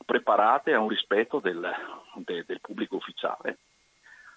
[0.06, 1.70] preparate a un rispetto del,
[2.16, 3.58] de, del pubblico ufficiale.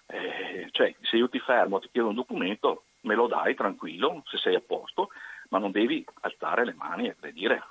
[0.07, 4.37] Eh, cioè, se io ti fermo, ti chiedo un documento, me lo dai tranquillo, se
[4.37, 5.09] sei a posto,
[5.49, 7.63] ma non devi alzare le mani e aggredire.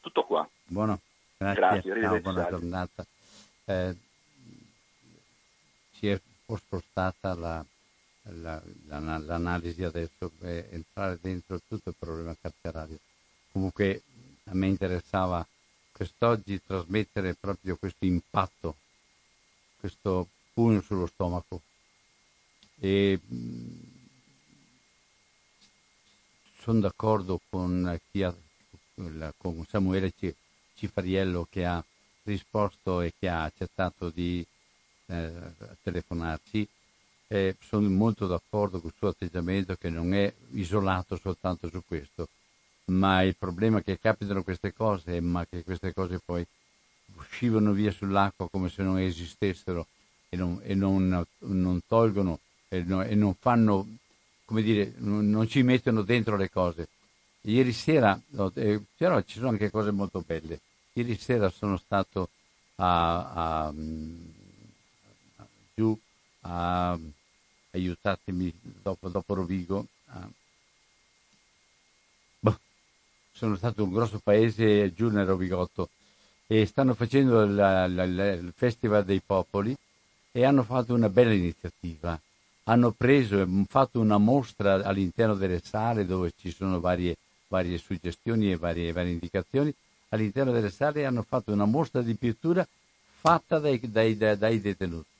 [0.00, 0.48] Tutto qua.
[0.64, 1.00] Buono,
[1.38, 1.60] grazie.
[1.60, 3.06] Grazie, Ciao, buona giornata.
[3.64, 3.96] Eh,
[5.92, 7.64] si è spostata la,
[8.34, 12.98] la, la, l'analisi adesso per entrare dentro tutto il problema carcerario.
[13.52, 14.02] Comunque
[14.44, 15.46] a me interessava
[15.92, 18.76] quest'oggi trasmettere proprio questo impatto,
[19.78, 21.62] questo pugno sullo stomaco.
[22.78, 23.18] E
[26.58, 30.12] sono d'accordo con, ha, con Samuele
[30.74, 31.82] Cifariello che ha
[32.24, 34.44] risposto e che ha accettato di
[35.06, 35.32] eh,
[35.82, 36.68] telefonarci.
[37.28, 42.28] Eh, sono molto d'accordo con il suo atteggiamento che non è isolato soltanto su questo,
[42.86, 46.46] ma il problema è che capitano queste cose, ma che queste cose poi
[47.16, 49.86] uscivano via sull'acqua come se non esistessero
[50.28, 53.86] e non, e non, non tolgono e non, e non, fanno,
[54.44, 56.88] come dire, non, ci mettono dentro le cose.
[57.42, 58.20] Ieri sera,
[58.54, 60.60] eh, però ci sono anche cose molto belle.
[60.92, 62.28] Ieri sera sono stato
[62.76, 63.74] a, a, a
[65.74, 65.96] giù
[66.46, 66.98] a,
[67.72, 68.52] aiutatemi
[68.82, 69.86] dopo, dopo Rovigo.
[70.06, 70.28] A,
[72.40, 72.58] boh,
[73.32, 75.90] sono stato un grosso paese giù nel Rovigotto
[76.46, 79.76] e stanno facendo la, la, la, il Festival dei Popoli
[80.30, 82.18] e hanno fatto una bella iniziativa.
[82.64, 87.16] Hanno preso e fatto una mostra all'interno delle sale dove ci sono varie,
[87.48, 89.72] varie suggestioni e varie, varie, indicazioni.
[90.10, 92.66] All'interno delle sale hanno fatto una mostra di pittura
[93.20, 95.15] fatta dai, dai, dai, dai detenuti.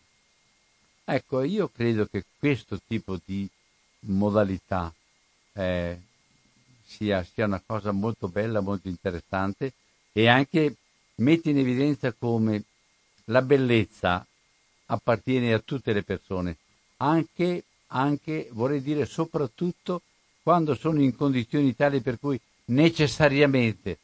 [1.09, 3.49] Ecco, io credo che questo tipo di
[4.01, 4.93] modalità
[5.53, 6.01] eh,
[6.85, 9.73] sia, sia, una cosa molto bella, molto interessante
[10.11, 10.74] e anche
[11.16, 12.65] mette in evidenza come
[13.27, 14.27] la bellezza
[14.87, 16.57] appartiene a tutte le persone,
[16.97, 20.03] anche, anche vorrei dire soprattutto
[20.43, 23.99] quando sono in condizioni tali per cui necessariamente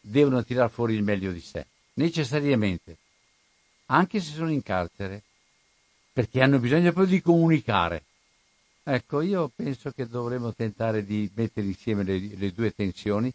[0.00, 2.96] devono tirare fuori il meglio di sé, necessariamente,
[3.86, 5.22] anche se sono in carcere,
[6.16, 8.04] perché hanno bisogno proprio di comunicare.
[8.84, 13.30] Ecco, io penso che dovremmo tentare di mettere insieme le, le due tensioni,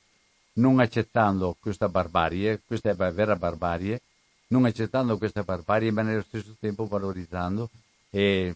[0.54, 4.02] non accettando questa barbarie, questa è vera barbarie,
[4.48, 7.70] non accettando questa barbarie, ma nello stesso tempo valorizzando.
[8.10, 8.56] E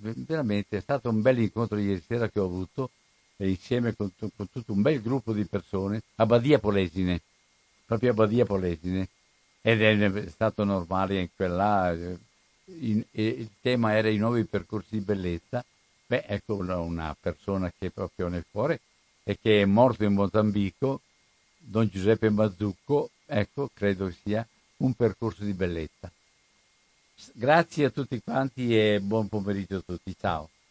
[0.00, 2.90] veramente è stato un bel incontro ieri sera che ho avuto
[3.36, 7.20] insieme con, con, tutto un bel gruppo di persone a Badia Polesine,
[7.86, 9.06] proprio a Badia Polesine
[9.62, 11.96] ed è stato normale in quella
[12.80, 15.64] in, il tema era i nuovi percorsi di bellezza.
[16.06, 18.80] Beh ecco una persona che è proprio nel cuore
[19.22, 21.00] e che è morto in Mozambico
[21.56, 24.46] Don Giuseppe Mazzucco ecco credo sia
[24.78, 26.10] un percorso di bellezza.
[27.32, 30.14] Grazie a tutti quanti e buon pomeriggio a tutti.
[30.18, 30.50] Ciao